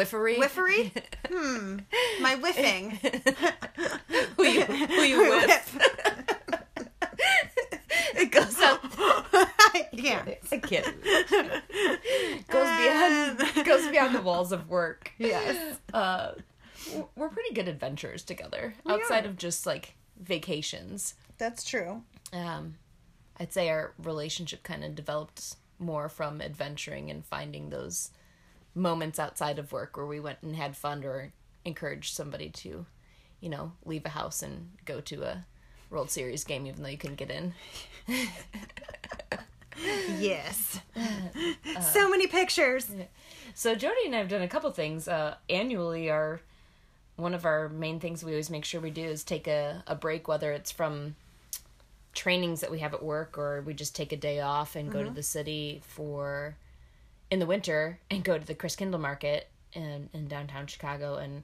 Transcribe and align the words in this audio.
Whiffery. 0.00 0.36
Whiffery? 0.38 0.92
Hmm. 1.32 1.78
My 2.20 2.34
whiffing. 2.34 2.90
who 4.36 4.44
you 4.44 4.62
who 4.64 5.02
you 5.02 5.20
whiff? 5.30 5.78
it 8.16 8.32
goes 8.32 8.58
up. 8.60 8.80
I 8.98 9.86
can't. 9.96 10.28
I 10.50 10.58
can't. 10.58 11.02
Goes 12.48 12.78
beyond 12.78 13.64
goes 13.64 13.88
beyond 13.88 14.14
the 14.16 14.22
walls 14.22 14.50
of 14.50 14.68
work. 14.68 15.12
Yes. 15.18 15.78
Uh, 15.94 16.32
we're 17.14 17.28
pretty 17.28 17.54
good 17.54 17.68
adventurers 17.68 18.24
together. 18.24 18.74
We 18.84 18.94
outside 18.94 19.24
are. 19.24 19.28
of 19.28 19.36
just 19.36 19.66
like 19.66 19.94
vacations. 20.20 21.14
That's 21.38 21.62
true. 21.62 22.02
Um, 22.32 22.74
I'd 23.38 23.52
say 23.52 23.68
our 23.70 23.92
relationship 24.02 24.64
kind 24.64 24.82
of 24.84 24.96
developed 24.96 25.54
more 25.78 26.08
from 26.08 26.40
adventuring 26.40 27.08
and 27.10 27.24
finding 27.24 27.70
those 27.70 28.10
moments 28.74 29.18
outside 29.18 29.58
of 29.58 29.72
work 29.72 29.96
where 29.96 30.06
we 30.06 30.20
went 30.20 30.38
and 30.42 30.56
had 30.56 30.76
fun 30.76 31.04
or 31.04 31.32
encouraged 31.64 32.14
somebody 32.14 32.48
to, 32.48 32.86
you 33.40 33.48
know, 33.48 33.72
leave 33.84 34.04
a 34.06 34.10
house 34.10 34.42
and 34.42 34.70
go 34.84 35.00
to 35.00 35.22
a 35.22 35.44
World 35.90 36.10
Series 36.10 36.44
game 36.44 36.66
even 36.66 36.82
though 36.82 36.88
you 36.88 36.98
couldn't 36.98 37.16
get 37.16 37.30
in. 37.30 37.54
Yes. 40.18 40.80
so 41.92 42.10
many 42.10 42.26
pictures. 42.26 42.90
So 43.54 43.74
Jody 43.74 44.06
and 44.06 44.14
I 44.14 44.18
have 44.18 44.28
done 44.28 44.42
a 44.42 44.48
couple 44.48 44.70
things. 44.70 45.08
Uh, 45.08 45.36
annually, 45.48 46.10
our 46.10 46.40
one 47.16 47.34
of 47.34 47.44
our 47.44 47.68
main 47.68 48.00
things 48.00 48.24
we 48.24 48.32
always 48.32 48.50
make 48.50 48.64
sure 48.64 48.80
we 48.80 48.90
do 48.90 49.04
is 49.04 49.24
take 49.24 49.46
a, 49.46 49.82
a 49.86 49.94
break, 49.94 50.26
whether 50.26 50.52
it's 50.52 50.70
from 50.70 51.16
trainings 52.14 52.60
that 52.60 52.70
we 52.70 52.80
have 52.80 52.94
at 52.94 53.02
work 53.02 53.38
or 53.38 53.62
we 53.62 53.74
just 53.74 53.94
take 53.94 54.12
a 54.12 54.16
day 54.16 54.40
off 54.40 54.74
and 54.74 54.90
go 54.90 55.04
to 55.04 55.10
the 55.10 55.22
city 55.22 55.80
for 55.86 56.56
in 57.30 57.38
the 57.38 57.46
winter 57.46 57.98
and 58.10 58.24
go 58.24 58.38
to 58.38 58.46
the 58.46 58.54
Christkindlmarket 58.54 59.42
in, 59.72 60.10
in 60.12 60.28
downtown 60.28 60.66
Chicago. 60.66 61.16
And 61.16 61.42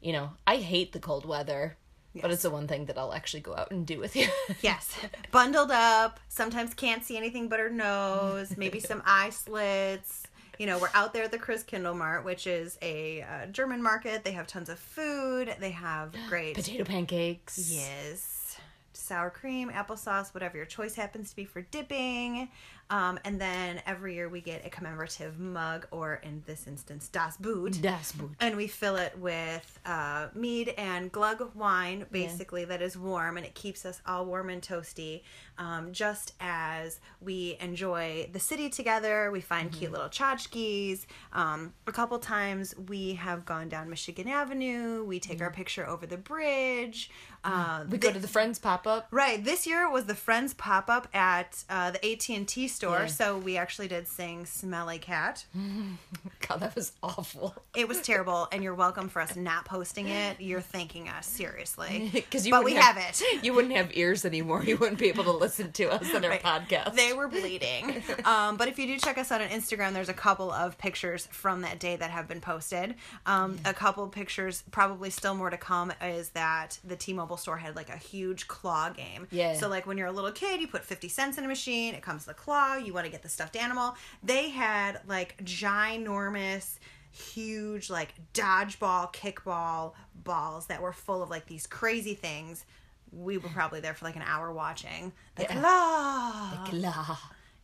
you 0.00 0.12
know, 0.12 0.30
I 0.46 0.56
hate 0.56 0.92
the 0.92 1.00
cold 1.00 1.24
weather, 1.24 1.76
but 2.20 2.30
it's 2.30 2.42
the 2.42 2.50
one 2.50 2.68
thing 2.68 2.86
that 2.86 2.98
I'll 2.98 3.12
actually 3.12 3.40
go 3.40 3.54
out 3.54 3.70
and 3.70 3.86
do 3.86 3.98
with 3.98 4.16
you. 4.16 4.28
Yes. 4.62 4.96
Bundled 5.30 5.70
up. 5.70 6.20
Sometimes 6.28 6.74
can't 6.74 7.04
see 7.04 7.16
anything 7.16 7.48
but 7.48 7.60
her 7.60 7.70
nose. 7.70 8.56
Maybe 8.56 8.80
some 8.80 9.02
eye 9.06 9.30
slits. 9.30 10.24
You 10.58 10.66
know, 10.66 10.78
we're 10.78 10.90
out 10.92 11.12
there 11.12 11.24
at 11.24 11.30
the 11.30 11.38
Chris 11.38 11.62
Kindle 11.62 11.94
Mart, 11.94 12.24
which 12.24 12.46
is 12.48 12.78
a 12.82 13.22
uh, 13.22 13.46
German 13.46 13.80
market. 13.80 14.24
They 14.24 14.32
have 14.32 14.48
tons 14.48 14.68
of 14.68 14.78
food. 14.78 15.54
They 15.60 15.70
have 15.70 16.14
great. 16.28 16.56
Potato 16.56 16.84
pancakes. 16.84 17.70
Yes. 17.72 18.56
Sour 18.92 19.30
cream, 19.30 19.70
applesauce, 19.70 20.34
whatever 20.34 20.56
your 20.56 20.66
choice 20.66 20.96
happens 20.96 21.30
to 21.30 21.36
be 21.36 21.44
for 21.44 21.62
dipping. 21.62 22.48
Um, 22.90 23.18
and 23.24 23.40
then 23.40 23.82
every 23.86 24.14
year 24.14 24.28
we 24.28 24.40
get 24.40 24.64
a 24.64 24.70
commemorative 24.70 25.38
mug, 25.38 25.86
or 25.90 26.20
in 26.22 26.42
this 26.46 26.66
instance, 26.66 27.08
Das 27.08 27.36
Boot. 27.36 27.80
Das 27.82 28.12
Boot. 28.12 28.30
And 28.40 28.56
we 28.56 28.66
fill 28.66 28.96
it 28.96 29.18
with 29.18 29.78
uh, 29.84 30.28
mead 30.34 30.74
and 30.78 31.12
glug 31.12 31.54
wine, 31.54 32.06
basically, 32.10 32.64
that 32.64 32.80
is 32.80 32.96
warm 32.96 33.36
and 33.36 33.44
it 33.44 33.54
keeps 33.54 33.84
us 33.84 34.00
all 34.06 34.24
warm 34.24 34.48
and 34.50 34.62
toasty. 34.62 35.22
Um, 35.58 35.92
just 35.92 36.32
as 36.40 37.00
we 37.20 37.56
enjoy 37.60 38.28
the 38.32 38.40
city 38.40 38.70
together, 38.70 39.30
we 39.30 39.40
find 39.40 39.70
cute 39.72 39.92
little 39.92 40.08
tchotchkes. 40.08 41.04
Um, 41.32 41.74
a 41.86 41.92
couple 41.92 42.18
times 42.18 42.74
we 42.88 43.14
have 43.14 43.44
gone 43.44 43.68
down 43.68 43.90
Michigan 43.90 44.28
Avenue, 44.28 45.04
we 45.04 45.20
take 45.20 45.42
our 45.42 45.50
picture 45.50 45.86
over 45.86 46.06
the 46.06 46.16
bridge. 46.16 47.10
Uh, 47.44 47.84
We 47.88 47.98
go 47.98 48.12
to 48.12 48.18
the 48.18 48.28
Friends 48.28 48.58
pop 48.58 48.86
up. 48.86 49.06
Right. 49.10 49.42
This 49.44 49.66
year 49.66 49.88
was 49.90 50.06
the 50.06 50.14
Friends 50.14 50.54
pop 50.54 50.88
up 50.90 51.06
at 51.14 51.64
uh, 51.70 51.92
the 51.92 52.12
AT 52.12 52.28
and 52.30 52.46
T 52.48 52.66
store, 52.78 53.00
Yeah. 53.00 53.06
so 53.06 53.38
we 53.38 53.56
actually 53.56 53.88
did 53.88 54.06
sing 54.06 54.46
"Smelly 54.46 54.98
Cat." 54.98 55.44
God, 56.48 56.60
that 56.60 56.74
was 56.74 56.92
awful. 57.02 57.54
It 57.76 57.88
was 57.88 58.00
terrible, 58.10 58.48
and 58.52 58.62
you're 58.62 58.74
welcome 58.74 59.08
for 59.08 59.20
us 59.20 59.36
not 59.36 59.64
posting 59.64 60.08
it. 60.08 60.40
You're 60.40 60.60
thanking 60.60 61.08
us 61.08 61.26
seriously, 61.26 62.10
Because 62.12 62.46
you 62.46 62.52
but 62.52 62.64
we 62.64 62.72
wouldn't 62.74 62.84
have, 62.84 62.96
it. 62.96 63.22
You 63.44 63.52
wouldn't 63.54 63.74
have 63.74 63.90
ears 63.96 64.24
anymore. 64.24 64.62
You 64.64 64.76
wouldn't 64.76 64.98
be 64.98 65.08
able 65.08 65.24
to 65.24 65.32
listen 65.32 65.72
to 65.72 65.90
us 65.90 66.12
in 66.12 66.24
our 66.24 66.30
Right. 66.30 66.42
podcast. 66.42 66.94
They 66.94 67.12
were 67.12 67.28
bleeding. 67.28 68.02
Um, 68.24 68.56
but 68.56 68.68
if 68.68 68.78
you 68.78 68.86
do 68.86 68.98
check 68.98 69.18
us 69.18 69.30
out 69.32 69.40
on 69.40 69.48
Instagram, 69.48 69.92
there's 69.92 70.08
a 70.08 70.14
couple 70.14 70.50
of 70.52 70.76
pictures 70.78 71.26
from 71.30 71.62
that 71.62 71.78
day 71.78 71.96
that 71.96 72.10
have 72.10 72.28
been 72.28 72.40
posted. 72.40 72.94
Um, 73.26 73.58
a 73.64 73.74
couple 73.74 74.06
pictures, 74.08 74.62
probably 74.70 75.10
still 75.10 75.34
more 75.34 75.50
to 75.50 75.56
come, 75.56 75.92
is 76.02 76.30
that 76.30 76.78
the 76.84 76.96
T-Mobile 76.96 77.36
store 77.36 77.56
had 77.56 77.76
like 77.76 77.88
a 77.90 77.96
huge 77.96 78.46
claw 78.48 78.90
game. 78.90 79.26
Yeah. 79.30 79.54
So 79.54 79.68
like 79.68 79.86
when 79.86 79.98
you're 79.98 80.06
a 80.08 80.12
little 80.12 80.32
kid, 80.32 80.60
you 80.60 80.68
put 80.68 80.84
50 80.84 81.08
cents 81.08 81.38
in 81.38 81.44
a 81.44 81.48
machine. 81.48 81.94
It 81.94 82.02
comes 82.02 82.26
with 82.26 82.36
a 82.36 82.38
claw. 82.76 82.84
You 82.84 82.92
want 82.92 83.06
to 83.06 83.12
get 83.12 83.22
the 83.22 83.28
stuffed 83.28 83.56
animal. 83.56 83.94
They 84.22 84.50
had 84.50 85.00
like 85.06 85.36
ginormous 85.44 86.78
huge 87.10 87.90
like 87.90 88.14
dodgeball 88.34 89.12
kickball 89.12 89.94
balls 90.14 90.66
that 90.66 90.80
were 90.82 90.92
full 90.92 91.22
of 91.22 91.30
like 91.30 91.46
these 91.46 91.66
crazy 91.66 92.14
things 92.14 92.64
we 93.10 93.38
were 93.38 93.48
probably 93.48 93.80
there 93.80 93.94
for 93.94 94.04
like 94.04 94.16
an 94.16 94.22
hour 94.22 94.52
watching 94.52 95.12
the 95.36 95.42
Yeah. 95.44 95.60
claw 95.60 96.66
Blah. 96.70 97.18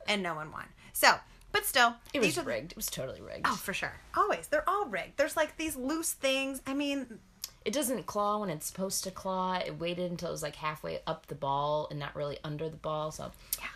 and 0.09 0.23
no 0.23 0.35
one 0.35 0.51
won. 0.51 0.65
So, 0.95 1.15
but 1.53 1.67
still, 1.67 1.95
It 2.15 2.21
was 2.21 2.39
are 2.39 2.43
rigged. 2.43 2.73
It 2.73 2.77
was 2.77 2.87
totally 2.87 3.21
rigged. 3.21 3.43
Oh, 3.45 3.55
for 3.55 3.75
sure. 3.75 3.93
Always. 4.17 4.47
They're 4.47 4.69
all 4.69 4.87
rigged. 4.87 5.19
There's 5.19 5.37
like 5.37 5.59
these 5.59 5.77
loose 5.77 6.13
things. 6.13 6.63
I 6.67 6.73
mean, 6.73 7.19
It 7.67 7.73
doesn't 7.75 8.07
claw 8.07 8.39
when 8.39 8.49
it's 8.51 8.67
supposed 8.67 9.05
to 9.05 9.11
claw. 9.11 9.57
It 9.59 9.79
waited 9.79 10.11
until 10.11 10.29
it 10.31 10.33
was 10.33 10.43
like 10.43 10.57
halfway 10.57 11.01
up 11.07 11.27
the 11.27 11.35
ball 11.35 11.89
and 11.91 12.01
not 12.01 12.17
really 12.17 12.39
under 12.43 12.69
the 12.71 12.77
ball. 12.79 13.11
So 13.11 13.31
Yeah. 13.61 13.67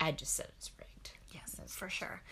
I 0.00 0.12
just 0.12 0.34
said 0.34 0.46
it's 0.56 0.70
rigged. 0.78 1.10
yes, 1.32 1.54
That's 1.58 1.74
for 1.74 1.88
sure. 1.88 2.22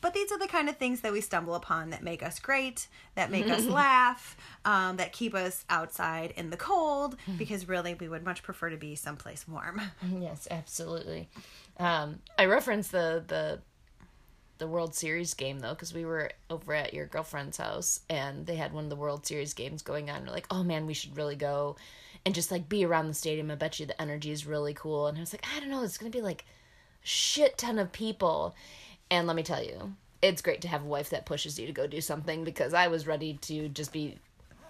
But 0.00 0.14
these 0.14 0.32
are 0.32 0.38
the 0.38 0.48
kind 0.48 0.68
of 0.68 0.76
things 0.76 1.00
that 1.02 1.12
we 1.12 1.20
stumble 1.20 1.54
upon 1.54 1.90
that 1.90 2.02
make 2.02 2.24
us 2.24 2.40
great, 2.40 2.88
that 3.14 3.30
make 3.30 3.48
us 3.48 3.64
laugh, 3.66 4.36
um, 4.64 4.96
that 4.96 5.12
keep 5.12 5.32
us 5.32 5.64
outside 5.70 6.32
in 6.36 6.50
the 6.50 6.56
cold, 6.56 7.16
because 7.38 7.68
really 7.68 7.94
we 7.94 8.08
would 8.08 8.24
much 8.24 8.42
prefer 8.42 8.68
to 8.70 8.76
be 8.76 8.96
someplace 8.96 9.46
warm. 9.46 9.80
Yes, 10.18 10.48
absolutely. 10.50 11.28
Um, 11.78 12.18
I 12.36 12.46
referenced 12.46 12.90
the 12.90 13.22
the 13.26 13.60
the 14.58 14.66
World 14.66 14.94
Series 14.94 15.34
game 15.34 15.60
though, 15.60 15.70
because 15.74 15.94
we 15.94 16.04
were 16.04 16.30
over 16.50 16.74
at 16.74 16.94
your 16.94 17.06
girlfriend's 17.06 17.56
house 17.56 18.00
and 18.08 18.46
they 18.46 18.56
had 18.56 18.72
one 18.72 18.84
of 18.84 18.90
the 18.90 18.96
World 18.96 19.24
Series 19.26 19.54
games 19.54 19.82
going 19.82 20.10
on. 20.10 20.24
We're 20.24 20.32
like, 20.32 20.46
oh 20.50 20.62
man, 20.64 20.86
we 20.86 20.94
should 20.94 21.16
really 21.16 21.36
go 21.36 21.76
and 22.24 22.34
just 22.34 22.50
like 22.50 22.68
be 22.68 22.84
around 22.84 23.08
the 23.08 23.14
stadium. 23.14 23.50
I 23.50 23.54
bet 23.56 23.78
you 23.80 23.86
the 23.86 24.00
energy 24.00 24.30
is 24.30 24.46
really 24.46 24.74
cool. 24.74 25.06
And 25.06 25.16
I 25.16 25.20
was 25.20 25.32
like, 25.32 25.44
I 25.56 25.60
don't 25.60 25.70
know, 25.70 25.82
it's 25.82 25.98
gonna 25.98 26.10
be 26.10 26.22
like 26.22 26.44
shit 27.02 27.58
ton 27.58 27.78
of 27.78 27.92
people. 27.92 28.54
And 29.10 29.26
let 29.26 29.36
me 29.36 29.42
tell 29.42 29.62
you, 29.62 29.94
it's 30.22 30.40
great 30.40 30.62
to 30.62 30.68
have 30.68 30.82
a 30.82 30.86
wife 30.86 31.10
that 31.10 31.26
pushes 31.26 31.58
you 31.58 31.66
to 31.66 31.72
go 31.72 31.86
do 31.86 32.00
something 32.00 32.44
because 32.44 32.72
I 32.72 32.88
was 32.88 33.06
ready 33.06 33.34
to 33.42 33.68
just 33.68 33.92
be 33.92 34.18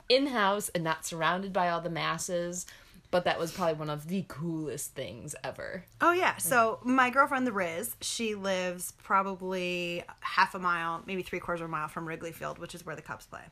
in 0.08 0.26
house 0.26 0.70
and 0.70 0.82
not 0.82 1.04
surrounded 1.04 1.52
by 1.52 1.68
all 1.68 1.80
the 1.80 1.90
masses. 1.90 2.66
But 3.10 3.24
that 3.24 3.38
was 3.38 3.52
probably 3.52 3.74
one 3.74 3.90
of 3.90 4.08
the 4.08 4.24
coolest 4.26 4.94
things 4.94 5.34
ever. 5.44 5.84
Oh 6.00 6.12
yeah. 6.12 6.38
So 6.38 6.78
my 6.82 7.10
girlfriend, 7.10 7.46
the 7.46 7.52
Riz, 7.52 7.94
she 8.00 8.34
lives 8.34 8.94
probably 9.02 10.02
half 10.20 10.54
a 10.54 10.58
mile, 10.58 11.02
maybe 11.04 11.20
three 11.20 11.38
quarters 11.38 11.60
of 11.60 11.66
a 11.66 11.70
mile 11.70 11.88
from 11.88 12.08
Wrigley 12.08 12.32
Field, 12.32 12.58
which 12.58 12.74
is 12.74 12.86
where 12.86 12.96
the 12.96 13.02
Cubs 13.02 13.26
play. 13.26 13.42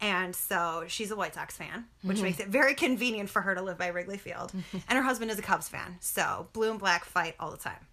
And 0.00 0.34
so 0.34 0.82
she's 0.88 1.12
a 1.12 1.16
White 1.16 1.34
Sox 1.34 1.56
fan, 1.56 1.84
which 2.02 2.16
mm-hmm. 2.16 2.24
makes 2.24 2.40
it 2.40 2.48
very 2.48 2.74
convenient 2.74 3.30
for 3.30 3.40
her 3.42 3.54
to 3.54 3.62
live 3.62 3.78
by 3.78 3.86
Wrigley 3.86 4.18
Field. 4.18 4.52
and 4.72 4.98
her 4.98 5.02
husband 5.02 5.30
is 5.30 5.38
a 5.38 5.42
Cubs 5.42 5.68
fan, 5.68 5.96
so 6.00 6.48
blue 6.52 6.72
and 6.72 6.80
black 6.80 7.04
fight 7.04 7.36
all 7.38 7.52
the 7.52 7.56
time. 7.56 7.86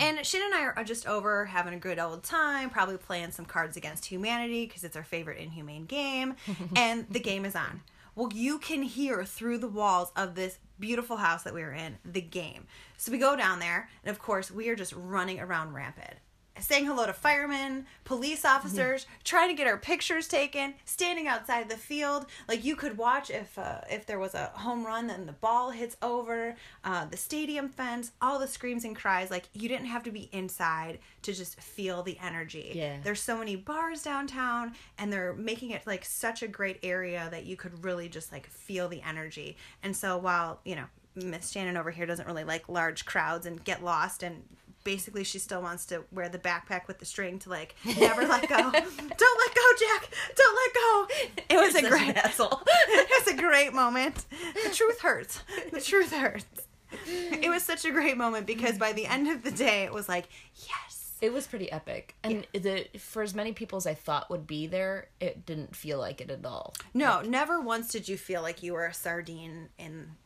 And 0.00 0.24
Shannon 0.24 0.52
and 0.52 0.54
I 0.54 0.64
are 0.76 0.84
just 0.84 1.06
over 1.06 1.44
having 1.44 1.74
a 1.74 1.78
good 1.78 1.98
old 1.98 2.22
time, 2.22 2.70
probably 2.70 2.96
playing 2.96 3.30
some 3.32 3.44
Cards 3.44 3.76
Against 3.76 4.06
Humanity 4.06 4.66
because 4.66 4.84
it's 4.84 4.96
our 4.96 5.04
favorite 5.04 5.38
inhumane 5.38 5.86
game. 5.86 6.36
and 6.76 7.06
the 7.10 7.20
game 7.20 7.44
is 7.44 7.54
on. 7.54 7.82
Well, 8.14 8.30
you 8.32 8.58
can 8.58 8.82
hear 8.82 9.24
through 9.24 9.58
the 9.58 9.68
walls 9.68 10.12
of 10.14 10.34
this 10.34 10.58
beautiful 10.78 11.16
house 11.16 11.42
that 11.42 11.54
we 11.54 11.62
were 11.62 11.72
in 11.72 11.98
the 12.04 12.20
game. 12.20 12.66
So 12.96 13.10
we 13.10 13.18
go 13.18 13.34
down 13.34 13.58
there, 13.58 13.88
and 14.04 14.10
of 14.10 14.22
course, 14.22 14.50
we 14.50 14.68
are 14.68 14.76
just 14.76 14.92
running 14.92 15.40
around 15.40 15.74
rampant. 15.74 16.14
Saying 16.60 16.86
hello 16.86 17.04
to 17.04 17.12
firemen, 17.12 17.84
police 18.04 18.44
officers, 18.44 19.06
trying 19.24 19.48
to 19.48 19.54
get 19.54 19.66
our 19.66 19.76
pictures 19.76 20.28
taken, 20.28 20.74
standing 20.84 21.26
outside 21.26 21.68
the 21.68 21.76
field. 21.76 22.26
Like 22.46 22.64
you 22.64 22.76
could 22.76 22.96
watch 22.96 23.28
if 23.28 23.58
uh, 23.58 23.80
if 23.90 24.06
there 24.06 24.20
was 24.20 24.34
a 24.34 24.52
home 24.54 24.86
run, 24.86 25.08
then 25.08 25.26
the 25.26 25.32
ball 25.32 25.70
hits 25.70 25.96
over 26.00 26.54
uh, 26.84 27.06
the 27.06 27.16
stadium 27.16 27.68
fence. 27.68 28.12
All 28.22 28.38
the 28.38 28.46
screams 28.46 28.84
and 28.84 28.94
cries. 28.94 29.32
Like 29.32 29.48
you 29.52 29.68
didn't 29.68 29.86
have 29.86 30.04
to 30.04 30.12
be 30.12 30.28
inside 30.30 31.00
to 31.22 31.32
just 31.32 31.60
feel 31.60 32.04
the 32.04 32.16
energy. 32.22 32.70
Yeah. 32.72 32.98
There's 33.02 33.20
so 33.20 33.36
many 33.36 33.56
bars 33.56 34.04
downtown, 34.04 34.74
and 34.96 35.12
they're 35.12 35.34
making 35.34 35.70
it 35.70 35.84
like 35.86 36.04
such 36.04 36.42
a 36.44 36.48
great 36.48 36.78
area 36.84 37.26
that 37.32 37.46
you 37.46 37.56
could 37.56 37.84
really 37.84 38.08
just 38.08 38.30
like 38.30 38.46
feel 38.46 38.88
the 38.88 39.02
energy. 39.02 39.56
And 39.82 39.94
so 39.94 40.16
while 40.18 40.60
you 40.64 40.76
know 40.76 40.86
Miss 41.16 41.50
Shannon 41.50 41.76
over 41.76 41.90
here 41.90 42.06
doesn't 42.06 42.26
really 42.26 42.44
like 42.44 42.68
large 42.68 43.04
crowds 43.04 43.44
and 43.44 43.62
get 43.64 43.84
lost 43.84 44.22
and 44.22 44.44
basically 44.84 45.24
she 45.24 45.38
still 45.38 45.62
wants 45.62 45.86
to 45.86 46.04
wear 46.12 46.28
the 46.28 46.38
backpack 46.38 46.86
with 46.86 46.98
the 46.98 47.04
string 47.04 47.38
to 47.40 47.48
like 47.48 47.74
never 47.84 48.26
let 48.26 48.48
go. 48.48 48.56
Don't 48.56 48.72
let 48.72 49.54
go, 49.54 49.68
Jack. 49.78 50.08
Don't 50.36 50.56
let 50.56 50.74
go. 50.74 51.06
It 51.48 51.56
was 51.56 51.74
a 51.74 51.88
great 51.88 52.10
an 52.10 52.16
asshole. 52.18 52.62
it 52.66 53.24
was 53.24 53.34
a 53.34 53.36
great 53.36 53.72
moment. 53.72 54.26
The 54.30 54.70
truth 54.70 55.00
hurts. 55.00 55.42
The 55.72 55.80
truth 55.80 56.12
hurts. 56.12 56.68
It 57.06 57.48
was 57.48 57.62
such 57.62 57.84
a 57.84 57.90
great 57.90 58.16
moment 58.16 58.46
because 58.46 58.78
by 58.78 58.92
the 58.92 59.06
end 59.06 59.28
of 59.28 59.42
the 59.42 59.50
day 59.50 59.82
it 59.82 59.92
was 59.92 60.08
like, 60.08 60.28
yes. 60.54 61.00
It 61.20 61.32
was 61.32 61.46
pretty 61.46 61.72
epic, 61.72 62.14
and 62.22 62.46
the 62.52 62.86
for 62.98 63.22
as 63.22 63.34
many 63.34 63.52
people 63.52 63.78
as 63.78 63.86
I 63.86 63.94
thought 63.94 64.28
would 64.28 64.46
be 64.46 64.66
there, 64.66 65.08
it 65.20 65.46
didn't 65.46 65.74
feel 65.74 65.98
like 65.98 66.20
it 66.20 66.30
at 66.30 66.44
all. 66.44 66.74
No, 66.92 67.22
never 67.22 67.60
once 67.62 67.90
did 67.90 68.10
you 68.10 68.18
feel 68.18 68.42
like 68.42 68.62
you 68.62 68.74
were 68.74 68.84
a 68.84 68.92
sardine 68.92 69.70
in 69.78 70.16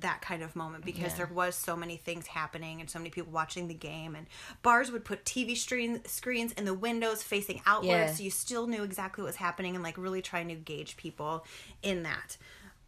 that 0.00 0.20
kind 0.20 0.42
of 0.42 0.54
moment 0.54 0.84
because 0.84 1.12
Yeah. 1.12 1.16
there 1.18 1.26
was 1.32 1.54
so 1.56 1.74
many 1.74 1.96
things 1.96 2.26
happening 2.26 2.80
and 2.80 2.90
so 2.90 2.98
many 2.98 3.08
people 3.10 3.32
watching 3.32 3.66
the 3.68 3.74
game 3.74 4.14
and 4.14 4.26
bars 4.62 4.90
would 4.92 5.04
put 5.04 5.24
TV 5.24 5.56
screen, 5.56 6.04
screens 6.04 6.52
in 6.52 6.66
the 6.66 6.74
windows 6.74 7.22
facing 7.22 7.62
outwards 7.66 7.88
Yeah. 7.88 8.12
so 8.12 8.22
you 8.22 8.30
still 8.30 8.66
knew 8.66 8.82
exactly 8.82 9.22
what 9.22 9.28
was 9.28 9.36
happening 9.36 9.74
and 9.74 9.82
like 9.82 9.96
really 9.96 10.20
trying 10.22 10.48
to 10.48 10.54
gauge 10.54 10.96
people 10.98 11.46
in 11.82 12.02
that. 12.02 12.36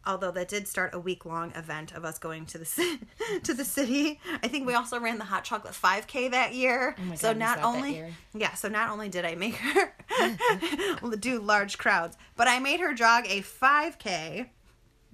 Although 0.05 0.33
that 0.33 0.49
did 0.49 0.67
start 0.67 0.94
a 0.94 0.99
week 0.99 1.25
long 1.25 1.53
event 1.55 1.93
of 1.93 2.05
us 2.05 2.19
going 2.19 2.44
to 2.47 2.59
the 2.59 2.99
to 3.45 3.55
the 3.55 3.65
city. 3.65 4.21
I 4.43 4.49
think 4.49 4.67
we 4.67 4.75
also 4.75 4.99
ran 4.99 5.17
the 5.17 5.25
hot 5.25 5.45
chocolate 5.45 5.75
5k 5.75 6.33
that 6.33 6.53
year. 6.55 6.97
Oh 6.99 7.03
my 7.05 7.15
so 7.15 7.29
God, 7.29 7.37
was 7.37 7.38
not 7.41 7.62
only 7.62 7.95
year? 7.95 8.11
yeah, 8.35 8.53
so 8.55 8.69
not 8.69 8.91
only 8.91 9.09
did 9.09 9.25
I 9.25 9.37
make 9.37 9.55
her 9.55 9.95
do 11.21 11.41
large 11.41 11.79
crowds, 11.79 12.17
but 12.37 12.49
I 12.49 12.59
made 12.59 12.81
her 12.81 12.93
jog 12.95 13.27
a 13.29 13.43
5K. 13.43 14.49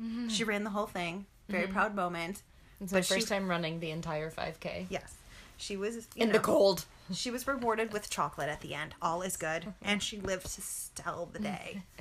Mm-hmm. 0.01 0.29
She 0.29 0.45
ran 0.45 0.65
the 0.65 0.71
whole 0.71 0.87
thing. 0.87 1.27
Very 1.49 1.67
proud 1.67 1.95
moment. 1.95 2.43
It's 2.81 2.93
my 2.93 2.99
But 2.99 3.06
she- 3.06 3.15
first 3.15 3.29
time 3.29 3.49
running 3.49 3.81
the 3.81 3.91
entire 3.91 4.31
5K 4.31 4.87
Yes. 4.91 5.15
She 5.56 5.77
was 5.77 6.06
in 6.15 6.29
know, 6.29 6.35
the 6.35 6.39
cold. 6.39 6.85
She 7.12 7.31
was 7.33 7.47
rewarded 7.49 7.93
with 7.93 8.09
chocolate 8.11 8.49
at 8.49 8.61
the 8.61 8.75
end. 8.75 8.95
All 9.03 9.23
is 9.23 9.37
good. 9.37 9.73
And 9.83 10.00
she 10.03 10.21
lived 10.21 10.47
to 10.55 10.62
tell 11.03 11.27
the 11.27 11.39
day. 11.41 11.83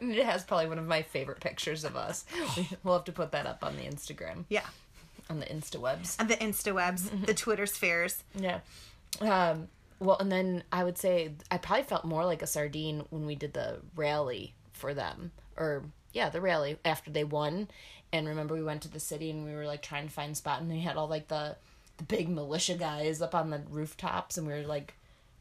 And 0.00 0.12
it 0.12 0.24
has 0.24 0.42
probably 0.44 0.66
one 0.68 0.78
of 0.78 0.86
my 0.86 1.02
favorite 1.02 1.40
pictures 1.40 1.84
of 1.84 1.96
us. 1.96 2.24
We- 2.56 2.68
We'll 2.84 2.94
have 2.94 3.04
to 3.04 3.12
put 3.12 3.32
that 3.32 3.46
up 3.46 3.62
on 3.64 3.76
the 3.76 3.82
Instagram, 3.84 4.44
Yeah. 4.48 4.66
on 5.28 5.40
the 5.40 5.46
InstaWebs. 5.46 6.16
And 6.18 6.28
the 6.28 6.36
Instawebs, 6.36 7.26
the 7.26 7.34
Twitter 7.34 7.66
spheres. 7.66 8.22
Yeah. 8.34 8.60
Um, 9.20 9.68
well, 10.00 10.16
and 10.18 10.30
then 10.32 10.64
I 10.72 10.84
would 10.84 10.98
say 10.98 11.32
I 11.50 11.58
probably 11.58 11.84
felt 11.84 12.04
more 12.04 12.24
like 12.24 12.42
a 12.42 12.46
sardine 12.46 13.04
when 13.10 13.26
we 13.26 13.34
did 13.34 13.52
the 13.54 13.80
rally 13.96 14.54
for 14.72 14.92
them, 14.94 15.30
or 15.56 15.84
yeah, 16.14 16.30
the 16.30 16.40
rally 16.40 16.78
after 16.84 17.10
they 17.10 17.24
won. 17.24 17.68
And 18.12 18.28
remember, 18.28 18.54
we 18.54 18.62
went 18.62 18.82
to 18.82 18.88
the 18.88 19.00
city 19.00 19.30
and 19.30 19.44
we 19.44 19.52
were 19.52 19.66
like 19.66 19.82
trying 19.82 20.06
to 20.06 20.12
find 20.12 20.32
a 20.32 20.36
spot, 20.36 20.62
and 20.62 20.70
they 20.70 20.78
had 20.78 20.96
all 20.96 21.08
like 21.08 21.28
the 21.28 21.56
the 21.98 22.04
big 22.04 22.28
militia 22.28 22.74
guys 22.74 23.20
up 23.20 23.34
on 23.34 23.50
the 23.50 23.62
rooftops, 23.68 24.38
and 24.38 24.46
we 24.46 24.52
were 24.52 24.62
like 24.62 24.94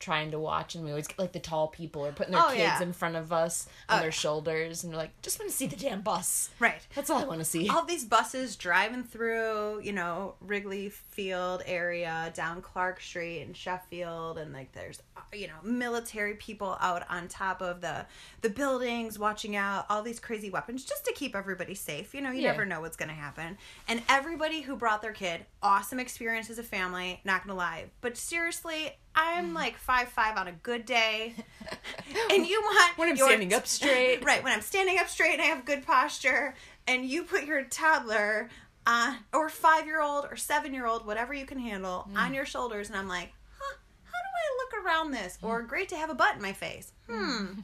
trying 0.03 0.31
to 0.31 0.39
watch, 0.39 0.75
and 0.75 0.83
we 0.83 0.91
always 0.91 1.07
get 1.07 1.17
like 1.17 1.31
the 1.31 1.39
tall 1.39 1.67
people 1.69 2.05
are 2.05 2.11
putting 2.11 2.33
their 2.33 2.41
Oh, 2.43 2.47
kids 2.49 2.59
yeah. 2.59 2.81
in 2.81 2.93
front 2.93 3.15
of 3.15 3.31
us 3.31 3.67
on 3.89 3.97
Oh, 3.97 3.99
their 4.01 4.07
yeah. 4.07 4.11
shoulders, 4.11 4.83
and 4.83 4.91
they're 4.91 4.99
like, 4.99 5.19
just 5.21 5.39
want 5.39 5.49
to 5.49 5.55
see 5.57 5.67
the 5.67 5.75
damn 5.75 6.01
bus. 6.01 6.49
Right. 6.59 6.81
That's 6.95 7.09
all 7.09 7.21
I 7.21 7.25
want 7.25 7.39
to 7.39 7.45
see. 7.45 7.69
all 7.69 7.85
these 7.85 8.03
buses 8.05 8.55
driving 8.55 9.03
through, 9.03 9.81
you 9.81 9.93
know, 9.93 10.35
Wrigley 10.41 10.89
Field 10.89 11.63
area, 11.65 12.31
down 12.35 12.61
Clark 12.61 12.99
Street 13.01 13.41
and 13.41 13.55
Sheffield, 13.55 14.37
and 14.37 14.51
like 14.53 14.71
there's, 14.73 15.01
uh, 15.15 15.21
you 15.33 15.47
know, 15.47 15.53
military 15.63 16.35
people 16.35 16.77
out 16.81 17.03
on 17.09 17.27
top 17.27 17.61
of 17.61 17.81
the 17.81 18.05
the 18.41 18.49
buildings, 18.49 19.17
watching 19.17 19.55
out, 19.55 19.85
all 19.89 20.01
these 20.03 20.19
crazy 20.19 20.49
weapons, 20.49 20.83
just 20.83 21.05
to 21.05 21.13
keep 21.13 21.35
everybody 21.35 21.75
safe. 21.75 22.13
You 22.13 22.21
know, 22.21 22.31
you 22.31 22.41
Yeah. 22.41 22.51
never 22.51 22.65
know 22.65 22.81
what's 22.81 22.97
gonna 22.97 23.13
happen. 23.13 23.57
And 23.87 24.03
everybody 24.09 24.61
who 24.61 24.75
brought 24.75 25.01
their 25.01 25.13
kid, 25.13 25.45
awesome 25.61 25.99
experience 25.99 26.49
as 26.49 26.59
a 26.59 26.63
family. 26.63 27.21
Not 27.23 27.45
gonna 27.47 27.57
lie, 27.57 27.85
but 28.01 28.17
seriously. 28.17 28.97
I'm 29.15 29.53
like 29.53 29.77
five 29.77 30.07
five 30.09 30.37
on 30.37 30.47
a 30.47 30.51
good 30.51 30.85
day, 30.85 31.33
and 32.31 32.45
you 32.47 32.61
want 32.61 32.97
when 32.97 33.09
I'm 33.09 33.15
your 33.15 33.27
standing 33.27 33.53
up 33.53 33.67
straight. 33.67 34.23
right 34.25 34.43
when 34.43 34.53
i'm 34.53 34.61
standing 34.61 34.97
up 34.99 35.07
straight 35.07 35.33
and 35.33 35.41
i 35.41 35.45
have 35.45 35.65
good 35.65 35.85
posture 35.85 36.55
and 36.87 37.05
you 37.05 37.23
put 37.23 37.45
your 37.45 37.63
toddler 37.63 38.49
uh, 38.87 39.15
or 39.33 39.49
five 39.49 39.85
year 39.85 40.01
old 40.01 40.25
or 40.25 40.35
seven 40.35 40.73
year 40.73 40.85
old 40.85 41.05
whatever 41.05 41.33
you 41.33 41.45
can 41.45 41.59
handle 41.59 42.07
Mm. 42.11 42.17
on 42.17 42.33
your 42.33 42.45
shoulders 42.45 42.89
and 42.89 42.97
i'm 42.97 43.07
like 43.07 43.31
huh 43.59 43.75
how 44.05 44.11
do 44.19 44.29
i 44.35 44.77
look 44.79 44.85
around 44.85 45.11
this? 45.11 45.37
Or 45.41 45.61
great 45.61 45.89
to 45.89 45.95
have 45.95 46.09
a 46.09 46.15
butt 46.15 46.35
in 46.35 46.41
my 46.41 46.53
face. 46.53 46.91
Hmm 47.09 47.59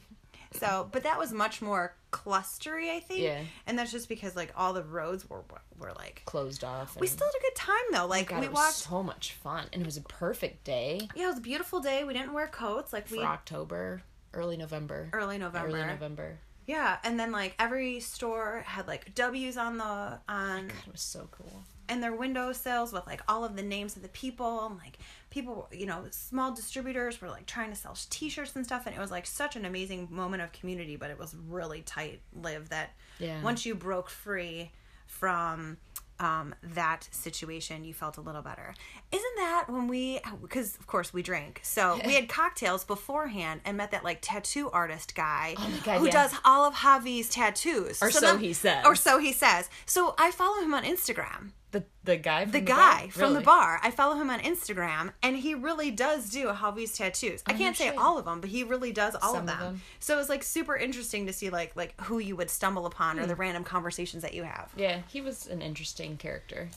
so 0.54 0.88
but 0.92 1.04
that 1.04 1.20
was 1.20 1.32
much 1.32 1.62
more 1.62 1.96
clustery 2.12 2.90
i 2.90 3.00
think 3.00 3.22
Yeah. 3.22 3.42
and 3.68 3.78
that's 3.78 3.92
just 3.92 4.10
because 4.10 4.36
like 4.36 4.52
all 4.58 4.74
the 4.74 4.84
roads 4.84 5.30
were 5.30 5.44
were 5.78 5.94
like 5.96 6.24
Closed 6.26 6.64
off. 6.64 7.00
we 7.00 7.08
still 7.08 7.28
had 7.28 7.40
a 7.40 7.42
good 7.44 7.56
time 7.56 7.86
though 7.92 8.04
oh 8.04 8.08
like 8.08 8.30
God, 8.30 8.40
we 8.40 8.46
it 8.48 8.52
was 8.52 8.56
walked 8.58 8.74
so 8.76 9.04
much 9.04 9.34
fun, 9.34 9.68
and 9.72 9.82
it 9.82 9.86
was 9.86 9.98
a 9.98 10.02
perfect 10.02 10.64
day 10.64 11.08
yeah 11.16 11.26
it 11.26 11.28
was 11.28 11.38
a 11.38 11.42
beautiful 11.42 11.80
day 11.80 12.04
we 12.04 12.14
didn't 12.14 12.34
wear 12.34 12.48
coats 12.48 12.92
like 12.92 13.10
we 13.12 13.20
for 13.20 13.26
October, 13.26 14.02
early 14.34 14.58
November. 14.58 15.10
early 15.14 15.38
november 15.38 15.68
Early 15.70 15.86
November. 15.86 16.40
Yeah 16.70 16.98
and 17.04 17.20
then 17.20 17.32
like 17.32 17.56
every 17.58 18.00
store 18.00 18.64
had 18.66 18.88
like 18.88 19.14
w's 19.16 19.58
on 19.58 19.78
the 19.78 20.20
on 20.30 20.66
It 20.86 20.92
was 20.92 21.02
so 21.02 21.28
cool. 21.32 21.64
and 21.90 22.02
their 22.04 22.14
window 22.14 22.52
sills 22.54 22.94
with 22.94 23.08
like 23.08 23.22
all 23.28 23.44
of 23.44 23.56
the 23.56 23.64
names 23.64 23.96
of 23.96 24.04
the 24.04 24.08
people 24.10 24.66
and 24.68 24.78
like 24.78 25.00
people 25.32 25.68
you 25.72 25.86
know 25.88 26.04
small 26.12 26.54
distributors 26.54 27.22
were 27.22 27.28
like 27.30 27.46
trying 27.48 27.70
to 27.72 27.76
sell 27.76 27.98
t-shirts 28.12 28.56
and 28.56 28.66
stuff 28.66 28.84
and 28.86 28.96
it 28.96 29.00
was 29.00 29.10
like 29.12 29.26
such 29.26 29.56
an 29.56 29.66
amazing 29.66 30.08
moment 30.12 30.42
of 30.44 30.52
community 30.52 30.96
but 30.96 31.10
it 31.10 31.18
was 31.18 31.36
really 31.48 31.82
tight 31.82 32.20
lived 32.42 32.70
that 32.70 32.90
Yeah. 33.18 33.42
once 33.42 33.66
you 33.66 33.74
broke 33.74 34.10
free 34.10 34.72
from 35.08 35.78
um, 36.20 36.54
that 36.62 37.08
situation 37.12 37.84
you 37.84 37.94
felt 37.94 38.18
a 38.18 38.22
little 38.22 38.42
better. 38.42 38.74
Isn't 39.12 39.36
that 39.38 39.66
when 39.68 39.88
we 39.88 40.20
because 40.42 40.76
of 40.78 40.88
course 40.88 41.14
we 41.14 41.22
drank 41.24 41.62
so 41.64 42.00
we 42.06 42.14
had 42.16 42.28
cocktails 42.28 42.84
beforehand 42.84 43.62
and 43.66 43.78
met 43.78 43.92
that 43.92 44.04
like 44.04 44.20
tattoo 44.22 44.70
artist 44.72 45.16
guy 45.16 45.56
Oh 45.58 45.82
God, 45.84 46.00
who 46.00 46.06
yeah. 46.08 46.12
does 46.12 46.34
all 46.46 46.66
of 46.66 46.74
javi's 46.76 47.30
tattoos. 47.30 48.02
Or 48.02 48.12
so 48.12 48.38
he 48.38 48.54
says. 48.54 48.86
or 48.86 48.96
so 48.96 49.18
he 49.20 49.32
says. 49.34 49.70
So 49.86 50.16
i 50.18 50.32
follow 50.32 50.62
him 50.62 50.74
on 50.74 50.84
instagram 50.84 51.52
The 51.72 51.84
the 52.04 52.18
guy 52.18 52.44
from 52.46 52.52
the 52.54 52.60
the, 52.60 52.66
guy 52.66 53.02
bar? 53.02 53.12
from 53.12 53.34
the 53.36 53.42
bar. 53.42 53.80
I 53.84 53.92
follow 53.92 54.16
him 54.16 54.30
on 54.32 54.40
Instagram, 54.40 55.12
and 55.22 55.36
he 55.38 55.54
really 55.54 55.92
does 55.92 56.30
do 56.32 56.48
Javi's 56.48 56.98
tattoos. 56.98 57.44
I 57.46 57.54
Oh, 57.54 57.58
can't 57.58 57.78
say 57.78 57.90
all 57.90 58.18
of 58.18 58.26
them, 58.26 58.42
but 58.42 58.50
he 58.50 58.64
really 58.64 58.92
does 58.92 59.16
all 59.22 59.36
of 59.36 59.42
of 59.42 59.46
them. 59.46 59.60
them. 59.60 59.82
So 60.00 60.16
it 60.16 60.18
was 60.18 60.30
like 60.30 60.42
super 60.42 60.76
interesting 60.76 61.28
to 61.28 61.34
see 61.34 61.52
like 61.52 61.76
like 61.76 62.00
who 62.02 62.18
you 62.18 62.36
would 62.36 62.50
stumble 62.50 62.88
upon 62.88 63.20
or 63.20 63.28
the 63.28 63.36
Hmm. 63.36 63.42
random 63.42 63.64
conversations 63.64 64.24
that 64.24 64.34
you 64.34 64.44
have. 64.44 64.72
Yeah, 64.76 65.02
he 65.10 65.22
was 65.22 65.46
an 65.46 65.62
interesting 65.62 66.18
character. 66.18 66.70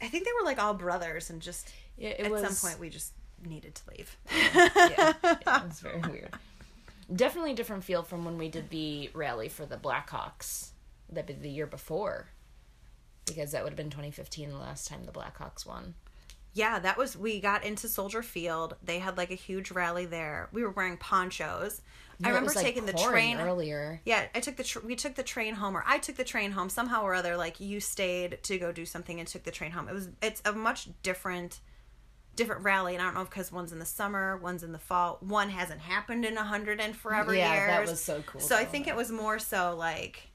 I 0.00 0.08
think 0.08 0.24
they 0.24 0.32
were 0.38 0.44
like 0.46 0.58
all 0.62 0.72
brothers, 0.74 1.28
and 1.28 1.42
just 1.42 1.70
Yeah, 1.98 2.10
at 2.18 2.30
was 2.30 2.40
some 2.58 2.70
point 2.70 2.80
we 2.80 2.88
just 2.88 3.12
needed 3.44 3.74
to 3.74 3.82
leave. 3.90 4.16
yeah, 4.34 4.72
yeah, 4.74 5.12
it 5.22 5.68
was 5.68 5.80
very 5.80 6.00
weird. 6.00 6.30
Definitely 7.14 7.52
a 7.52 7.54
different 7.56 7.84
feel 7.84 8.02
from 8.02 8.24
when 8.24 8.38
we 8.38 8.48
did 8.48 8.70
the 8.70 9.10
rally 9.12 9.50
for 9.50 9.66
the 9.66 9.76
Blackhawks 9.76 10.70
that 11.10 11.26
be 11.26 11.34
the 11.34 11.50
year 11.50 11.66
before. 11.66 12.28
Because 13.26 13.52
that 13.52 13.62
would 13.62 13.70
have 13.70 13.76
been 13.76 13.90
2015 13.90 14.50
the 14.50 14.56
last 14.58 14.86
time 14.88 15.04
the 15.06 15.12
Blackhawks 15.12 15.66
won. 15.66 15.94
Yeah, 16.52 16.78
that 16.78 16.96
was 16.96 17.16
we 17.16 17.40
got 17.40 17.64
into 17.64 17.88
Soldier 17.88 18.22
Field. 18.22 18.76
They 18.82 19.00
had 19.00 19.16
like 19.16 19.30
a 19.32 19.34
huge 19.36 19.70
rally 19.72 20.06
there. 20.06 20.48
We 20.52 20.62
were 20.62 20.70
wearing 20.70 20.96
ponchos. 20.96 21.82
I 22.22 22.28
No, 22.28 22.28
remember 22.28 22.48
was, 22.50 22.56
like, 22.56 22.64
taking 22.64 22.86
the 22.86 22.92
train 22.92 23.38
earlier. 23.38 24.00
Yeah, 24.04 24.26
I 24.36 24.38
took 24.40 24.54
the 24.54 24.62
tr- 24.62 24.78
we 24.80 24.94
took 24.94 25.16
the 25.16 25.24
train 25.24 25.54
home, 25.54 25.76
or 25.76 25.82
I 25.84 25.98
took 25.98 26.14
the 26.14 26.22
train 26.24 26.52
home 26.52 26.68
somehow 26.68 27.02
or 27.02 27.12
other. 27.14 27.36
Like 27.36 27.58
you 27.58 27.80
stayed 27.80 28.38
to 28.44 28.56
go 28.58 28.70
do 28.70 28.86
something 28.86 29.18
and 29.18 29.26
took 29.26 29.42
the 29.42 29.50
train 29.50 29.72
home. 29.72 29.88
It 29.88 29.94
was 29.94 30.10
it's 30.22 30.42
a 30.44 30.52
much 30.52 30.88
different 31.02 31.58
different 32.36 32.62
rally, 32.62 32.94
and 32.94 33.02
I 33.02 33.06
don't 33.06 33.14
know 33.14 33.22
if 33.22 33.30
because 33.30 33.50
one's 33.50 33.72
in 33.72 33.80
the 33.80 33.84
summer, 33.84 34.36
one's 34.36 34.62
in 34.62 34.70
the 34.70 34.78
fall. 34.78 35.18
One 35.20 35.50
hasn't 35.50 35.80
happened 35.80 36.24
in 36.24 36.36
a 36.36 36.44
hundred 36.44 36.80
and 36.80 36.94
forever 36.96 37.34
Yeah, 37.34 37.52
years. 37.52 37.68
that 37.68 37.90
was 37.90 38.00
so 38.00 38.22
cool, 38.26 38.40
So 38.40 38.56
I 38.56 38.64
think 38.64 38.86
it 38.86 38.94
was 38.94 39.10
more 39.10 39.40
so 39.40 39.74
like 39.76 40.28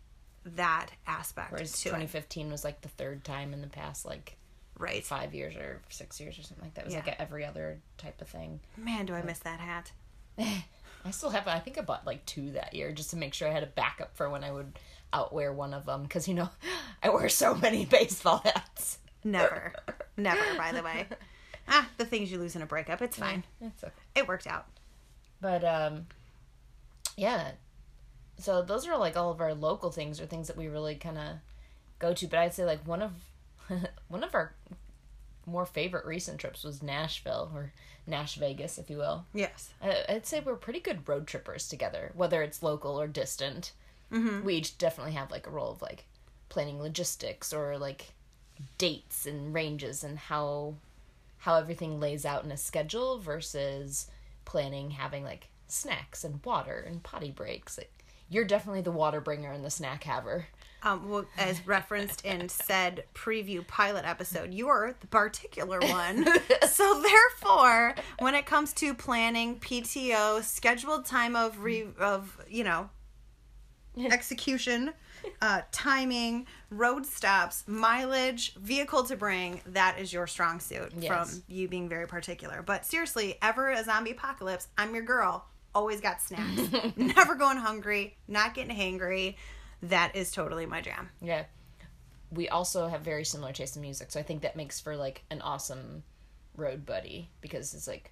that 0.55 0.87
aspect 1.07 1.51
Whereas 1.51 1.71
to 1.81 1.89
it, 1.89 1.91
2015 1.91 2.51
was 2.51 2.63
like 2.63 2.81
the 2.81 2.89
third 2.89 3.23
time 3.23 3.53
in 3.53 3.61
the 3.61 3.67
past 3.67 4.05
like 4.05 4.37
right? 4.77 5.03
five 5.03 5.33
years 5.33 5.55
or 5.55 5.81
six 5.89 6.19
years 6.19 6.37
or 6.39 6.43
something 6.43 6.63
like 6.65 6.73
that. 6.75 6.81
It 6.81 6.85
was 6.85 6.93
Yeah. 6.93 6.99
like 6.99 7.07
a 7.09 7.21
every 7.21 7.45
other 7.45 7.79
type 7.97 8.21
of 8.21 8.27
thing. 8.29 8.59
Man, 8.77 9.05
do 9.05 9.13
I 9.13 9.21
miss 9.21 9.39
that 9.39 9.59
hat? 9.59 9.91
I 10.39 11.11
still 11.11 11.29
have. 11.29 11.47
I 11.47 11.59
think 11.59 11.77
I 11.77 11.81
bought 11.81 12.05
like 12.05 12.25
two 12.25 12.51
that 12.51 12.73
year 12.73 12.91
just 12.91 13.09
to 13.11 13.17
make 13.17 13.33
sure 13.33 13.47
I 13.47 13.51
had 13.51 13.63
a 13.63 13.67
backup 13.67 14.15
for 14.15 14.29
when 14.29 14.43
I 14.43 14.51
would 14.51 14.77
outwear 15.11 15.51
one 15.51 15.73
of 15.73 15.85
them 15.85 16.03
because 16.03 16.27
you 16.27 16.33
know 16.33 16.49
I 17.03 17.09
wear 17.09 17.29
so 17.29 17.55
many 17.55 17.85
baseball 17.89 18.41
hats. 18.43 18.99
Never, 19.23 19.73
never. 20.17 20.41
By 20.57 20.71
the 20.71 20.81
way, 20.83 21.07
ah, 21.67 21.89
the 21.97 22.05
things 22.05 22.31
you 22.31 22.37
lose 22.37 22.55
in 22.55 22.61
a 22.61 22.65
breakup. 22.65 23.01
It's 23.01 23.17
fine. 23.17 23.43
It's 23.59 23.83
okay. 23.83 23.93
It 24.15 24.27
worked 24.27 24.47
out. 24.47 24.65
But 25.41 25.63
um, 25.65 26.07
yeah. 27.17 27.51
So 28.39 28.61
those 28.61 28.87
are 28.87 28.97
like 28.97 29.15
all 29.17 29.31
of 29.31 29.41
our 29.41 29.53
local 29.53 29.91
things 29.91 30.19
or 30.19 30.25
things 30.25 30.47
that 30.47 30.57
we 30.57 30.67
really 30.67 30.95
kind 30.95 31.17
of 31.17 31.35
go 31.99 32.13
to. 32.13 32.27
But 32.27 32.39
I'd 32.39 32.53
say 32.53 32.65
like 32.65 32.87
one 32.87 33.01
of 33.01 33.11
one 34.07 34.23
of 34.23 34.33
our 34.33 34.53
more 35.45 35.65
favorite 35.65 36.05
recent 36.05 36.39
trips 36.39 36.63
was 36.63 36.81
Nashville 36.83 37.51
or 37.53 37.71
NashVegas, 38.09 38.77
if 38.79 38.89
you 38.89 38.97
will. 38.97 39.25
Yes. 39.33 39.73
I- 39.81 40.05
I'd 40.07 40.25
say 40.25 40.39
we're 40.39 40.55
pretty 40.55 40.79
good 40.79 41.07
road 41.07 41.27
trippers 41.27 41.67
together, 41.67 42.11
whether 42.15 42.41
it's 42.41 42.63
local 42.63 42.99
or 42.99 43.07
distant. 43.07 43.71
Mm-hmm. 44.11 44.43
We 44.43 44.55
each 44.55 44.77
definitely 44.77 45.13
have 45.13 45.31
like 45.31 45.45
a 45.47 45.51
role 45.51 45.71
of 45.71 45.81
like 45.81 46.05
planning 46.49 46.81
logistics 46.81 47.53
or 47.53 47.77
like 47.77 48.13
dates 48.77 49.25
and 49.25 49.53
ranges 49.53 50.03
and 50.03 50.17
how 50.17 50.75
how 51.39 51.55
everything 51.55 51.99
lays 51.99 52.25
out 52.25 52.43
in 52.43 52.51
a 52.51 52.57
schedule 52.57 53.17
versus 53.19 54.07
planning 54.45 54.91
having 54.91 55.23
like 55.23 55.47
snacks 55.67 56.23
and 56.23 56.43
water 56.43 56.83
and 56.85 57.03
potty 57.03 57.31
breaks. 57.31 57.77
Like 57.77 57.91
you're 58.29 58.45
definitely 58.45 58.81
the 58.81 58.91
water 58.91 59.21
bringer 59.21 59.51
and 59.51 59.63
the 59.65 59.69
snack 59.69 60.03
haver. 60.03 60.45
Um, 60.81 61.09
well, 61.09 61.25
as 61.37 61.67
referenced 61.67 62.23
in 62.23 62.47
said 62.47 63.03
preview 63.13 63.67
pilot 63.67 64.05
episode, 64.05 64.53
you're 64.53 64.95
the 65.01 65.07
particular 65.07 65.79
one. 65.81 66.25
so 66.69 67.01
therefore, 67.01 67.95
when 68.19 68.33
it 68.33 68.45
comes 68.45 68.71
to 68.75 68.93
planning 68.93 69.59
PTO, 69.59 70.41
scheduled 70.41 71.05
time 71.05 71.35
of 71.35 71.63
re 71.63 71.87
of 71.99 72.37
you 72.47 72.63
know 72.63 72.89
execution, 73.99 74.93
uh, 75.41 75.61
timing, 75.73 76.47
road 76.69 77.05
stops, 77.05 77.65
mileage, 77.67 78.53
vehicle 78.55 79.03
to 79.03 79.17
bring, 79.17 79.59
that 79.65 79.99
is 79.99 80.13
your 80.13 80.27
strong 80.27 80.61
suit 80.61 80.93
Yes. 80.97 81.07
from 81.07 81.43
you 81.49 81.67
being 81.67 81.89
very 81.89 82.07
particular. 82.07 82.61
But 82.61 82.85
seriously, 82.85 83.37
ever 83.41 83.69
a 83.69 83.83
zombie 83.83 84.11
apocalypse, 84.11 84.67
I'm 84.77 84.93
your 84.95 85.03
girl. 85.03 85.45
Always 85.75 86.01
got 86.01 86.21
snacks. 86.21 86.61
Never 86.97 87.35
going 87.35 87.57
hungry, 87.57 88.17
not 88.27 88.53
getting 88.53 88.75
hangry. 88.75 89.35
That 89.83 90.15
is 90.15 90.31
totally 90.31 90.65
my 90.65 90.81
jam. 90.81 91.09
Yeah. 91.21 91.43
We 92.31 92.49
also 92.49 92.87
have 92.87 93.01
very 93.01 93.23
similar 93.23 93.53
taste 93.53 93.75
in 93.75 93.81
music, 93.81 94.11
so 94.11 94.19
I 94.19 94.23
think 94.23 94.41
that 94.41 94.55
makes 94.55 94.79
for 94.79 94.95
like 94.95 95.23
an 95.31 95.41
awesome 95.41 96.03
road 96.55 96.85
buddy 96.85 97.29
because 97.41 97.73
it's 97.73 97.87
like 97.87 98.11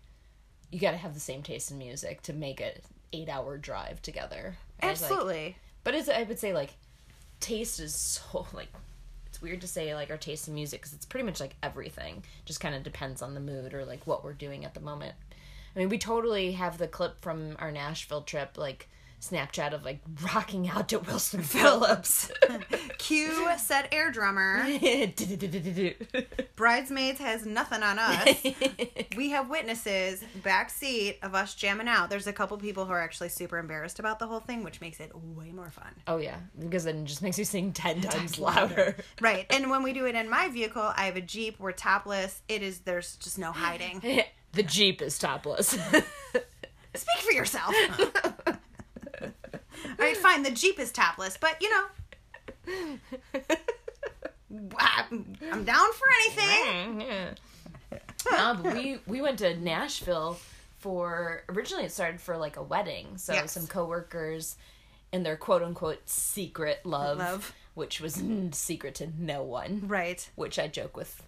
you 0.72 0.80
got 0.80 0.92
to 0.92 0.98
have 0.98 1.14
the 1.14 1.20
same 1.20 1.44
taste 1.44 1.72
in 1.72 1.78
music 1.78 2.22
to 2.24 2.34
make 2.34 2.62
a 2.62 2.74
eight 3.14 3.30
hour 3.30 3.58
drive 3.58 4.02
together. 4.02 4.56
Whereas, 4.82 5.02
like- 5.02 5.12
Absolutely. 5.12 5.56
but 5.84 5.94
it's 5.96 6.10
I 6.10 6.24
would 6.24 6.40
say 6.40 6.54
like 6.54 6.76
taste 7.40 7.80
is 7.80 7.94
so 7.96 8.48
like 8.54 8.70
it's 9.28 9.42
weird 9.42 9.62
to 9.62 9.68
say 9.68 9.94
like 9.94 10.10
our 10.10 10.18
taste 10.18 10.48
in 10.48 10.54
music 10.56 10.82
because 10.82 10.94
it's 10.94 11.06
pretty 11.06 11.26
much 11.26 11.40
like 11.40 11.56
everything. 11.62 12.24
Just 12.46 12.60
kind 12.60 12.74
of 12.76 12.84
depends 12.84 13.22
on 13.22 13.34
the 13.34 13.40
mood 13.40 13.74
or 13.74 13.86
like 13.86 14.06
what 14.08 14.24
we're 14.24 14.34
doing 14.34 14.66
at 14.66 14.74
the 14.74 14.80
moment. 14.80 15.14
I 15.78 15.82
mean, 15.82 15.90
we 15.90 16.00
totally 16.00 16.54
have 16.54 16.80
the 16.80 16.88
clip 16.88 17.22
from 17.22 17.56
our 17.60 17.72
Nashville 17.72 18.24
trip, 18.24 18.58
like 18.58 18.90
Snapchat 19.22 19.74
of 19.74 19.86
like 19.86 20.00
rocking 20.34 20.68
out 20.68 20.90
to 20.90 20.98
Wilson 20.98 21.42
Phillips. 21.44 22.32
Cue 22.98 23.48
said 23.60 23.88
air 23.92 24.10
drummer. 24.10 24.66
Bridesmaids 26.56 27.20
has 27.20 27.46
nothing 27.46 27.84
on 27.84 28.00
us. 28.00 28.44
we 29.16 29.30
have 29.30 29.50
witnesses 29.52 30.24
backseat 30.42 31.18
of 31.22 31.36
us 31.36 31.54
jamming 31.54 31.88
out. 31.88 32.10
There's 32.10 32.26
a 32.26 32.34
couple 32.34 32.58
people 32.58 32.86
who 32.86 32.94
are 32.94 33.02
actually 33.02 33.30
super 33.30 33.60
embarrassed 33.60 34.00
about 34.00 34.18
the 34.18 34.26
whole 34.26 34.40
thing, 34.40 34.64
which 34.64 34.82
makes 34.82 35.00
it 35.00 35.12
way 35.16 35.52
more 35.52 35.70
fun. 35.70 35.94
oh 36.08 36.18
yeah, 36.18 36.38
because 36.58 36.86
then 36.86 36.98
it 37.04 37.06
just 37.06 37.22
makes 37.22 37.38
you 37.38 37.46
sing 37.46 37.72
ten 37.72 38.02
times 38.02 38.40
louder. 38.40 38.96
Right. 39.22 39.46
And 39.52 39.70
when 39.70 39.84
we 39.84 39.94
do 39.94 40.06
it 40.06 40.16
in 40.16 40.28
my 40.28 40.50
vehicle, 40.50 40.92
I 40.96 41.06
have 41.06 41.18
a 41.18 41.22
Jeep. 41.22 41.60
We're 41.60 41.72
topless. 41.72 42.42
It 42.48 42.64
is, 42.64 42.80
there's 42.80 43.16
just 43.18 43.38
no 43.38 43.52
hiding. 43.52 44.24
The 44.58 44.64
Jeep 44.64 45.02
is 45.02 45.18
topless. 45.18 45.68
Speak 46.96 47.20
for 47.22 47.32
yourself. 47.32 47.74
All 48.48 49.96
right, 50.00 50.18
fine. 50.18 50.44
The 50.44 50.52
Jeep 50.52 50.80
is 50.80 50.92
topless, 50.92 51.38
but 51.38 51.62
you 51.62 51.70
know. 51.70 51.86
I'm 54.78 55.36
I'm 55.52 55.64
down 55.64 55.88
for 55.94 56.08
anything. 56.26 57.02
yeah. 57.02 57.30
um, 58.38 58.64
we 58.64 59.00
we 59.06 59.22
went 59.22 59.40
to 59.40 59.56
Nashville 59.58 60.38
for 60.80 61.44
originally 61.50 61.86
it 61.86 61.92
started 61.92 62.20
for 62.20 62.38
like 62.38 62.58
a 62.58 62.64
wedding. 62.64 63.18
So 63.18 63.34
Yes. 63.34 63.52
some 63.52 63.68
coworkers 63.68 64.56
and 65.14 65.26
their 65.26 65.38
quote 65.38 65.62
unquote 65.64 66.08
secret 66.10 66.86
love, 66.86 67.20
Love. 67.20 67.54
which 67.76 68.02
was 68.02 68.22
secret 68.52 68.96
to 68.96 69.08
no 69.18 69.44
one. 69.44 69.84
Right. 69.88 70.28
Which 70.36 70.60
I 70.60 70.68
joke 70.68 70.98
with 70.98 71.22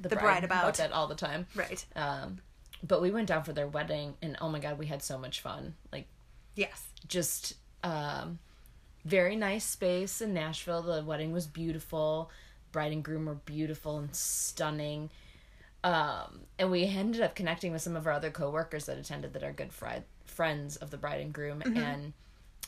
the, 0.00 0.08
bride 0.16 0.44
about. 0.44 0.74
that 0.74 0.92
all 0.92 1.06
the 1.06 1.14
time. 1.14 1.46
Right. 1.54 1.84
Um, 1.94 2.38
but 2.86 3.02
we 3.02 3.10
went 3.10 3.28
down 3.28 3.42
for 3.44 3.52
their 3.52 3.66
wedding, 3.68 4.14
and 4.22 4.36
oh 4.40 4.48
my 4.48 4.58
god, 4.58 4.78
we 4.78 4.86
had 4.86 5.02
so 5.02 5.18
much 5.18 5.40
fun. 5.40 5.74
Like 5.92 6.06
Yes. 6.56 6.86
just 7.06 7.54
um, 7.82 8.38
very 9.04 9.36
nice 9.36 9.64
space 9.64 10.20
in 10.20 10.34
Nashville. 10.34 10.82
The 10.82 11.02
wedding 11.04 11.32
was 11.32 11.46
beautiful. 11.46 12.30
Bride 12.72 12.92
and 12.92 13.02
groom 13.02 13.26
were 13.26 13.34
beautiful 13.34 13.98
and 13.98 14.14
stunning. 14.14 15.10
Um, 15.82 16.40
and 16.58 16.70
we 16.70 16.84
ended 16.84 17.22
up 17.22 17.34
connecting 17.34 17.72
with 17.72 17.80
some 17.82 17.96
of 17.96 18.06
our 18.06 18.12
other 18.12 18.30
coworkers 18.30 18.84
that 18.86 18.98
attended 18.98 19.32
that 19.32 19.42
are 19.42 19.52
good 19.52 19.72
fri- 19.72 20.02
friends 20.26 20.76
of 20.76 20.90
the 20.90 20.98
bride 20.98 21.20
and 21.22 21.32
groom. 21.32 21.62
And 21.62 22.12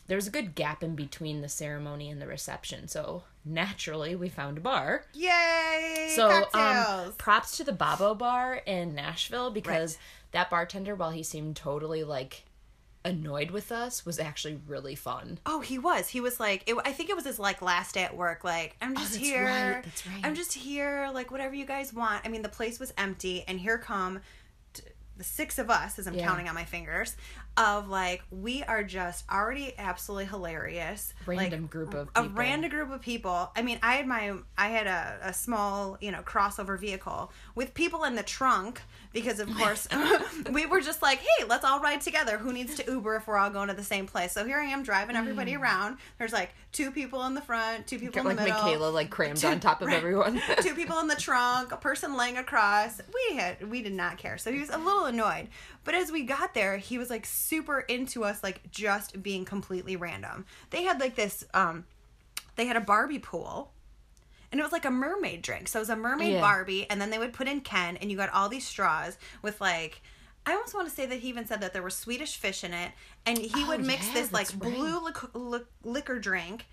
there 0.09 0.17
was 0.17 0.27
a 0.27 0.31
good 0.31 0.55
gap 0.55 0.83
in 0.83 0.95
between 0.95 1.41
the 1.41 1.49
ceremony 1.49 2.11
and 2.11 2.21
the 2.21 2.27
reception. 2.27 2.89
So 2.89 3.23
naturally, 3.45 4.15
we 4.17 4.29
found 4.29 4.59
a 4.59 4.61
bar. 4.61 5.05
Yay! 5.15 6.13
So, 6.17 6.45
um, 6.55 7.13
props 7.19 7.57
to 7.59 7.65
the 7.65 7.73
Babo 7.73 8.15
Bar 8.15 8.57
in 8.67 8.95
Nashville 8.95 9.51
because 9.51 9.95
Right. 9.95 10.03
that 10.33 10.51
bartender, 10.51 10.95
while 10.95 11.11
he 11.11 11.23
seemed 11.23 11.57
totally 11.57 12.05
like 12.05 12.45
annoyed 13.05 13.51
with 13.51 13.73
us, 13.73 14.07
was 14.07 14.19
actually 14.21 14.61
really 14.67 14.95
fun. 14.95 15.39
Oh, 15.47 15.61
he 15.61 15.79
was. 15.79 16.09
He 16.09 16.21
was 16.21 16.39
like, 16.39 16.63
it, 16.69 16.77
I 16.85 16.93
think 16.93 17.11
it 17.11 17.17
was 17.17 17.25
his 17.25 17.39
like 17.39 17.61
last 17.63 17.95
day 17.95 18.05
at 18.05 18.17
work. 18.17 18.45
Like, 18.45 18.77
I'm 18.81 18.95
just 18.95 19.15
Oh, 19.15 19.19
that's 19.19 19.27
here. 19.27 19.45
right, 19.45 19.83
that's 19.83 20.07
right. 20.07 20.21
I'm 20.25 20.35
just 20.35 20.53
here. 20.55 21.11
Like, 21.13 21.31
whatever 21.31 21.55
you 21.55 21.65
guys 21.67 21.93
want. 21.93 22.23
I 22.25 22.29
mean, 22.29 22.43
the 22.43 22.49
place 22.49 22.79
was 22.79 22.93
empty, 22.97 23.43
and 23.49 23.59
here 23.59 23.77
come 23.79 24.21
t- 24.73 24.85
the 25.17 25.25
six 25.25 25.59
of 25.59 25.69
us, 25.69 25.99
as 25.99 26.07
I'm 26.07 26.15
Yeah. 26.15 26.27
counting 26.29 26.49
on 26.49 26.55
my 26.55 26.65
fingers, 26.65 27.17
of 27.57 27.89
like 27.89 28.23
we 28.31 28.63
are 28.63 28.83
just 28.83 29.25
already 29.31 29.75
absolutely 29.79 30.27
hilarious. 30.27 31.13
Random 31.27 31.63
like, 31.63 31.71
group 31.71 31.95
of 31.95 32.09
a 32.15 32.25
random 32.29 32.71
group 32.71 32.91
of 32.91 33.01
people. 33.01 33.51
I 33.55 33.63
mean, 33.63 33.79
I 33.83 33.95
had 33.95 34.07
my 34.07 34.35
I 34.57 34.69
had 34.69 34.87
a, 34.87 35.19
a 35.23 35.35
small 35.35 35.99
you 36.01 36.11
know 36.11 36.23
crossover 36.23 36.79
vehicle 36.79 37.33
with 37.55 37.75
people 37.75 38.05
in 38.05 38.15
the 38.15 38.23
trunk 38.23 38.83
because 39.13 39.41
of 39.41 39.53
course 39.57 39.89
we 40.53 40.67
were 40.67 40.81
just 40.81 41.03
like, 41.03 41.19
hey, 41.19 41.45
let's 41.47 41.65
all 41.65 41.81
ride 41.81 42.01
together. 42.01 42.39
Who 42.39 42.53
needs 42.53 42.75
to 42.77 42.91
Uber 42.91 43.17
if 43.17 43.27
we're 43.27 43.39
all 43.39 43.51
going 43.51 43.69
to 43.69 43.75
the 43.75 43.85
same 43.85 44.07
place? 44.07 44.33
So 44.33 44.45
here 44.45 44.59
I 44.59 44.67
am 44.67 44.83
driving 44.83 45.17
everybody 45.17 45.55
around. 45.55 45.99
There's 46.19 46.33
like 46.33 46.55
two 46.73 46.91
people 46.91 47.25
in 47.25 47.35
the 47.35 47.41
front, 47.41 47.87
two 47.87 47.99
people 47.99 48.21
in 48.21 48.27
like 48.27 48.37
the 48.37 48.45
middle. 48.45 48.63
Michaela 48.63 48.91
like 48.91 49.11
crammed 49.11 49.45
on 49.45 49.61
top 49.61 49.83
of 49.83 49.89
everyone. 49.93 50.41
two 50.61 50.75
people 50.75 50.99
in 50.99 51.09
the 51.09 51.17
trunk, 51.17 51.73
a 51.73 51.77
person 51.77 52.17
laying 52.17 52.37
across. 52.37 53.01
We 53.31 53.37
had 53.37 53.71
we 53.71 53.83
did 53.83 53.93
not 53.93 54.19
care. 54.19 54.39
So 54.39 54.53
he 54.53 54.61
was 54.61 54.71
a 54.71 54.79
little 54.79 55.05
annoyed. 55.05 55.49
But 55.85 55.95
as 55.95 56.13
we 56.13 56.23
got 56.23 56.55
there, 56.55 56.77
he 56.77 56.99
was 56.99 57.11
like 57.11 57.27
super 57.27 57.81
into 57.81 58.25
us 58.25 58.43
like 58.43 58.71
just 58.71 59.23
being 59.23 59.45
completely 59.45 59.97
random. 59.97 60.47
They 60.71 60.85
had 60.85 61.01
like 61.01 61.17
this 61.17 61.45
um 61.55 61.85
they 62.57 62.67
had 62.67 62.77
a 62.77 62.81
Barbie 62.81 63.19
pool. 63.19 63.72
And 64.53 64.61
it 64.61 64.63
was 64.63 64.73
like 64.73 64.85
a 64.85 64.91
mermaid 64.91 65.43
drink. 65.43 65.67
So 65.67 65.79
it 65.79 65.83
was 65.83 65.89
a 65.91 65.97
mermaid 65.97 66.35
Yeah. 66.35 66.41
Barbie 66.41 66.87
and 66.89 67.01
then 67.01 67.11
they 67.11 67.19
would 67.19 67.33
put 67.33 67.49
in 67.49 67.63
Ken 67.63 67.97
and 67.97 68.11
you 68.11 68.17
got 68.17 68.31
all 68.31 68.49
these 68.49 68.67
straws 68.67 69.17
with 69.41 69.61
like 69.61 70.03
I 70.47 70.53
almost 70.53 70.75
want 70.75 70.89
to 70.89 70.95
say 70.95 71.07
that 71.07 71.21
he 71.21 71.29
even 71.29 71.47
said 71.47 71.61
that 71.63 71.73
there 71.73 71.83
was 71.83 71.95
Swedish 71.95 72.37
fish 72.37 72.65
in 72.65 72.75
it, 72.75 72.91
and 73.25 73.39
he 73.39 73.51
Oh, 73.63 73.69
would 73.69 73.87
mix 73.87 74.09
yeah, 74.09 74.15
this 74.15 74.33
like 74.33 74.49
right. 74.51 74.59
blue 74.75 74.99
lic- 75.05 75.65
liquor 75.85 76.19
drink, 76.19 76.67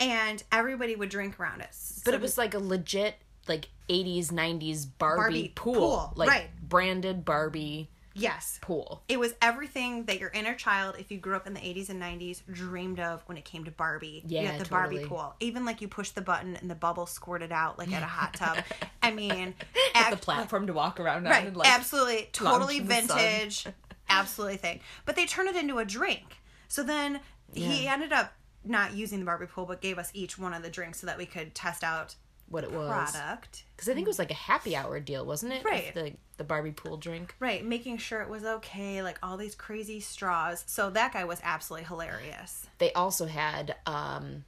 and 0.00 0.42
everybody 0.50 0.96
would 0.96 1.08
drink 1.08 1.38
around 1.38 1.60
it. 1.60 1.68
But 2.04 2.14
it 2.14 2.20
was 2.20 2.36
like 2.36 2.54
a 2.54 2.58
legit 2.58 3.14
like 3.46 3.68
80s 3.88 4.32
90s 4.32 4.86
Barbie, 4.98 5.16
Barbie 5.20 5.52
pool. 5.54 5.74
pool, 5.74 6.12
Like 6.16 6.28
right. 6.30 6.50
branded 6.68 7.24
Barbie 7.24 7.90
yes, 8.14 8.58
pool. 8.62 9.02
it 9.08 9.18
was 9.18 9.34
everything 9.42 10.04
that 10.06 10.18
your 10.18 10.30
inner 10.30 10.54
child, 10.54 10.96
if 10.98 11.10
you 11.10 11.18
grew 11.18 11.34
up 11.36 11.46
in 11.46 11.54
the 11.54 11.60
80s 11.60 11.88
and 11.88 12.00
90s, 12.00 12.42
dreamed 12.52 13.00
of 13.00 13.22
when 13.26 13.36
it 13.38 13.44
came 13.44 13.64
to 13.64 13.70
Barbie. 13.70 14.22
you 14.26 14.38
Yeah, 14.38 14.52
had 14.52 14.60
the 14.60 14.68
Barbie 14.68 15.04
pool. 15.04 15.34
Even 15.40 15.64
like 15.64 15.80
you 15.80 15.88
pushed 15.88 16.14
the 16.14 16.20
button 16.20 16.56
and 16.56 16.70
the 16.70 16.74
bubble 16.74 17.06
squirted 17.06 17.52
out 17.52 17.78
like 17.78 17.92
at 17.92 18.02
a 18.02 18.06
hot 18.06 18.34
tub. 18.34 18.58
I 19.02 19.10
mean, 19.12 19.54
At 19.94 20.10
the 20.10 20.16
platform 20.16 20.66
to 20.66 20.72
walk 20.72 21.00
around 21.00 21.26
on 21.26 21.32
right? 21.32 21.46
and 21.46 21.56
like 21.56 21.68
absolutely, 21.68 22.28
totally 22.32 22.78
in 22.78 22.86
the 22.86 22.94
sun. 23.02 23.18
vintage, 23.18 23.66
absolutely 24.08 24.56
thing. 24.58 24.80
But 25.04 25.16
they 25.16 25.26
turned 25.26 25.48
it 25.48 25.56
into 25.56 25.78
a 25.78 25.84
drink. 25.84 26.38
So 26.68 26.82
then 26.82 27.20
he 27.54 27.86
ended 27.86 28.12
up 28.12 28.32
not 28.64 28.94
using 28.94 29.18
the 29.18 29.24
Barbie 29.26 29.46
pool, 29.46 29.66
but 29.66 29.80
gave 29.80 29.98
us 29.98 30.10
each 30.14 30.38
one 30.38 30.54
of 30.54 30.62
the 30.62 30.70
drinks 30.70 31.00
so 31.00 31.06
that 31.06 31.18
we 31.18 31.26
could 31.26 31.54
test 31.54 31.82
out 31.82 32.14
what 32.52 32.64
it 32.64 32.70
was. 32.72 32.88
product. 32.88 33.64
Because 33.74 33.88
I 33.88 33.94
think 33.94 34.06
it 34.06 34.10
was 34.10 34.18
like 34.18 34.30
a 34.30 34.34
happy 34.34 34.76
hour 34.76 35.00
deal, 35.00 35.24
wasn't 35.26 35.52
it? 35.54 35.64
Right. 35.64 35.92
With 35.94 36.04
The 36.04 36.12
the 36.38 36.44
Barbie 36.44 36.72
pool 36.72 36.96
drink. 36.96 37.34
Right, 37.40 37.64
making 37.64 37.98
sure 37.98 38.20
it 38.22 38.28
was 38.28 38.44
okay, 38.44 39.02
like 39.02 39.18
all 39.22 39.36
these 39.36 39.54
crazy 39.54 40.00
straws. 40.00 40.64
So 40.66 40.90
that 40.90 41.12
guy 41.12 41.24
was 41.24 41.40
absolutely 41.42 41.86
hilarious. 41.86 42.66
They 42.78 42.92
also 42.94 43.26
had 43.26 43.76
um 43.86 44.44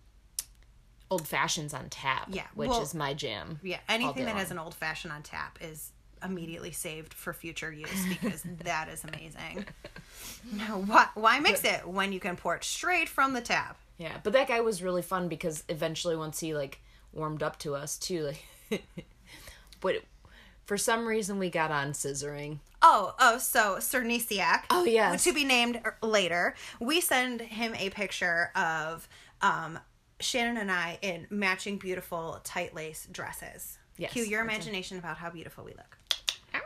old 1.11 1.27
fashions 1.29 1.73
on 1.75 1.89
tap. 1.91 2.29
Yeah, 2.31 2.47
Which 2.55 2.71
well- 2.71 2.83
is 2.83 2.95
my 2.95 3.15
jam. 3.15 3.61
Yeah, 3.63 3.79
anything 3.89 4.25
that 4.25 4.37
has 4.37 4.51
an 4.51 4.59
old 4.59 4.75
fashioned 4.75 5.13
on 5.13 5.23
tap 5.23 5.59
is 5.61 5.91
immediately 6.25 6.73
saved 6.73 7.13
for 7.13 7.33
future 7.35 7.71
use 7.71 8.07
because 8.09 8.43
that 8.65 8.89
is 8.89 9.05
amazing. 9.05 9.67
Now, 10.53 10.79
why, 10.79 11.09
why 11.15 11.39
mix 11.39 11.63
it 11.65 11.87
when 11.87 12.13
you 12.13 12.21
can 12.21 12.37
pour 12.37 12.57
it 12.57 12.65
straight 12.65 13.09
from 13.11 13.35
the 13.35 13.41
tap? 13.43 13.79
Yeah, 13.99 14.17
but 14.23 14.33
that 14.33 14.49
guy 14.49 14.61
was 14.63 14.83
really 14.83 15.03
fun 15.03 15.29
because 15.29 15.63
eventually 15.69 16.17
once 16.17 16.41
he 16.41 16.55
like 16.55 16.81
warmed 17.15 17.43
up 17.43 17.59
to 17.61 17.75
us 17.75 17.97
too, 17.99 18.33
like 18.71 18.83
but 19.81 19.97
for 20.67 20.77
some 20.77 21.07
reason 21.07 21.39
we 21.39 21.51
got 21.51 21.71
on 21.71 21.93
scissoring. 21.93 22.59
Oh, 22.83 23.15
oh, 23.19 23.39
so 23.39 23.79
Sir 23.79 24.05
Oh, 24.71 24.85
yes. 24.85 25.25
To 25.25 25.33
be 25.33 25.45
named 25.45 25.81
er- 25.85 25.97
later. 26.03 26.55
We 26.81 27.01
send 27.01 27.41
him 27.41 27.75
a 27.77 27.89
picture 27.91 28.51
of 28.55 29.09
um, 29.41 29.79
Shannon 30.21 30.59
and 30.59 30.71
I 30.71 30.99
in 31.01 31.27
matching 31.31 31.79
beautiful 31.79 32.41
tight 32.45 32.75
lace 32.75 33.09
dresses. 33.11 33.79
Yes, 33.97 34.13
Cue 34.13 34.25
your 34.25 34.41
it. 34.41 34.45
imagination 34.45 34.99
about 34.99 35.17
how 35.17 35.31
beautiful 35.31 35.65
we 35.65 35.71
look. 35.73 35.99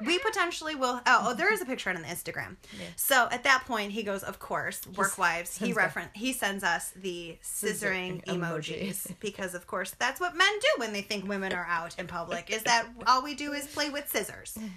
We 0.05 0.19
potentially 0.19 0.75
will. 0.75 1.00
Oh, 1.07 1.26
oh, 1.28 1.35
there 1.35 1.52
is 1.52 1.61
a 1.61 1.64
picture 1.64 1.90
on 1.90 1.97
the 1.97 2.09
Instagram. 2.09 2.57
So 2.97 3.28
at 3.31 3.45
that 3.45 3.64
point, 3.67 3.93
he 3.93 4.02
goes, 4.02 4.23
of 4.23 4.38
course, 4.38 4.87
work 4.97 5.19
wives. 5.19 5.57
He 5.57 5.73
reference. 5.73 6.11
He 6.14 6.33
sends 6.33 6.64
us 6.64 6.93
the 6.97 7.37
scissoring 7.43 8.23
Scissoring 8.23 8.25
emojis 8.25 8.69
emojis. 8.69 9.14
because, 9.21 9.55
of 9.55 9.67
course, 9.67 9.93
that's 9.99 10.21
what 10.21 10.37
men 10.37 10.52
do 10.61 10.69
when 10.81 10.93
they 10.93 11.02
think 11.02 11.28
women 11.28 11.52
are 11.52 11.67
out 11.69 11.99
in 11.99 12.07
public. 12.07 12.50
Is 12.50 12.62
that 12.64 12.87
all 13.07 13.23
we 13.23 13.35
do 13.35 13.52
is 13.52 13.67
play 13.67 13.90
with 13.90 14.09
scissors? 14.09 14.57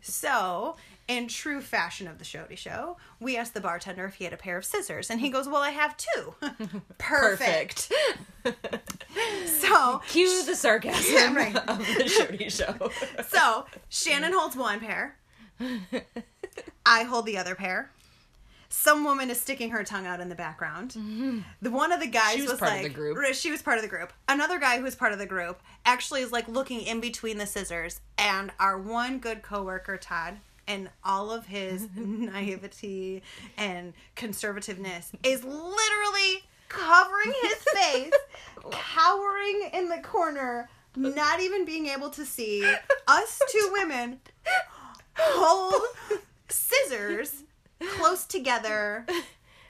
So. 0.00 0.76
In 1.08 1.26
true 1.26 1.62
fashion 1.62 2.06
of 2.06 2.18
the 2.18 2.24
ShodiShow, 2.24 2.96
we 3.18 3.36
asked 3.38 3.54
the 3.54 3.62
bartender 3.62 4.04
if 4.04 4.16
he 4.16 4.24
had 4.24 4.34
a 4.34 4.36
pair 4.36 4.58
of 4.58 4.64
scissors, 4.66 5.08
and 5.08 5.20
he 5.20 5.30
goes, 5.30 5.48
"Well, 5.48 5.62
I 5.62 5.70
have 5.70 5.96
two. 5.96 6.34
Perfect. 6.98 7.90
So 9.46 10.02
Cue 10.08 10.44
the 10.44 10.54
sarcasm 10.54 11.14
Yeah, 11.14 11.34
right. 11.34 11.56
of 11.68 11.78
the 11.78 12.04
ShodiShow. 12.04 12.92
So 13.28 13.66
Shannon 13.88 14.32
holds 14.32 14.54
one 14.56 14.80
pair. 14.80 15.16
I 16.86 17.02
hold 17.04 17.26
the 17.26 17.38
other 17.38 17.54
pair. 17.54 17.90
Some 18.70 19.02
woman 19.04 19.30
is 19.30 19.40
sticking 19.40 19.70
her 19.70 19.82
tongue 19.82 20.06
out 20.06 20.20
in 20.20 20.28
the 20.28 20.34
background. 20.34 20.90
Mm-hmm. 20.90 21.40
The 21.62 21.70
one 21.70 21.90
of 21.90 22.00
the 22.00 22.06
guys 22.06 22.34
She 22.34 22.42
was 22.42 22.52
was 22.52 22.60
part 22.60 22.72
of 22.72 22.78
like, 22.78 22.86
the 22.88 22.94
group. 22.94 23.34
She 23.34 23.50
was 23.50 23.62
part 23.62 23.76
of 23.78 23.82
the 23.82 23.88
group. 23.88 24.12
Another 24.28 24.58
guy 24.58 24.76
who 24.76 24.84
was 24.84 24.94
part 24.94 25.12
of 25.12 25.18
the 25.18 25.26
group 25.26 25.60
actually 25.86 26.20
is 26.20 26.32
like 26.32 26.46
looking 26.48 26.82
in 26.82 27.00
between 27.00 27.38
the 27.38 27.46
scissors, 27.46 28.00
and 28.18 28.52
our 28.60 28.78
one 28.78 29.18
good 29.18 29.42
coworker 29.42 29.96
Todd, 29.96 30.38
and 30.68 30.90
all 31.04 31.32
of 31.32 31.46
his 31.46 31.88
naivety 31.96 33.22
and 33.56 33.94
conservativeness, 34.14 35.10
is 35.24 35.42
literally 35.42 36.44
covering 36.68 37.32
his 37.42 37.64
face, 37.74 38.12
cowering 38.70 39.70
in 39.72 39.88
the 39.88 39.98
corner, 39.98 40.68
not 40.94 41.40
even 41.40 41.64
being 41.64 41.86
able 41.86 42.10
to 42.10 42.24
see 42.24 42.64
us 43.08 43.40
two 43.50 43.70
women 43.72 44.20
hold 45.16 45.82
scissors 46.48 47.42
close 47.96 48.24
together 48.24 49.04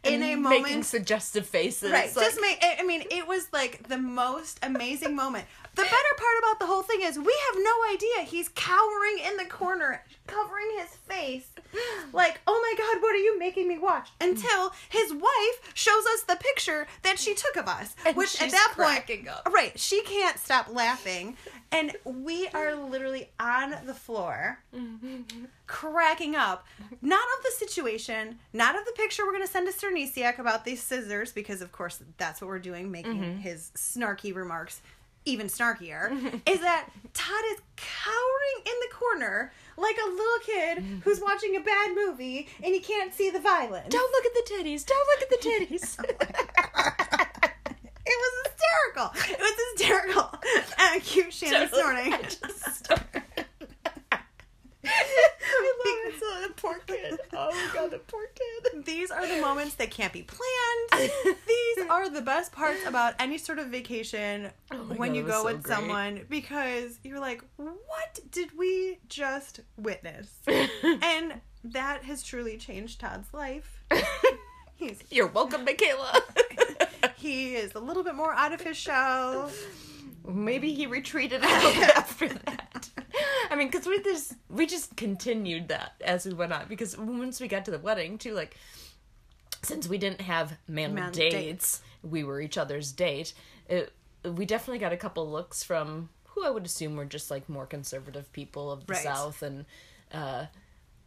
in 0.04 0.22
a 0.22 0.34
moment 0.36 0.62
making 0.62 0.82
suggestive 0.82 1.46
faces. 1.46 1.90
Right. 1.90 2.14
like- 2.14 2.26
just 2.26 2.40
make. 2.40 2.58
I 2.62 2.78
I 2.80 2.82
mean, 2.84 3.04
it 3.10 3.26
was 3.26 3.48
like 3.52 3.88
the 3.88 3.98
most 3.98 4.58
amazing 4.62 5.14
moment. 5.14 5.44
The 5.78 5.84
better 5.84 6.14
part 6.16 6.38
about 6.40 6.58
the 6.58 6.66
whole 6.66 6.82
thing 6.82 7.00
is 7.02 7.18
we 7.18 7.36
have 7.52 7.62
no 7.62 7.72
idea 7.94 8.24
he's 8.24 8.48
cowering 8.50 9.18
in 9.26 9.36
the 9.36 9.44
corner, 9.44 10.02
covering 10.26 10.66
his 10.78 10.88
face, 10.88 11.48
like, 12.12 12.40
oh 12.46 12.60
my 12.60 12.74
god, 12.84 13.00
what 13.02 13.14
are 13.14 13.18
you 13.18 13.38
making 13.38 13.68
me 13.68 13.78
watch? 13.78 14.08
Until 14.20 14.72
his 14.88 15.12
wife 15.12 15.70
shows 15.74 16.04
us 16.14 16.22
the 16.22 16.36
picture 16.36 16.86
that 17.02 17.18
she 17.18 17.34
took 17.34 17.56
of 17.56 17.68
us, 17.68 17.94
And 18.04 18.16
which 18.16 18.40
at 18.42 18.50
that 18.50 18.72
cracking 18.74 19.24
point, 19.26 19.28
up. 19.28 19.48
right, 19.52 19.78
she 19.78 20.02
can't 20.02 20.38
stop 20.38 20.72
laughing, 20.72 21.36
and 21.70 21.92
we 22.04 22.48
are 22.48 22.74
literally 22.74 23.30
on 23.38 23.74
the 23.86 23.94
floor 23.94 24.58
cracking 25.66 26.34
up. 26.34 26.66
Not 27.02 27.22
of 27.38 27.44
the 27.44 27.50
situation, 27.66 28.38
not 28.52 28.76
of 28.78 28.84
the 28.84 28.92
picture 28.92 29.24
we're 29.24 29.32
going 29.32 29.46
to 29.46 29.50
send 29.52 29.68
to 29.70 29.72
Cernisiak 29.86 30.38
about 30.38 30.64
these 30.64 30.82
scissors, 30.82 31.32
because 31.32 31.62
of 31.62 31.72
course 31.72 32.02
that's 32.16 32.40
what 32.40 32.48
we're 32.48 32.58
doing, 32.58 32.90
making 32.90 33.18
Mm-hmm. 33.18 33.38
his 33.40 33.70
snarky 33.76 34.34
remarks 34.34 34.80
even 35.28 35.46
snarkier, 35.46 36.10
is 36.48 36.60
that 36.60 36.88
Todd 37.14 37.44
is 37.52 37.58
cowering 37.76 38.58
in 38.66 38.72
the 38.80 38.94
corner 38.94 39.52
like 39.76 39.96
a 40.04 40.08
little 40.08 40.38
kid 40.44 40.84
who's 41.04 41.20
watching 41.20 41.56
a 41.56 41.60
bad 41.60 41.94
movie 41.94 42.48
and 42.62 42.74
he 42.74 42.80
can't 42.80 43.14
see 43.14 43.30
the 43.30 43.38
violence. 43.40 43.88
Don't 43.88 44.10
look 44.12 44.24
at 44.26 44.32
the 44.34 44.54
titties. 44.54 44.84
Don't 44.86 45.06
look 45.08 45.22
at 45.22 45.30
the 45.30 45.48
titties. 45.48 45.98
It 48.10 48.16
was 48.18 48.52
hysterical. 48.52 49.34
It 49.34 49.38
was 49.38 49.56
hysterical. 49.76 50.30
And 50.80 51.02
Shannon. 51.30 51.62
I 51.62 51.66
started. 51.66 52.36
I 54.84 55.72
love 55.84 55.98
it. 56.06 56.20
The 56.20 56.47
poor 56.60 56.78
kid. 56.86 57.18
Oh 57.32 57.50
my 57.52 57.70
god, 57.74 57.90
the 57.90 57.98
poor 57.98 58.26
kid. 58.34 58.84
These 58.84 59.10
are 59.10 59.26
the 59.26 59.40
moments 59.40 59.74
that 59.76 59.90
can't 59.90 60.12
be 60.12 60.22
planned. 60.22 61.10
These 61.46 61.86
are 61.88 62.08
the 62.08 62.20
best 62.20 62.52
parts 62.52 62.80
about 62.86 63.14
any 63.18 63.38
sort 63.38 63.58
of 63.58 63.68
vacation 63.68 64.50
Oh 64.70 64.76
when 64.96 65.10
God, 65.10 65.16
you 65.16 65.22
go 65.24 65.30
so 65.40 65.44
with 65.44 65.62
great. 65.62 65.74
someone 65.74 66.20
because 66.28 66.98
you're 67.04 67.20
like, 67.20 67.42
what 67.56 68.18
did 68.30 68.56
we 68.58 68.98
just 69.08 69.60
witness? 69.76 70.28
and 70.46 71.40
that 71.64 72.04
has 72.04 72.22
truly 72.22 72.56
changed 72.56 73.00
Todd's 73.00 73.32
life. 73.32 73.82
He's 74.76 75.02
You're 75.10 75.26
welcome, 75.26 75.64
Michaela. 75.64 76.22
he 77.16 77.56
is 77.56 77.74
a 77.74 77.80
little 77.80 78.04
bit 78.04 78.14
more 78.14 78.32
out 78.32 78.52
of 78.52 78.60
his 78.60 78.76
shell. 78.76 79.50
Maybe 80.26 80.72
he 80.72 80.86
retreated 80.86 81.42
out 81.42 81.76
after 81.96 82.28
that. 82.28 82.88
I 83.50 83.56
mean, 83.56 83.68
because 83.68 83.86
we 83.86 84.02
just 84.02 84.34
we 84.50 84.66
just 84.66 84.96
continued 84.96 85.68
that 85.68 85.92
as 86.04 86.26
we 86.26 86.34
went 86.34 86.52
on. 86.52 86.66
Because 86.68 86.96
once 86.98 87.40
we 87.40 87.48
got 87.48 87.64
to 87.66 87.70
the 87.70 87.78
wedding, 87.78 88.18
too, 88.18 88.34
like 88.34 88.56
since 89.62 89.88
we 89.88 89.98
didn't 89.98 90.20
have 90.20 90.56
male 90.68 90.90
Man 90.92 91.12
dates, 91.12 91.34
dates. 91.34 91.80
we 92.02 92.24
were 92.24 92.40
each 92.40 92.58
other's 92.58 92.92
date. 92.92 93.32
It, 93.68 93.92
we 94.24 94.44
definitely 94.46 94.78
got 94.78 94.92
a 94.92 94.96
couple 94.96 95.28
looks 95.30 95.62
from 95.62 96.10
who 96.28 96.44
I 96.44 96.50
would 96.50 96.64
assume 96.66 96.96
were 96.96 97.04
just 97.04 97.30
like 97.30 97.48
more 97.48 97.66
conservative 97.66 98.32
people 98.32 98.70
of 98.70 98.86
the 98.86 98.92
Right. 98.94 99.02
South, 99.02 99.42
and 99.42 99.64
uh, 100.12 100.46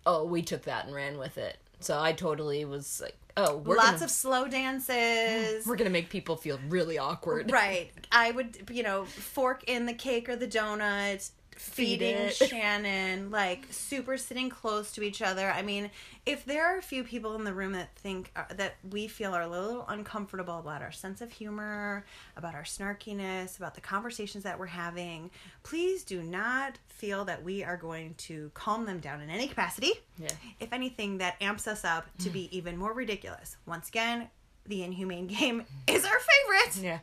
oh, 0.06 0.26
we 0.26 0.42
took 0.42 0.64
that 0.64 0.86
and 0.86 0.96
ran 0.96 1.18
with 1.18 1.38
it. 1.38 1.58
So 1.80 2.00
I 2.00 2.12
totally 2.12 2.64
was 2.66 3.02
like, 3.02 3.18
oh, 3.38 3.58
we're 3.58 3.76
Lots 3.78 3.92
gonna, 3.94 4.06
of 4.06 4.12
slow 4.12 4.48
dances. 4.48 5.66
we're 5.66 5.76
gonna 5.78 5.90
make 5.90 6.10
people 6.10 6.36
feel 6.36 6.60
really 6.70 6.98
awkward. 7.00 7.52
Right. 7.52 7.90
I 8.12 8.32
would, 8.32 8.70
you 8.72 8.84
know, 8.84 9.06
fork 9.06 9.64
in 9.68 9.86
the 9.88 9.94
cake 9.94 10.30
or 10.30 10.36
the 10.36 10.48
donut, 10.48 11.30
feeding. 11.62 12.30
Shannon, 12.30 13.30
like 13.30 13.68
super 13.70 14.18
sitting 14.18 14.50
close 14.50 14.92
to 14.94 15.04
each 15.04 15.22
other. 15.22 15.50
I 15.50 15.62
mean, 15.62 15.92
if 16.26 16.44
there 16.46 16.66
are 16.66 16.78
a 16.78 16.82
few 16.82 17.04
people 17.04 17.36
in 17.36 17.44
the 17.44 17.54
room 17.54 17.74
that 17.74 17.96
think 17.96 18.32
uh, 18.36 18.44
that 18.56 18.76
we 18.90 19.08
feel 19.08 19.34
are 19.34 19.44
a 19.44 19.48
little 19.48 19.86
uncomfortable 19.88 20.60
about 20.60 20.82
our 20.82 20.92
sense 20.92 21.22
of 21.22 21.32
humor, 21.32 22.06
about 22.36 22.56
our 22.56 22.64
snarkiness, 22.64 23.58
about 23.58 23.76
the 23.76 23.82
conversations 23.82 24.44
that 24.44 24.58
we're 24.60 24.66
having, 24.66 25.30
please 25.64 26.04
do 26.04 26.24
not 26.24 26.78
feel 26.88 27.26
that 27.26 27.44
we 27.44 27.64
are 27.64 27.78
going 27.78 28.16
to 28.16 28.52
calm 28.54 28.86
them 28.86 29.00
down 29.00 29.22
in 29.22 29.30
any 29.30 29.48
capacity. 29.48 29.94
Yeah. 30.18 30.30
If 30.60 30.74
anything, 30.74 31.20
that 31.20 31.36
amps 31.42 31.68
us 31.68 31.86
up 31.86 32.06
to 32.20 32.30
be 32.30 32.50
even 32.58 32.78
more 32.78 32.94
ridiculous. 32.94 33.58
Once 33.66 33.88
again, 33.88 34.30
the 34.66 34.84
inhumane 34.84 35.28
game 35.28 35.64
is 35.88 36.06
our 36.06 36.12
favorite. 36.20 36.84
Yeah. 36.84 37.00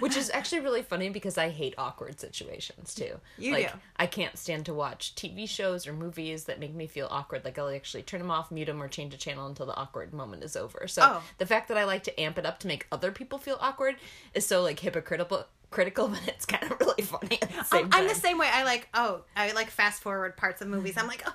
Which 0.00 0.16
is 0.16 0.30
actually 0.32 0.60
really 0.60 0.82
funny 0.82 1.08
because 1.10 1.36
I 1.36 1.48
hate 1.50 1.74
awkward 1.76 2.20
situations 2.20 2.94
too. 2.94 3.18
You 3.38 3.52
like, 3.52 3.72
do. 3.72 3.78
I 3.96 4.06
can't 4.06 4.38
stand 4.38 4.66
to 4.66 4.74
watch 4.74 5.14
TV 5.14 5.48
shows 5.48 5.86
or 5.86 5.92
movies 5.92 6.44
that 6.44 6.60
make 6.60 6.74
me 6.74 6.86
feel 6.86 7.08
awkward. 7.10 7.44
Like 7.44 7.58
I'll 7.58 7.68
actually 7.68 8.02
turn 8.04 8.20
them 8.20 8.30
off, 8.30 8.50
mute 8.50 8.66
them, 8.66 8.82
or 8.82 8.88
change 8.88 9.12
a 9.14 9.18
channel 9.18 9.46
until 9.46 9.66
the 9.66 9.76
awkward 9.76 10.12
moment 10.14 10.42
is 10.44 10.56
over. 10.56 10.86
So 10.86 11.02
Oh. 11.04 11.22
the 11.38 11.46
fact 11.46 11.68
that 11.68 11.76
I 11.76 11.84
like 11.84 12.04
to 12.04 12.20
amp 12.20 12.38
it 12.38 12.46
up 12.46 12.58
to 12.60 12.66
make 12.68 12.86
other 12.92 13.10
people 13.12 13.38
feel 13.38 13.58
awkward 13.60 13.96
is 14.34 14.46
so 14.46 14.62
like 14.62 14.78
hypocritical 14.80 15.46
critical, 15.72 16.08
but 16.14 16.20
it's 16.28 16.46
kind 16.46 16.62
of 16.70 16.78
really 16.80 17.02
funny 17.02 17.38
at 17.42 17.50
the 17.50 17.64
same 17.64 17.84
Um, 17.86 17.90
time. 17.90 18.00
I'm 18.02 18.08
the 18.08 18.14
same 18.14 18.38
way. 18.38 18.48
I 18.52 18.62
like 18.64 18.88
oh, 18.94 19.22
I 19.36 19.50
like 19.52 19.70
fast 19.70 20.02
forward 20.02 20.36
parts 20.36 20.62
of 20.62 20.68
movies. 20.68 20.96
I'm 20.96 21.08
like, 21.08 21.24
oh, 21.26 21.34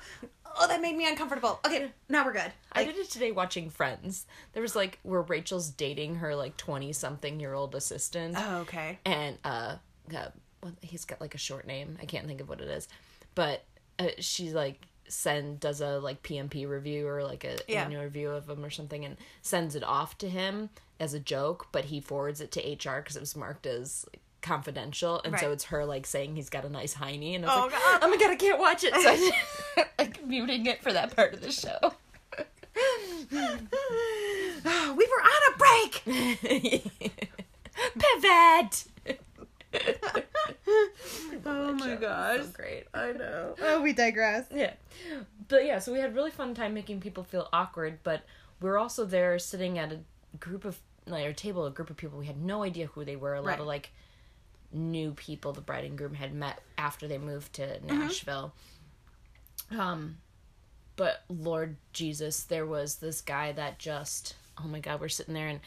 oh 0.62 0.68
that 0.68 0.82
made 0.82 0.96
me 0.96 1.08
uncomfortable. 1.08 1.60
Okay, 1.66 1.92
now 2.08 2.24
we're 2.26 2.34
good. 2.34 2.52
I 2.72 2.86
did 2.86 2.96
it 2.98 3.10
today 3.10 3.32
watching 3.32 3.70
Friends. 3.70 4.26
There 4.54 4.62
was 4.62 4.76
like 4.76 5.00
where 5.04 5.22
Rachel's 5.22 5.70
dating 5.70 6.16
her 6.16 6.36
like 6.36 6.56
twenty 6.58 6.94
something 6.94 7.40
year 7.40 7.54
old 7.54 7.76
assistant. 7.76 8.36
oh, 8.38 8.58
okay. 8.60 9.00
and 9.06 9.38
uh, 9.44 9.76
uh 10.16 10.28
well, 10.64 10.74
he's 10.82 11.06
got 11.06 11.22
like 11.22 11.36
a 11.36 11.38
short 11.38 11.68
name 11.68 12.00
i 12.02 12.06
can't 12.06 12.26
think 12.26 12.42
of 12.42 12.50
what 12.50 12.60
it 12.62 12.68
is 12.68 12.88
but 13.36 13.64
uh, 14.00 14.08
she 14.20 14.50
like 14.50 14.82
send 15.08 15.60
does 15.60 15.82
a 15.82 16.00
like 16.00 16.24
pmp 16.24 16.68
review 16.68 17.08
or 17.08 17.24
like 17.24 17.44
a 17.44 17.58
Yeah. 17.68 17.84
annual 17.84 18.04
review 18.04 18.32
of 18.32 18.50
him 18.50 18.66
or 18.66 18.72
something 18.72 19.06
and 19.06 19.18
sends 19.44 19.76
it 19.76 19.84
off 19.84 20.18
to 20.18 20.28
him 20.30 20.72
as 21.00 21.14
a 21.14 21.20
joke 21.20 21.68
but 21.72 21.86
he 21.86 22.00
forwards 22.02 22.42
it 22.42 22.52
to 22.54 22.60
hr 22.60 22.98
because 23.02 23.16
it 23.16 23.20
was 23.20 23.36
marked 23.36 23.68
as 23.68 24.04
like, 24.12 24.22
confidential 24.48 25.22
and 25.26 25.38
so 25.40 25.52
it's 25.52 25.66
her 25.66 25.86
like 25.86 26.06
saying 26.06 26.36
he's 26.36 26.50
got 26.50 26.64
a 26.66 26.70
nice 26.70 26.94
hiney 26.96 27.36
and 27.36 27.46
I 27.46 27.48
was 27.48 27.58
Oh, 27.58 27.62
like 27.64 27.72
God. 27.72 28.00
oh 28.04 28.10
my 28.10 28.18
god 28.18 28.32
i 28.32 28.36
can't 28.36 28.60
watch 28.60 28.84
it 28.84 28.94
so 28.94 29.00
i 29.78 29.86
like 30.00 30.26
muting 30.26 30.66
it 30.66 30.82
for 30.82 30.94
that 30.94 31.16
part 31.16 31.34
of 31.34 31.42
the 31.42 31.52
show 31.52 31.78
we 33.30 35.06
were 35.06 35.24
on 35.24 35.42
a 35.50 35.58
break. 35.58 36.04
pivot 38.00 38.86
Oh 41.46 41.74
my 41.74 41.96
gosh. 41.96 42.40
so 42.42 42.48
great 42.54 42.86
I 42.94 43.12
know. 43.12 43.56
Oh, 43.62 43.82
we 43.82 43.94
digress. 43.94 44.46
Yeah. 44.54 44.74
But 45.48 45.66
yeah, 45.66 45.80
so 45.80 45.94
we 45.94 46.00
had 46.00 46.16
really 46.16 46.32
fun 46.32 46.54
time 46.56 46.74
making 46.74 47.00
people 47.00 47.24
feel 47.24 47.48
awkward, 47.54 48.00
but 48.04 48.24
we 48.62 48.70
are 48.70 48.78
also 48.78 49.06
there 49.06 49.38
sitting 49.40 49.78
at 49.78 49.92
a 49.92 50.00
group 50.40 50.66
of 50.66 50.80
like 51.06 51.26
a 51.26 51.34
table, 51.34 51.66
a 51.66 51.72
group 51.72 51.90
of 51.90 51.98
people 51.98 52.18
we 52.20 52.26
had 52.26 52.42
no 52.42 52.64
idea 52.64 52.88
who 52.88 53.06
they 53.06 53.16
were. 53.16 53.34
A 53.36 53.42
lot 53.42 53.48
Right. 53.52 53.60
of 53.60 53.68
like 53.68 53.92
new 54.72 55.14
people 55.14 55.54
the 55.54 55.62
bride 55.62 55.86
and 55.86 55.98
groom 55.98 56.14
had 56.14 56.34
met 56.34 56.60
after 56.78 57.08
they 57.08 57.18
moved 57.18 57.54
to 57.54 57.62
Mm-hmm. 57.66 58.00
Nashville. 58.00 58.54
Um 59.72 60.18
but 60.96 61.24
Lord 61.30 61.78
Jesus, 61.94 62.44
there 62.44 62.66
was 62.66 62.96
this 62.96 63.22
guy 63.22 63.52
that 63.52 63.80
just 63.80 64.36
oh 64.64 64.68
my 64.68 64.80
god, 64.80 65.00
we're 65.00 65.10
sitting 65.10 65.34
there 65.34 65.48
and 65.48 65.60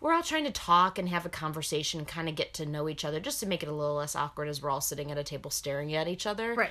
we're 0.00 0.12
all 0.12 0.22
trying 0.22 0.44
to 0.44 0.50
talk 0.50 0.98
and 0.98 1.08
have 1.08 1.24
a 1.24 1.30
conversation, 1.30 2.04
kind 2.04 2.28
of 2.28 2.34
get 2.34 2.52
to 2.54 2.66
know 2.66 2.88
each 2.88 3.04
other, 3.04 3.18
just 3.18 3.40
to 3.40 3.46
make 3.46 3.62
it 3.62 3.68
a 3.68 3.72
little 3.72 3.96
less 3.96 4.14
awkward 4.14 4.48
as 4.48 4.60
we're 4.62 4.70
all 4.70 4.80
sitting 4.82 5.10
at 5.10 5.18
a 5.18 5.24
table 5.24 5.50
staring 5.50 5.94
at 5.94 6.08
each 6.08 6.26
other 6.26 6.54
Right. 6.54 6.70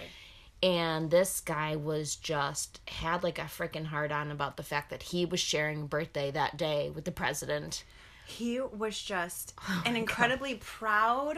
And 0.63 1.11
this 1.11 1.41
guy 1.41 1.75
was 1.75 2.15
just 2.15 2.79
had 2.87 3.23
like 3.23 3.37
a 3.37 3.43
freaking 3.43 3.85
hard 3.85 4.11
on 4.11 4.31
about 4.31 4.57
the 4.57 4.63
fact 4.63 4.89
that 4.89 5.03
he 5.03 5.25
was 5.25 5.39
sharing 5.39 5.85
birthday 5.87 6.31
that 6.31 6.55
day 6.57 6.89
with 6.89 7.03
the 7.05 7.11
president. 7.11 7.83
He 8.25 8.59
was 8.59 9.01
just 9.01 9.53
oh 9.59 9.83
an 9.85 9.95
incredibly 9.95 10.55
proud 10.55 11.37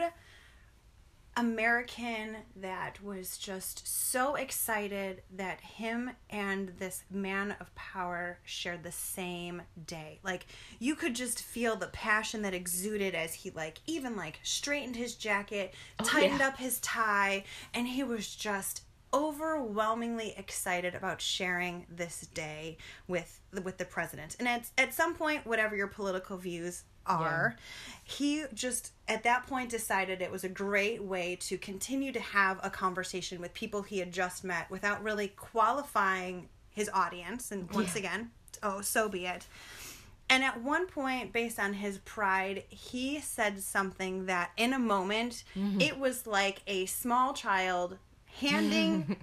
American 1.38 2.36
that 2.56 3.00
was 3.00 3.38
just 3.38 3.86
so 3.86 4.34
excited 4.34 5.22
that 5.36 5.60
him 5.60 6.10
and 6.28 6.72
this 6.80 7.04
man 7.12 7.54
of 7.60 7.72
power 7.76 8.40
shared 8.42 8.82
the 8.82 8.90
same 8.90 9.62
day. 9.86 10.18
Like 10.24 10.46
you 10.80 10.96
could 10.96 11.14
just 11.14 11.40
feel 11.40 11.76
the 11.76 11.86
passion 11.86 12.42
that 12.42 12.54
exuded 12.54 13.14
as 13.14 13.34
he 13.34 13.50
like 13.50 13.78
even 13.86 14.16
like 14.16 14.40
straightened 14.42 14.96
his 14.96 15.14
jacket, 15.14 15.74
oh, 16.00 16.04
tightened 16.04 16.40
yeah. 16.40 16.48
up 16.48 16.58
his 16.58 16.80
tie, 16.80 17.44
and 17.72 17.86
he 17.86 18.02
was 18.02 18.34
just 18.34 18.82
overwhelmingly 19.12 20.34
excited 20.36 20.94
about 20.94 21.20
sharing 21.20 21.86
this 21.88 22.26
day 22.34 22.76
with 23.06 23.40
with 23.64 23.78
the 23.78 23.84
president. 23.84 24.36
And 24.38 24.48
at 24.48 24.70
at 24.76 24.92
some 24.94 25.14
point 25.14 25.46
whatever 25.46 25.76
your 25.76 25.86
political 25.86 26.36
views 26.36 26.84
are, 27.06 27.56
he 28.04 28.44
just 28.52 28.92
at 29.08 29.22
that 29.22 29.46
point 29.46 29.70
decided 29.70 30.20
it 30.20 30.30
was 30.30 30.44
a 30.44 30.48
great 30.48 31.02
way 31.02 31.36
to 31.40 31.56
continue 31.56 32.12
to 32.12 32.20
have 32.20 32.60
a 32.62 32.68
conversation 32.68 33.40
with 33.40 33.54
people 33.54 33.82
he 33.82 33.98
had 33.98 34.12
just 34.12 34.44
met 34.44 34.70
without 34.70 35.02
really 35.02 35.28
qualifying 35.28 36.48
his 36.70 36.90
audience. 36.92 37.50
And 37.50 37.70
once 37.70 37.94
Yeah. 37.94 38.00
again, 38.00 38.30
oh, 38.62 38.82
so 38.82 39.08
be 39.08 39.26
it. 39.26 39.46
And 40.30 40.44
at 40.44 40.62
one 40.62 40.86
point, 40.86 41.32
based 41.32 41.58
on 41.58 41.72
his 41.72 41.98
pride, 41.98 42.64
he 42.68 43.18
said 43.20 43.62
something 43.62 44.26
that 44.26 44.50
in 44.58 44.74
a 44.74 44.78
moment, 44.78 45.44
mm-hmm. 45.56 45.80
it 45.80 45.98
was 45.98 46.26
like 46.26 46.60
a 46.66 46.84
small 46.84 47.32
child 47.32 47.96
handing 48.38 49.16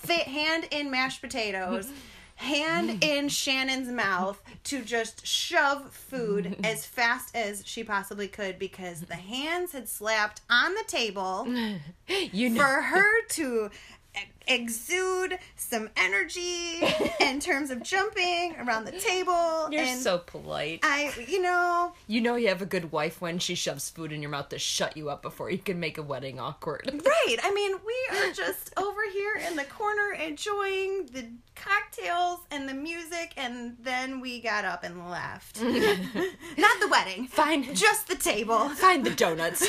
fit 0.00 0.26
hand 0.28 0.66
in 0.70 0.90
mashed 0.90 1.20
potatoes 1.20 1.90
hand 2.36 3.02
in 3.02 3.28
Shannon's 3.30 3.88
mouth 3.88 4.42
to 4.64 4.82
just 4.82 5.26
shove 5.26 5.90
food 5.90 6.56
as 6.64 6.84
fast 6.84 7.34
as 7.34 7.62
she 7.64 7.82
possibly 7.82 8.28
could 8.28 8.58
because 8.58 9.00
the 9.00 9.14
hands 9.14 9.72
had 9.72 9.88
slapped 9.88 10.42
on 10.50 10.74
the 10.74 10.84
table 10.86 11.46
You 12.32 12.50
know, 12.50 12.60
for 12.60 12.82
her 12.82 13.26
to 13.30 13.70
exude 14.46 15.38
some 15.56 15.88
energy 15.96 16.80
in 17.20 17.40
terms 17.40 17.70
of 17.70 17.82
jumping 17.82 18.56
around 18.56 18.84
the 18.84 18.92
table 18.92 19.68
you're 19.70 19.82
and 19.82 20.00
so 20.00 20.18
polite. 20.18 20.80
I 20.82 21.12
you 21.26 21.42
know 21.42 21.92
You 22.06 22.20
know 22.20 22.36
you 22.36 22.48
have 22.48 22.62
a 22.62 22.66
good 22.66 22.92
wife 22.92 23.20
when 23.20 23.38
she 23.38 23.54
shoves 23.54 23.90
food 23.90 24.12
in 24.12 24.22
your 24.22 24.30
mouth 24.30 24.48
to 24.50 24.58
shut 24.58 24.96
you 24.96 25.10
up 25.10 25.22
before 25.22 25.50
you 25.50 25.58
can 25.58 25.80
make 25.80 25.98
a 25.98 26.02
wedding 26.02 26.38
awkward. 26.40 27.02
Right. 27.06 27.36
I 27.42 27.52
mean, 27.52 27.76
we 27.86 28.18
are 28.18 28.32
just 28.32 28.72
over 28.76 29.00
here 29.12 29.40
in 29.48 29.56
the 29.56 29.64
corner 29.64 30.12
enjoying 30.12 31.06
the 31.06 31.26
cocktails 31.54 32.40
and 32.50 32.68
the 32.68 32.74
music, 32.74 33.32
and 33.36 33.76
then 33.82 34.20
we 34.20 34.40
got 34.40 34.64
up 34.64 34.84
and 34.84 35.08
left. 35.10 35.60
Not 35.62 36.80
the 36.80 36.88
wedding. 36.90 37.26
Fine. 37.28 37.74
Just 37.74 38.08
the 38.08 38.14
table. 38.16 38.68
Find 38.70 39.04
the 39.04 39.10
donuts. 39.10 39.66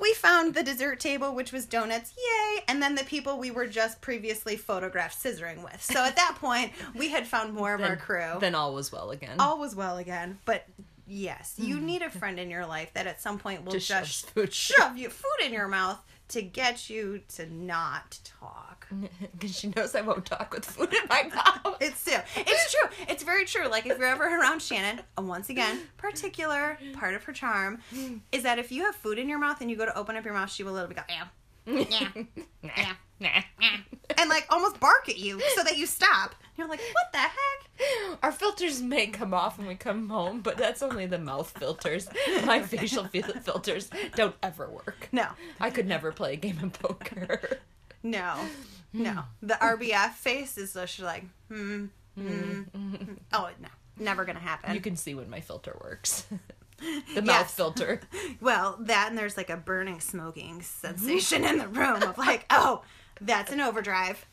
We 0.00 0.12
found 0.14 0.54
the 0.54 0.62
dessert 0.62 1.00
table, 1.00 1.34
which 1.34 1.52
was 1.52 1.66
donuts. 1.66 2.14
Yay. 2.16 2.62
And 2.68 2.82
then 2.82 2.94
the 2.94 3.04
people 3.04 3.38
we 3.38 3.50
were 3.50 3.66
just 3.66 4.00
previously 4.18 4.56
photographed 4.56 5.22
scissoring 5.22 5.62
with. 5.62 5.80
So 5.80 6.04
at 6.04 6.16
that 6.16 6.36
point, 6.40 6.72
we 6.96 7.08
had 7.08 7.24
found 7.24 7.54
more 7.54 7.72
of 7.72 7.80
our 7.80 7.94
crew. 7.94 8.34
Then 8.40 8.56
all 8.56 8.74
was 8.74 8.90
well 8.90 9.10
again. 9.12 9.36
All 9.38 9.60
was 9.60 9.76
well 9.76 9.96
again. 9.98 10.38
But 10.44 10.66
yes, 11.06 11.54
you 11.56 11.76
mm-hmm. 11.76 11.86
need 11.86 12.02
a 12.02 12.10
friend 12.10 12.40
in 12.40 12.50
your 12.50 12.66
life 12.66 12.92
that 12.94 13.06
at 13.06 13.20
some 13.20 13.38
point 13.38 13.64
will 13.64 13.72
Just 13.72 13.86
just, 13.86 14.30
food. 14.30 14.52
shove 14.52 14.98
you 14.98 15.08
food 15.08 15.46
in 15.46 15.52
your 15.52 15.68
mouth 15.68 16.00
to 16.30 16.42
get 16.42 16.90
you 16.90 17.20
to 17.36 17.46
not 17.52 18.18
talk. 18.40 18.88
Because 19.38 19.56
she 19.56 19.72
knows 19.76 19.94
I 19.94 20.00
won't 20.00 20.24
talk 20.24 20.52
with 20.52 20.64
food 20.64 20.92
in 20.92 21.06
my 21.08 21.30
mouth. 21.32 21.76
It's 21.80 22.04
true. 22.04 22.18
It's 22.36 22.72
true. 22.72 22.90
It's 23.08 23.22
very 23.22 23.44
true. 23.44 23.68
Like 23.68 23.86
if 23.86 23.98
you're 23.98 24.08
ever 24.08 24.24
around 24.24 24.60
Shannon, 24.60 25.00
uh, 25.16 25.22
once 25.22 25.48
again, 25.48 25.80
particular 25.96 26.76
part 26.94 27.14
of 27.14 27.22
her 27.24 27.32
charm 27.32 27.78
mm. 27.94 28.20
is 28.32 28.42
that 28.42 28.58
if 28.58 28.72
you 28.72 28.82
have 28.84 28.96
food 28.96 29.18
in 29.18 29.28
your 29.28 29.38
mouth 29.38 29.60
and 29.60 29.70
you 29.70 29.76
go 29.76 29.84
to 29.84 29.96
open 29.96 30.16
up 30.16 30.24
your 30.24 30.34
mouth, 30.34 30.50
she 30.50 30.64
will 30.64 30.72
literally 30.72 30.96
go, 30.96 31.02
yeah, 31.68 32.08
yeah, 32.62 32.94
yeah, 33.20 33.42
and 34.16 34.28
like 34.30 34.46
almost 34.50 34.80
bark 34.80 35.08
at 35.08 35.18
you 35.18 35.40
so 35.56 35.62
that 35.64 35.76
you 35.76 35.86
stop. 35.86 36.34
You're 36.56 36.68
like, 36.68 36.80
what 36.80 37.12
the 37.12 37.18
heck? 37.18 38.18
Our 38.22 38.32
filters 38.32 38.82
may 38.82 39.06
come 39.06 39.32
off 39.32 39.58
when 39.58 39.68
we 39.68 39.76
come 39.76 40.08
home, 40.08 40.40
but 40.40 40.56
that's 40.56 40.82
only 40.82 41.06
the 41.06 41.18
mouth 41.18 41.50
filters. 41.56 42.08
My 42.44 42.60
facial 42.62 43.04
fil- 43.04 43.22
filters 43.42 43.90
don't 44.16 44.34
ever 44.42 44.68
work. 44.68 45.08
No, 45.12 45.26
I 45.60 45.70
could 45.70 45.86
never 45.86 46.10
play 46.10 46.32
a 46.32 46.36
game 46.36 46.58
of 46.62 46.72
poker. 46.72 47.58
no, 48.02 48.34
no. 48.92 49.24
The 49.42 49.54
RBF 49.54 50.14
face 50.14 50.58
is 50.58 50.72
just 50.72 50.98
like, 51.00 51.24
hmm, 51.48 51.86
hmm. 52.16 52.62
hmm. 52.62 52.94
Oh 53.32 53.50
no, 53.60 53.68
never 53.98 54.24
gonna 54.24 54.40
happen. 54.40 54.74
You 54.74 54.80
can 54.80 54.96
see 54.96 55.14
when 55.14 55.30
my 55.30 55.40
filter 55.40 55.76
works. 55.80 56.26
the 57.14 57.22
mouth 57.22 57.46
Yes. 57.46 57.54
filter. 57.54 58.00
Well, 58.40 58.76
that 58.80 59.08
and 59.08 59.18
there's 59.18 59.36
like 59.36 59.50
a 59.50 59.56
burning, 59.56 60.00
smoking 60.00 60.60
mm-hmm. 60.60 60.96
sensation 60.96 61.44
in 61.44 61.58
the 61.58 61.68
room 61.68 62.02
of 62.02 62.16
like, 62.18 62.46
oh, 62.50 62.82
that's 63.20 63.50
an 63.52 63.60
overdrive. 63.60 64.24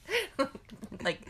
like 1.03 1.27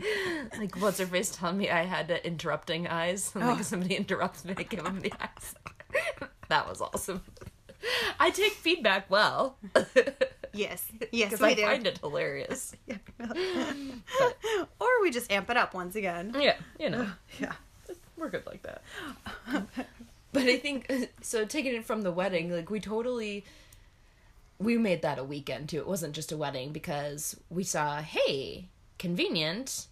like 0.58 0.76
what's 0.80 0.98
her 0.98 1.06
face 1.06 1.30
telling 1.30 1.56
me 1.58 1.70
I 1.70 1.84
had 1.84 2.10
interrupting 2.24 2.86
eyes. 2.86 3.32
Like 3.34 3.58
Oh. 3.58 3.62
somebody 3.62 3.94
interrupts 3.96 4.44
me, 4.44 4.54
I 4.56 4.62
give 4.64 4.84
them 4.84 5.00
the 5.00 5.12
eyes. 5.20 5.54
that 6.48 6.68
was 6.68 6.80
awesome. 6.82 7.22
I 8.20 8.30
take 8.30 8.52
feedback 8.52 9.10
well 9.10 9.56
Yes, 10.52 10.86
yes, 11.12 11.38
we 11.40 11.48
I 11.48 11.54
do. 11.54 11.62
find 11.62 11.86
it 11.86 11.98
hilarious. 11.98 12.74
or 14.80 15.02
we 15.02 15.10
just 15.10 15.30
amp 15.30 15.50
it 15.50 15.56
up 15.56 15.74
once 15.74 15.96
again. 15.96 16.34
Yeah, 16.38 16.56
you 16.80 16.90
know, 16.90 17.08
Yeah. 17.38 17.52
we're 18.16 18.30
good 18.30 18.46
like 18.46 18.62
that. 18.62 18.82
But 20.36 20.44
I 20.44 20.58
think 20.58 21.10
so. 21.22 21.44
Taking 21.44 21.74
it 21.74 21.84
from 21.84 22.02
the 22.02 22.12
wedding, 22.12 22.50
like 22.52 22.70
we 22.70 22.80
totally. 22.80 23.44
We 24.58 24.78
made 24.78 25.02
that 25.02 25.18
a 25.18 25.24
weekend 25.24 25.68
too. 25.68 25.78
It 25.78 25.86
wasn't 25.86 26.14
just 26.14 26.32
a 26.32 26.36
wedding 26.36 26.72
because 26.72 27.36
we 27.50 27.62
saw, 27.62 28.00
hey, 28.00 28.68
convenient 28.98 29.86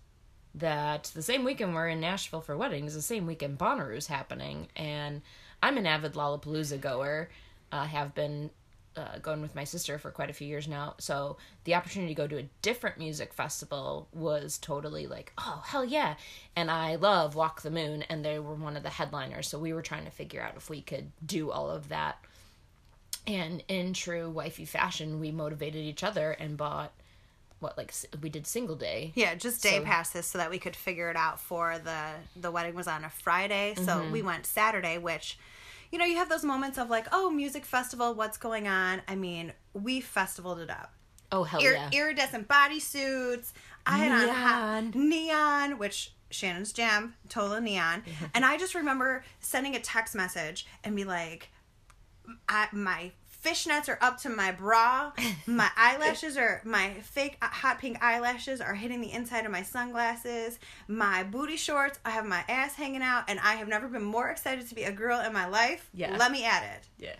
that 0.54 1.10
the 1.14 1.22
same 1.22 1.44
weekend 1.44 1.74
we're 1.74 1.88
in 1.88 2.00
Nashville 2.00 2.40
for 2.40 2.56
weddings, 2.56 2.94
the 2.94 3.02
same 3.02 3.26
weekend 3.26 3.58
Bonnaroo's 3.58 4.06
happening, 4.06 4.68
and 4.76 5.20
I'm 5.62 5.76
an 5.76 5.86
avid 5.86 6.14
Lollapalooza 6.14 6.80
goer. 6.80 7.28
uh, 7.72 7.84
have 7.84 8.14
been 8.14 8.50
uh, 8.96 9.18
going 9.20 9.42
with 9.42 9.54
my 9.54 9.64
sister 9.64 9.98
for 9.98 10.10
quite 10.10 10.30
a 10.30 10.32
few 10.32 10.46
years 10.46 10.68
now. 10.68 10.94
So 10.98 11.36
the 11.64 11.74
opportunity 11.74 12.14
to 12.14 12.20
go 12.22 12.26
to 12.28 12.38
a 12.38 12.48
different 12.62 12.98
music 12.98 13.32
festival 13.34 14.08
was 14.12 14.58
totally 14.58 15.06
like, 15.06 15.32
oh 15.38 15.62
hell 15.66 15.84
yeah! 15.84 16.14
And 16.56 16.70
I 16.70 16.96
love 16.96 17.34
Walk 17.34 17.62
the 17.62 17.70
Moon, 17.70 18.02
and 18.02 18.24
they 18.24 18.38
were 18.38 18.54
one 18.54 18.76
of 18.76 18.82
the 18.82 18.90
headliners. 18.90 19.48
So 19.48 19.58
we 19.58 19.72
were 19.72 19.82
trying 19.82 20.04
to 20.04 20.10
figure 20.10 20.40
out 20.42 20.54
if 20.56 20.70
we 20.70 20.80
could 20.80 21.10
do 21.26 21.50
all 21.50 21.70
of 21.70 21.88
that. 21.88 22.18
And 23.26 23.62
in 23.68 23.94
true 23.94 24.28
wifey 24.30 24.66
fashion, 24.66 25.18
we 25.18 25.30
motivated 25.30 25.82
each 25.82 26.04
other 26.04 26.32
and 26.32 26.56
bought 26.56 26.92
what 27.60 27.78
like 27.78 27.94
we 28.20 28.28
did 28.28 28.46
single 28.46 28.76
day. 28.76 29.12
Yeah, 29.14 29.34
just 29.34 29.62
day 29.62 29.78
So- 29.78 29.84
passes 29.84 30.26
so 30.26 30.38
that 30.38 30.50
we 30.50 30.58
could 30.58 30.76
figure 30.76 31.08
it 31.10 31.16
out 31.16 31.40
for 31.40 31.78
the 31.78 32.10
the 32.36 32.50
wedding 32.50 32.74
was 32.74 32.86
on 32.86 33.04
a 33.04 33.10
Friday, 33.10 33.74
so 33.76 33.82
Mm-hmm. 33.82 34.12
we 34.12 34.22
went 34.22 34.44
Saturday, 34.44 34.98
which 34.98 35.38
you 35.94 35.98
know, 36.00 36.06
you 36.06 36.16
have 36.16 36.28
those 36.28 36.42
moments 36.42 36.76
of 36.76 36.90
like, 36.90 37.06
oh, 37.12 37.30
music 37.30 37.64
festival, 37.64 38.14
what's 38.14 38.36
going 38.36 38.66
on? 38.66 39.00
I 39.06 39.14
mean, 39.14 39.52
we 39.74 40.00
festivaled 40.00 40.58
it 40.58 40.68
up. 40.68 40.92
Oh 41.30 41.44
hell 41.44 41.62
Ir- 41.62 41.74
yeah! 41.74 41.88
Iridescent 41.92 42.48
bodysuits. 42.48 43.52
I 43.86 43.98
had 43.98 44.10
on 44.10 44.28
hot 44.28 44.82
Neon. 44.96 45.08
neon, 45.08 45.78
which 45.78 46.12
Shannon's 46.30 46.72
jam, 46.72 47.14
total 47.28 47.60
neon. 47.60 48.02
and 48.34 48.44
I 48.44 48.58
just 48.58 48.74
remember 48.74 49.22
sending 49.38 49.76
a 49.76 49.80
text 49.80 50.16
message 50.16 50.66
and 50.82 50.96
be 50.96 51.04
like, 51.04 51.50
I, 52.48 52.66
my 52.72 53.12
fishnets 53.44 53.88
are 53.88 53.98
up 54.00 54.18
to 54.22 54.28
my 54.30 54.52
bra. 54.52 55.12
My 55.46 55.70
eyelashes 55.76 56.36
are 56.36 56.62
my 56.64 56.94
fake 57.02 57.36
uh, 57.42 57.46
hot 57.48 57.78
pink 57.78 58.02
eyelashes 58.02 58.60
are 58.60 58.74
hitting 58.74 59.00
the 59.00 59.12
inside 59.12 59.44
of 59.44 59.52
my 59.52 59.62
sunglasses. 59.62 60.58
My 60.88 61.22
booty 61.22 61.56
shorts, 61.56 61.98
I 62.04 62.10
have 62.10 62.24
my 62.26 62.42
ass 62.48 62.74
hanging 62.74 63.02
out, 63.02 63.24
and 63.28 63.38
I 63.40 63.54
have 63.56 63.68
never 63.68 63.88
been 63.88 64.02
more 64.02 64.28
excited 64.30 64.68
to 64.68 64.74
be 64.74 64.84
a 64.84 64.92
girl 64.92 65.20
in 65.20 65.32
my 65.32 65.46
life. 65.46 65.88
Yeah. 65.92 66.16
Let 66.16 66.32
me 66.32 66.44
add 66.44 66.64
it. 66.64 66.88
yeah. 66.98 67.14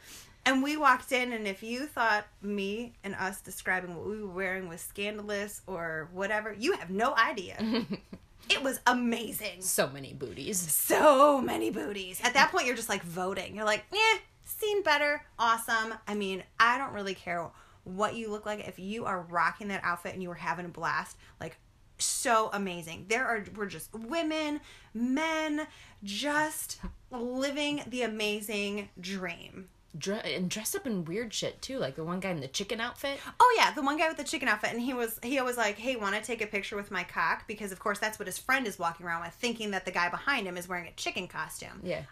And 0.46 0.62
we 0.62 0.76
walked 0.76 1.10
in, 1.12 1.32
and 1.32 1.46
if 1.46 1.62
you 1.62 1.86
thought 1.86 2.26
me 2.42 2.92
and 3.02 3.14
us 3.14 3.40
describing 3.40 3.94
what 3.96 4.06
we 4.06 4.20
were 4.22 4.28
wearing 4.30 4.68
was 4.68 4.80
scandalous 4.82 5.62
or 5.66 6.08
whatever, 6.12 6.54
you 6.58 6.72
have 6.72 6.90
no 6.90 7.14
idea. 7.16 7.56
it 8.50 8.62
was 8.62 8.80
amazing. 8.86 9.60
So 9.62 9.88
many 9.88 10.12
booties. 10.12 10.58
So 10.58 11.40
many 11.40 11.70
booties. 11.70 12.20
At 12.22 12.34
that 12.34 12.50
point, 12.52 12.66
you're 12.66 12.76
just 12.76 12.90
like 12.90 13.02
voting. 13.02 13.56
You're 13.56 13.64
like, 13.64 13.84
eh, 13.92 14.18
seen 14.44 14.82
better, 14.82 15.24
awesome. 15.38 15.94
I 16.06 16.14
mean, 16.14 16.42
I 16.60 16.78
don't 16.78 16.92
really 16.92 17.14
care 17.14 17.50
what 17.84 18.14
you 18.14 18.30
look 18.30 18.46
like. 18.46 18.66
If 18.66 18.78
you 18.78 19.04
are 19.04 19.22
rocking 19.22 19.68
that 19.68 19.82
outfit 19.84 20.14
and 20.14 20.22
you 20.22 20.28
were 20.28 20.34
having 20.34 20.64
a 20.64 20.68
blast, 20.68 21.16
like, 21.40 21.56
so 21.98 22.50
amazing. 22.52 23.06
There 23.08 23.24
are 23.26 23.44
we're 23.54 23.66
just 23.66 23.92
women, 23.94 24.60
men, 24.92 25.66
just 26.02 26.80
living 27.10 27.82
the 27.86 28.02
amazing 28.02 28.88
dream. 29.00 29.68
dre- 29.96 30.34
and 30.34 30.50
dressed 30.50 30.74
up 30.74 30.86
in 30.88 31.04
weird 31.04 31.32
shit 31.32 31.62
too, 31.62 31.78
like 31.78 31.94
the 31.94 32.02
one 32.02 32.18
guy 32.18 32.30
in 32.30 32.40
the 32.40 32.48
chicken 32.48 32.80
outfit. 32.80 33.20
Oh 33.38 33.54
yeah, 33.56 33.70
the 33.72 33.82
one 33.82 33.96
guy 33.96 34.08
with 34.08 34.16
the 34.16 34.24
chicken 34.24 34.48
outfit, 34.48 34.72
and 34.72 34.80
he 34.80 34.92
was 34.92 35.20
he 35.22 35.40
was 35.40 35.56
like, 35.56 35.78
"Hey, 35.78 35.94
want 35.94 36.16
to 36.16 36.20
take 36.20 36.42
a 36.42 36.46
picture 36.48 36.74
with 36.74 36.90
my 36.90 37.04
cock?" 37.04 37.46
Because 37.46 37.70
of 37.70 37.78
course 37.78 38.00
that's 38.00 38.18
what 38.18 38.26
his 38.26 38.38
friend 38.38 38.66
is 38.66 38.76
walking 38.76 39.06
around 39.06 39.22
with, 39.22 39.34
thinking 39.34 39.70
that 39.70 39.84
the 39.84 39.92
guy 39.92 40.08
behind 40.08 40.48
him 40.48 40.56
is 40.56 40.66
wearing 40.68 40.88
a 40.88 40.92
chicken 40.92 41.28
costume. 41.28 41.80
Yeah. 41.84 42.02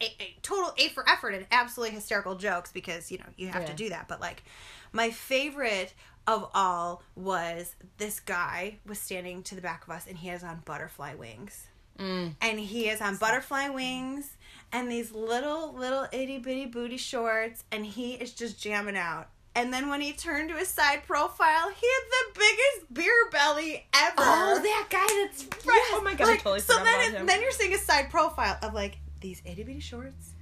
A, 0.00 0.04
a, 0.04 0.36
total 0.42 0.72
A 0.78 0.88
for 0.88 1.08
effort 1.08 1.30
and 1.30 1.46
absolutely 1.50 1.94
hysterical 1.94 2.36
jokes 2.36 2.70
because 2.70 3.10
you 3.10 3.18
know 3.18 3.24
you 3.36 3.48
have 3.48 3.66
to 3.66 3.74
do 3.74 3.88
that. 3.88 4.06
But 4.08 4.20
like, 4.20 4.44
my 4.92 5.10
favorite 5.10 5.92
of 6.26 6.48
all 6.54 7.02
was 7.16 7.74
this 7.96 8.20
guy 8.20 8.78
was 8.86 8.98
standing 8.98 9.42
to 9.44 9.54
the 9.54 9.60
back 9.60 9.84
of 9.84 9.90
us, 9.90 10.06
and 10.06 10.16
he 10.18 10.28
has 10.28 10.44
on 10.44 10.62
butterfly 10.64 11.14
wings. 11.14 11.66
Mm. 11.98 12.36
and 12.40 12.60
he 12.60 12.88
is 12.88 13.00
on 13.00 13.16
butterfly 13.16 13.70
wings 13.70 14.36
and 14.70 14.88
these 14.88 15.10
little 15.10 15.74
little 15.74 16.06
itty 16.12 16.38
bitty 16.38 16.66
booty 16.66 16.96
shorts 16.96 17.64
and 17.72 17.84
he 17.84 18.12
is 18.12 18.32
just 18.34 18.62
jamming 18.62 18.96
out 18.96 19.26
and 19.56 19.72
then 19.72 19.88
when 19.88 20.00
he 20.00 20.12
turned 20.12 20.48
to 20.50 20.54
his 20.54 20.68
side 20.68 21.02
profile 21.08 21.70
he 21.70 21.86
had 21.88 22.04
the 22.12 22.38
biggest 22.38 22.94
beer 22.94 23.28
belly 23.32 23.84
ever 23.92 24.14
Oh, 24.16 24.60
that 24.62 24.86
guy 24.88 25.26
that's 25.26 25.66
Right. 25.66 25.90
Oh 25.94 26.00
my 26.04 26.14
god, 26.14 26.28
I 26.28 26.30
Like, 26.30 26.42
totally 26.44 26.60
so 26.60 26.76
then 26.76 27.14
it, 27.14 27.26
then 27.26 27.42
you're 27.42 27.50
seeing 27.50 27.74
a 27.74 27.78
side 27.78 28.10
profile 28.10 28.56
of 28.62 28.74
like 28.74 28.98
these 29.20 29.42
itty 29.44 29.62
bitty 29.64 29.80
shorts 29.80 30.32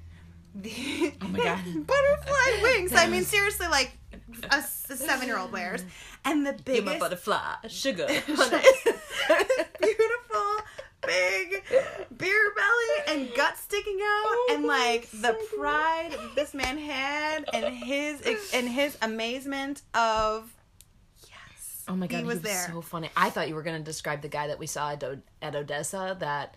the 0.55 0.71
Oh 1.23 1.29
my 1.29 1.39
God. 1.39 1.59
butterfly 1.87 2.63
wings 2.63 2.93
i 2.95 3.07
mean 3.09 3.25
seriously 3.25 3.67
like 3.69 3.97
a, 4.51 4.63
seven 4.63 5.27
year 5.29 5.39
old 5.39 5.53
wears 5.53 5.85
and 6.25 6.47
the 6.47 6.51
You're 6.73 6.83
my 6.83 6.93
biggest 6.99 7.01
butterfly, 7.01 7.55
sugar. 7.69 8.07
beautiful 9.81 10.57
big 11.07 11.63
beer 12.17 12.53
belly 12.57 13.19
and 13.19 13.29
gut 13.37 13.57
sticking 13.57 13.99
out 14.03 14.25
Oh 14.27 14.53
and 14.55 14.65
like 14.65 15.09
the 15.11 15.37
pride 15.57 16.11
that 16.13 16.35
this 16.35 16.53
man 16.55 16.79
had 16.79 17.45
and 17.53 17.73
his 17.75 18.21
and 18.53 18.69
his 18.69 18.97
amazement 19.03 19.83
of 19.95 20.53
yes 21.23 21.85
Oh 21.89 21.95
my 21.95 22.07
god, 22.09 22.19
he 22.19 22.25
was 22.25 22.37
was 22.37 22.43
there 22.43 22.67
so 22.73 22.81
funny. 22.81 23.11
I 23.17 23.31
thought 23.31 23.49
you 23.49 23.55
were 23.55 23.63
going 23.63 23.79
to 23.79 23.85
describe 23.85 24.21
the 24.23 24.29
guy 24.29 24.49
that 24.49 24.59
we 24.59 24.67
saw 24.67 24.91
at, 24.91 25.05
O- 25.05 25.19
at 25.41 25.55
Odessa. 25.55 26.17
That 26.19 26.57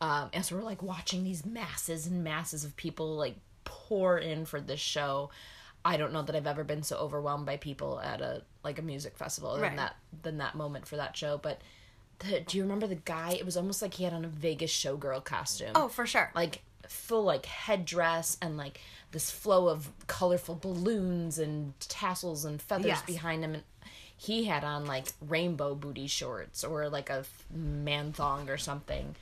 um, 0.00 0.30
as 0.32 0.52
we're 0.52 0.62
like 0.62 0.82
watching 0.82 1.24
these 1.24 1.44
masses 1.44 2.06
and 2.06 2.22
masses 2.24 2.64
of 2.64 2.76
people 2.76 3.16
like 3.16 3.36
pour 3.64 4.18
in 4.18 4.44
for 4.44 4.60
this 4.60 4.80
show, 4.80 5.30
I 5.84 5.96
don't 5.96 6.12
know 6.12 6.22
that 6.22 6.34
I've 6.36 6.46
ever 6.46 6.64
been 6.64 6.82
so 6.82 6.96
overwhelmed 6.96 7.46
by 7.46 7.56
people 7.56 8.00
at 8.00 8.20
a 8.20 8.42
like 8.64 8.78
a 8.78 8.82
music 8.82 9.16
festival 9.16 9.52
than 9.54 9.62
Right. 9.62 9.76
that 9.76 9.96
than 10.22 10.38
that 10.38 10.54
moment 10.54 10.86
for 10.86 10.96
that 10.96 11.16
show. 11.16 11.38
But 11.38 11.60
the, 12.20 12.40
do 12.40 12.56
you 12.56 12.64
remember 12.64 12.86
the 12.86 12.96
guy? 12.96 13.32
It 13.32 13.44
was 13.44 13.56
almost 13.56 13.80
like 13.82 13.94
he 13.94 14.04
had 14.04 14.12
on 14.12 14.24
a 14.24 14.28
Vegas 14.28 14.72
showgirl 14.72 15.24
costume 15.24 15.72
oh 15.74 15.88
for 15.88 16.04
sure 16.06 16.30
like 16.34 16.62
full 16.88 17.22
like 17.24 17.46
headdress 17.46 18.38
and 18.42 18.56
like 18.56 18.80
this 19.12 19.30
flow 19.30 19.68
of 19.68 19.90
colorful 20.06 20.54
balloons 20.54 21.38
and 21.38 21.78
tassels 21.80 22.44
and 22.44 22.60
feathers 22.62 22.86
Yes. 22.86 23.02
behind 23.02 23.44
him 23.44 23.54
and 23.54 23.62
he 24.16 24.44
had 24.44 24.64
on 24.64 24.84
like 24.86 25.06
rainbow 25.26 25.74
booty 25.74 26.06
shorts 26.08 26.64
or 26.64 26.88
like 26.88 27.08
a 27.10 27.24
man 27.54 28.12
thong 28.12 28.48
or 28.50 28.56
something 28.56 29.14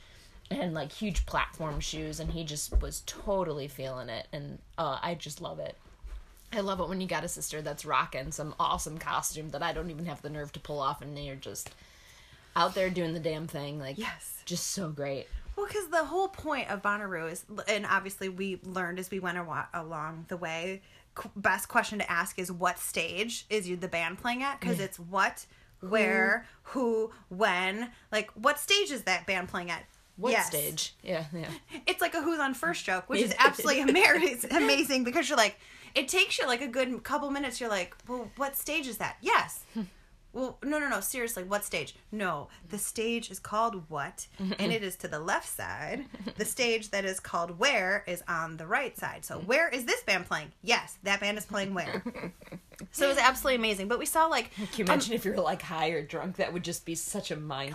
and 0.51 0.73
like 0.73 0.91
huge 0.91 1.25
platform 1.25 1.79
shoes 1.79 2.19
and 2.19 2.31
he 2.31 2.43
just 2.43 2.79
was 2.81 3.01
totally 3.05 3.67
feeling 3.67 4.09
it 4.09 4.27
and 4.31 4.59
uh, 4.77 4.97
i 5.01 5.13
just 5.13 5.41
love 5.41 5.59
it 5.59 5.75
i 6.53 6.59
love 6.59 6.79
it 6.79 6.87
when 6.87 7.01
you 7.01 7.07
got 7.07 7.23
a 7.23 7.27
sister 7.27 7.61
that's 7.61 7.85
rocking 7.85 8.31
some 8.31 8.55
awesome 8.59 8.97
costume 8.97 9.49
that 9.49 9.61
i 9.63 9.73
don't 9.73 9.89
even 9.89 10.05
have 10.05 10.21
the 10.21 10.29
nerve 10.29 10.51
to 10.51 10.59
pull 10.59 10.79
off 10.79 11.01
and 11.01 11.17
you're 11.19 11.35
just 11.35 11.71
out 12.55 12.73
there 12.75 12.89
doing 12.89 13.13
the 13.13 13.19
damn 13.19 13.45
thing 13.47 13.77
like 13.79 13.97
Yes. 13.97 14.41
just 14.45 14.67
so 14.67 14.89
great 14.89 15.27
Well, 15.55 15.67
because 15.67 15.87
the 15.89 16.05
whole 16.05 16.27
point 16.27 16.69
of 16.69 16.81
Bonnaroo 16.83 17.31
is, 17.31 17.43
and 17.67 17.85
obviously 17.85 18.29
we 18.29 18.59
learned 18.63 18.99
as 18.99 19.09
we 19.11 19.19
went 19.19 19.39
along 19.73 20.25
the 20.27 20.37
way. 20.37 20.81
qu- 21.15 21.31
Best 21.35 21.67
question 21.67 21.97
to 21.99 22.11
ask 22.11 22.37
is 22.37 22.51
what 22.51 22.77
stage 22.77 23.45
is 23.49 23.67
you 23.67 23.75
the 23.75 23.87
band 23.87 24.19
playing 24.19 24.43
at? 24.43 24.59
Because 24.59 24.79
it's 24.79 24.99
what, 24.99 25.47
where, 25.81 26.45
who, 26.61 27.09
when. 27.29 27.89
Like, 28.11 28.29
what 28.35 28.59
stage 28.59 28.91
is 28.91 29.01
that 29.03 29.25
band 29.25 29.49
playing 29.49 29.71
at? 29.71 29.83
What 30.17 30.31
Yes. 30.31 30.47
stage 30.47 30.95
yeah 31.03 31.25
yeah 31.33 31.49
It's 31.87 32.01
like 32.01 32.13
a 32.15 32.21
who's 32.21 32.39
on 32.39 32.53
first 32.53 32.83
joke, 32.85 33.05
which 33.09 33.21
is 33.21 33.33
absolutely 33.39 33.81
amazing, 33.81 34.51
amazing 34.55 35.03
because 35.03 35.29
you're 35.29 35.37
like, 35.37 35.57
it 35.95 36.07
takes 36.07 36.37
you 36.37 36.45
like 36.45 36.61
a 36.61 36.67
good 36.67 37.03
couple 37.03 37.29
minutes. 37.31 37.59
You're 37.61 37.69
like, 37.69 37.95
well, 38.07 38.29
what 38.35 38.55
stage 38.55 38.87
is 38.87 38.97
that? 38.97 39.17
Yes. 39.21 39.61
Well, 40.33 40.59
no, 40.63 40.77
no, 40.77 40.87
no. 40.89 40.99
Seriously, 40.99 41.43
what 41.43 41.63
stage? 41.65 41.95
No, 42.11 42.49
the 42.69 42.77
stage 42.77 43.31
is 43.31 43.39
called 43.39 43.89
what, 43.89 44.27
and 44.37 44.71
it 44.71 44.83
is 44.83 44.95
to 44.97 45.07
the 45.07 45.19
left 45.19 45.47
side. 45.49 46.05
The 46.35 46.45
stage 46.45 46.91
that 46.91 47.05
is 47.05 47.19
called 47.19 47.57
where 47.57 48.03
is 48.05 48.21
on 48.27 48.57
the 48.57 48.67
right 48.67 48.95
side. 48.95 49.25
So, 49.25 49.39
where 49.39 49.67
is 49.69 49.85
this 49.85 50.03
band 50.03 50.25
playing? 50.27 50.51
Yes, 50.61 50.99
that 51.03 51.21
band 51.21 51.39
is 51.39 51.45
playing 51.45 51.73
where. 51.73 52.03
so 52.91 53.05
it 53.05 53.09
was 53.09 53.17
absolutely 53.17 53.55
amazing. 53.55 53.87
But 53.87 53.97
we 53.97 54.05
saw 54.05 54.27
like, 54.27 54.51
Can 54.53 54.67
you 54.75 54.83
um, 54.85 54.91
imagine 54.91 55.13
if 55.13 55.25
you 55.25 55.31
were 55.31 55.41
like 55.41 55.61
high 55.63 55.89
or 55.89 56.03
drunk? 56.03 56.35
That 56.35 56.53
would 56.53 56.63
just 56.63 56.85
be 56.85 56.93
such 56.93 57.31
a 57.31 57.35
mind. 57.35 57.73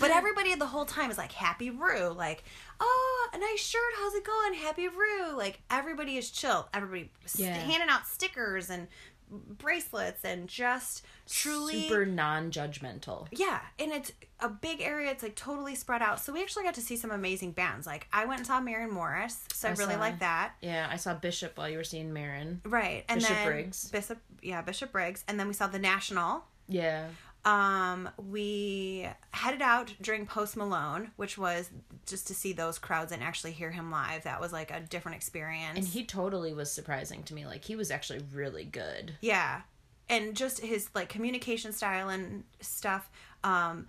But 0.00 0.10
everybody 0.10 0.54
the 0.54 0.66
whole 0.66 0.84
time 0.84 1.10
is 1.10 1.18
like 1.18 1.32
happy 1.32 1.70
Roo, 1.70 2.10
like, 2.10 2.44
oh, 2.80 3.28
a 3.32 3.38
nice 3.38 3.60
shirt, 3.60 3.80
how's 3.98 4.14
it 4.14 4.24
going, 4.24 4.54
happy 4.54 4.88
Roo? 4.88 5.36
Like 5.36 5.60
everybody 5.70 6.16
is 6.16 6.30
chill. 6.30 6.68
Everybody 6.74 7.10
st- 7.26 7.48
handing 7.48 7.88
out 7.88 8.06
stickers 8.06 8.70
and 8.70 8.88
bracelets 9.30 10.24
and 10.24 10.46
just 10.46 11.06
truly 11.26 11.88
Super 11.88 12.04
non-judgmental. 12.04 13.28
yeah 13.32 13.60
and 13.78 13.90
it's 13.90 14.12
a 14.40 14.48
big 14.50 14.82
area 14.82 15.10
it's 15.10 15.22
like 15.22 15.34
totally 15.34 15.74
spread 15.74 16.02
out 16.02 16.20
so 16.20 16.34
we 16.34 16.42
actually 16.42 16.64
got 16.64 16.74
to 16.74 16.82
see 16.82 16.96
some 16.96 17.10
amazing 17.10 17.52
bands 17.52 17.86
like 17.86 18.06
i 18.12 18.26
went 18.26 18.40
and 18.40 18.46
saw 18.46 18.60
Maren 18.60 18.90
morris 18.92 19.42
so 19.54 19.68
i, 19.68 19.70
I 19.70 19.74
really 19.76 19.96
like 19.96 20.18
that 20.18 20.52
Yeah, 20.60 20.86
I 20.90 20.96
saw 20.96 21.14
Bishop 21.14 21.56
while 21.56 21.66
you 21.68 21.78
were 21.78 21.84
seeing 21.84 22.12
Maren. 22.12 22.60
right 22.66 23.04
and 23.08 23.20
Bishop 23.20 23.34
then 23.36 23.46
Briggs. 23.46 23.88
bishop 23.90 24.18
yeah 24.42 24.60
bishop 24.60 24.92
briggs 24.92 25.24
and 25.26 25.40
then 25.40 25.48
we 25.48 25.54
saw 25.54 25.66
the 25.66 25.78
national 25.78 26.44
Yeah. 26.68 27.06
Um 27.44 28.08
we 28.30 29.08
headed 29.32 29.60
out 29.60 29.92
during 30.00 30.26
post 30.26 30.56
malone 30.56 31.10
which 31.16 31.36
was 31.36 31.70
just 32.06 32.26
to 32.28 32.34
see 32.34 32.52
those 32.52 32.78
crowds 32.78 33.10
and 33.10 33.22
actually 33.22 33.50
hear 33.52 33.70
him 33.72 33.90
live 33.90 34.22
that 34.22 34.40
was 34.40 34.52
like 34.52 34.70
a 34.70 34.78
different 34.80 35.16
experience 35.16 35.76
And 35.76 35.86
he 35.86 36.04
totally 36.04 36.54
was 36.54 36.70
surprising 36.70 37.22
to 37.24 37.34
me. 37.34 37.44
Like 37.46 37.64
he 37.64 37.74
was 37.74 37.90
actually 37.90 38.20
really 38.32 38.64
good. 38.64 39.14
yeah 39.20 39.62
and 40.08 40.36
just 40.36 40.60
his 40.60 40.88
like 40.94 41.08
communication 41.08 41.72
style 41.72 42.08
and 42.10 42.44
stuff 42.60 43.10
um 43.42 43.86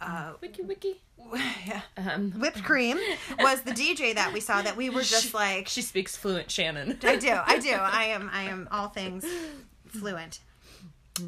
uh 0.00 0.32
Wiki 0.42 0.62
wiki. 0.62 1.00
yeah 1.66 1.80
Um, 1.96 2.32
whipped 2.32 2.64
cream 2.64 2.98
was 3.38 3.62
the 3.62 3.70
dj 3.70 4.14
that 4.14 4.32
we 4.34 4.40
saw 4.40 4.60
that 4.60 4.76
we 4.76 4.90
were 4.90 5.02
just 5.16 5.32
like 5.32 5.68
she 5.68 5.80
speaks 5.80 6.16
fluent 6.16 6.50
Shannon. 6.50 6.98
I 7.02 7.16
do. 7.16 7.30
I 7.32 7.58
do. 7.58 7.72
I 7.80 8.04
am. 8.06 8.28
I 8.32 8.42
am 8.44 8.68
all 8.70 8.88
things 8.88 9.24
fluent. 9.86 10.40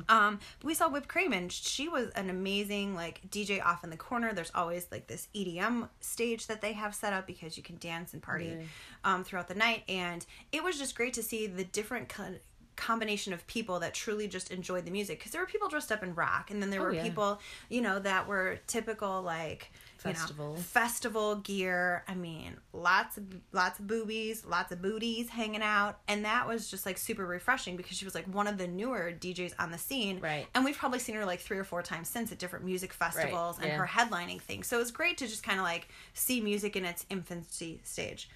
Um, 0.08 0.40
we 0.64 0.74
saw 0.74 0.88
whipped 0.88 1.08
cream, 1.08 1.32
and 1.32 1.50
she 1.52 1.88
was 1.88 2.08
an 2.10 2.28
amazing 2.28 2.94
like 2.94 3.20
DJ 3.30 3.64
off 3.64 3.84
in 3.84 3.90
the 3.90 3.96
corner. 3.96 4.32
There's 4.32 4.50
always 4.54 4.88
like 4.90 5.06
this 5.06 5.28
EDM 5.34 5.88
stage 6.00 6.48
that 6.48 6.60
they 6.60 6.72
have 6.72 6.94
set 6.94 7.12
up 7.12 7.26
because 7.26 7.56
you 7.56 7.62
can 7.62 7.76
dance 7.78 8.12
and 8.12 8.22
party 8.22 8.46
Yeah. 8.58 8.64
um, 9.04 9.22
throughout 9.24 9.46
the 9.48 9.54
night, 9.54 9.84
and 9.88 10.26
it 10.50 10.64
was 10.64 10.76
just 10.78 10.96
great 10.96 11.14
to 11.14 11.22
see 11.22 11.46
the 11.46 11.64
different. 11.64 12.08
Co- 12.08 12.34
combination 12.74 13.32
of 13.32 13.46
people 13.46 13.80
that 13.80 13.94
truly 13.94 14.28
just 14.28 14.50
enjoyed 14.50 14.84
the 14.84 14.90
music 14.90 15.18
because 15.18 15.32
there 15.32 15.40
were 15.40 15.46
people 15.46 15.66
dressed 15.66 15.90
up 15.90 16.02
in 16.02 16.14
rock 16.14 16.50
and 16.50 16.60
then 16.60 16.68
there 16.68 16.82
Oh, 16.82 16.84
were 16.84 16.92
yeah. 16.92 17.02
people 17.04 17.40
you 17.70 17.80
know 17.80 17.98
that 18.00 18.26
were 18.28 18.58
typical 18.66 19.22
like 19.22 19.72
you 20.06 20.12
know, 20.12 20.18
Festival. 20.18 20.56
festival 20.56 21.36
gear. 21.36 22.04
I 22.08 22.14
mean, 22.14 22.56
lots 22.72 23.16
of 23.16 23.24
lots 23.52 23.78
of 23.78 23.86
boobies, 23.86 24.44
lots 24.44 24.72
of 24.72 24.82
booties 24.82 25.28
hanging 25.28 25.62
out, 25.62 25.98
and 26.08 26.24
that 26.24 26.46
was 26.46 26.70
just 26.70 26.86
like 26.86 26.98
super 26.98 27.26
refreshing 27.26 27.76
because 27.76 27.96
she 27.96 28.04
was 28.04 28.14
like 28.14 28.26
one 28.26 28.46
of 28.46 28.58
the 28.58 28.66
newer 28.66 29.12
DJs 29.18 29.54
on 29.58 29.70
the 29.70 29.78
scene, 29.78 30.20
Right. 30.20 30.46
And 30.54 30.64
we've 30.64 30.76
probably 30.76 30.98
seen 30.98 31.14
her 31.14 31.24
like 31.24 31.40
three 31.40 31.58
or 31.58 31.64
four 31.64 31.82
times 31.82 32.08
since 32.08 32.32
at 32.32 32.38
different 32.38 32.64
music 32.64 32.92
festivals 32.92 33.58
and 33.58 33.66
yeah. 33.66 33.76
her 33.76 33.86
headlining 33.86 34.40
things. 34.40 34.66
So 34.66 34.76
it 34.76 34.80
was 34.80 34.90
great 34.90 35.18
to 35.18 35.26
just 35.26 35.42
kind 35.42 35.58
of 35.58 35.64
like 35.64 35.88
see 36.14 36.40
music 36.40 36.76
in 36.76 36.84
its 36.84 37.06
infancy 37.10 37.80
stage. 37.84 38.28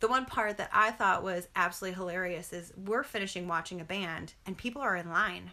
The 0.00 0.08
one 0.08 0.26
part 0.26 0.58
that 0.58 0.70
I 0.72 0.90
thought 0.90 1.22
was 1.22 1.48
absolutely 1.56 1.96
hilarious 1.96 2.52
is 2.52 2.72
we're 2.76 3.04
finishing 3.04 3.48
watching 3.48 3.80
a 3.80 3.84
band 3.84 4.34
and 4.44 4.56
people 4.56 4.82
are 4.82 4.96
in 4.96 5.08
line. 5.08 5.52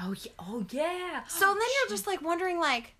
Oh 0.00 0.14
yeah. 0.20 0.32
Oh 0.38 0.66
yeah. 0.70 1.24
So 1.28 1.46
then 1.46 1.56
oh, 1.58 1.84
you're 1.86 1.96
just 1.96 2.06
like 2.06 2.22
wondering 2.22 2.58
like, 2.58 2.94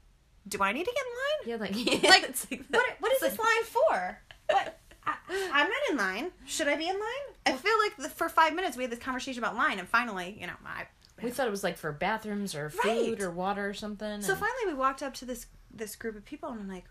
do 0.48 0.62
I 0.62 0.72
need 0.72 0.84
to 0.84 0.92
get 0.92 1.04
in 1.04 1.58
line? 1.58 1.60
Yeah, 1.60 1.82
like 1.82 2.02
like, 2.02 2.50
like 2.50 2.64
what, 2.70 2.86
what 3.00 3.12
is 3.12 3.20
this 3.20 3.38
line 3.38 3.64
for? 3.64 4.18
What? 4.50 4.78
I, 5.06 5.14
I'm 5.30 5.68
not 5.68 5.90
in 5.90 5.96
line. 5.96 6.32
Should 6.46 6.68
I 6.68 6.76
be 6.76 6.88
in 6.88 6.94
line? 6.94 7.34
I 7.46 7.52
feel 7.52 7.78
like 7.78 7.96
the, 7.96 8.08
for 8.08 8.28
five 8.28 8.54
minutes 8.54 8.76
we 8.76 8.84
had 8.84 8.92
this 8.92 8.98
conversation 8.98 9.42
about 9.42 9.56
line, 9.56 9.78
and 9.78 9.88
finally, 9.88 10.36
you 10.40 10.46
know, 10.46 10.54
I. 10.64 10.86
We 11.22 11.30
thought 11.30 11.48
it 11.48 11.50
was 11.50 11.64
like 11.64 11.76
for 11.76 11.90
bathrooms 11.90 12.54
or 12.54 12.70
food 12.70 13.18
Right. 13.18 13.22
or 13.22 13.30
water 13.30 13.68
or 13.68 13.74
something. 13.74 14.22
So 14.22 14.32
and- 14.32 14.40
finally, 14.40 14.66
we 14.66 14.74
walked 14.74 15.02
up 15.02 15.14
to 15.14 15.24
this 15.24 15.46
this 15.72 15.96
group 15.96 16.16
of 16.16 16.24
people, 16.24 16.48
and 16.50 16.60
I'm 16.60 16.68
like, 16.68 16.84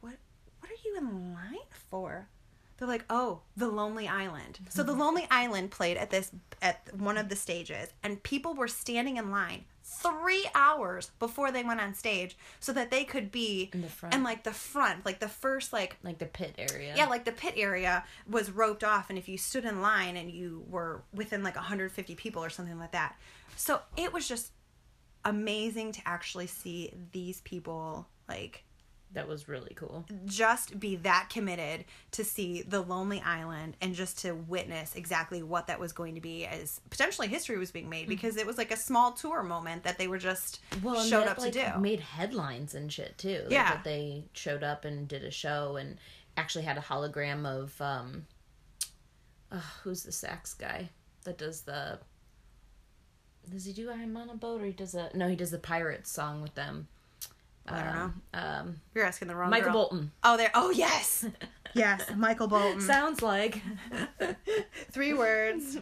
"What? 0.00 0.14
What 0.60 0.70
are 0.70 0.80
you 0.84 0.96
in 0.96 1.32
line 1.34 1.58
for?" 1.90 2.28
They're 2.76 2.88
like, 2.88 3.04
"Oh, 3.08 3.42
the 3.56 3.68
Lonely 3.68 4.08
Island." 4.08 4.58
So 4.68 4.82
the 4.82 4.92
mm-hmm. 4.92 5.00
Lonely 5.00 5.26
Island 5.30 5.70
played 5.70 5.96
at 5.96 6.10
this 6.10 6.32
at 6.60 6.88
one 6.96 7.16
of 7.16 7.28
the 7.28 7.36
stages, 7.36 7.92
and 8.02 8.22
people 8.22 8.54
were 8.54 8.68
standing 8.68 9.16
in 9.16 9.30
line 9.30 9.64
three 9.90 10.46
hours 10.54 11.10
before 11.18 11.50
they 11.50 11.62
went 11.64 11.80
on 11.80 11.94
stage 11.94 12.36
so 12.60 12.72
that 12.74 12.90
they 12.90 13.04
could 13.04 13.32
be 13.32 13.70
In 13.72 13.80
the 13.80 13.88
front. 13.88 14.14
and 14.14 14.22
like 14.22 14.44
the 14.44 14.52
front, 14.52 15.04
like 15.06 15.18
the 15.18 15.28
first 15.28 15.72
like 15.72 15.96
like 16.02 16.18
the 16.18 16.26
pit 16.26 16.54
area. 16.58 16.94
yeah, 16.96 17.06
like 17.06 17.24
the 17.24 17.32
pit 17.32 17.54
area 17.56 18.04
was 18.28 18.50
roped 18.50 18.84
off, 18.84 19.08
and 19.08 19.18
if 19.18 19.28
you 19.28 19.38
stood 19.38 19.64
in 19.64 19.80
line 19.80 20.16
and 20.16 20.30
you 20.30 20.64
were 20.68 21.02
within 21.14 21.42
like 21.42 21.56
150 21.56 22.14
people 22.16 22.44
or 22.44 22.50
something 22.50 22.78
like 22.78 22.92
that, 22.92 23.16
so 23.56 23.80
it 23.96 24.12
was 24.12 24.28
just 24.28 24.52
amazing 25.24 25.92
to 25.92 26.00
actually 26.06 26.46
see 26.46 26.92
these 27.12 27.40
people 27.42 28.06
like 28.28 28.64
that 29.12 29.26
was 29.26 29.48
really 29.48 29.72
cool. 29.74 30.04
just 30.26 30.78
be 30.78 30.94
that 30.96 31.28
committed 31.30 31.84
to 32.12 32.22
see 32.22 32.62
the 32.62 32.80
lonely 32.80 33.20
island 33.22 33.74
and 33.80 33.94
just 33.94 34.18
to 34.20 34.32
witness 34.34 34.94
exactly 34.94 35.42
what 35.42 35.66
that 35.68 35.80
was 35.80 35.92
going 35.92 36.14
to 36.14 36.20
be 36.20 36.44
as 36.46 36.80
potentially 36.90 37.26
history 37.26 37.56
was 37.56 37.70
being 37.70 37.88
made 37.88 38.06
because 38.06 38.36
it 38.36 38.46
was 38.46 38.58
like 38.58 38.70
a 38.70 38.76
small 38.76 39.12
tour 39.12 39.42
moment 39.42 39.82
that 39.84 39.96
they 39.98 40.08
were 40.08 40.18
just 40.18 40.60
Well, 40.82 41.02
showed 41.02 41.22
that, 41.22 41.28
up 41.32 41.38
like, 41.38 41.52
to 41.52 41.72
do 41.74 41.80
Made 41.80 42.00
headlines 42.00 42.74
and 42.74 42.92
shit 42.92 43.16
too. 43.16 43.40
Like, 43.44 43.50
Yeah. 43.52 43.74
that 43.74 43.84
they 43.84 44.24
showed 44.34 44.62
up 44.62 44.84
and 44.84 45.08
did 45.08 45.24
a 45.24 45.30
show 45.30 45.76
and 45.76 45.96
actually 46.36 46.64
had 46.64 46.76
a 46.76 46.82
hologram 46.82 47.46
of 47.46 47.80
um, 47.80 48.26
uh, 49.50 49.60
who's 49.82 50.02
the 50.02 50.12
sax 50.12 50.52
guy 50.54 50.90
that 51.24 51.38
does 51.38 51.62
the. 51.62 51.98
Does 53.50 53.64
he 53.64 53.72
do 53.72 53.90
I'm 53.90 54.16
on 54.16 54.28
a 54.28 54.34
boat 54.34 54.60
or 54.60 54.66
he 54.66 54.72
does 54.72 54.94
a 54.94 55.10
no? 55.14 55.26
He 55.28 55.34
does 55.36 55.50
the 55.50 55.58
pirates 55.58 56.10
song 56.12 56.42
with 56.42 56.54
them. 56.54 56.88
I 57.70 57.82
don't 57.82 57.94
know. 57.94 58.12
Um, 58.34 58.80
you're 58.94 59.04
asking 59.04 59.28
the 59.28 59.36
wrong 59.36 59.50
Michael 59.50 59.66
girl. 59.66 59.88
Bolton 59.88 60.10
oh 60.24 60.36
there 60.36 60.50
oh 60.54 60.70
yes 60.70 61.26
yes 61.74 62.02
Michael 62.16 62.48
Bolton 62.48 62.80
sounds 62.80 63.22
like. 63.22 63.60
three 64.90 65.14
words 65.14 65.78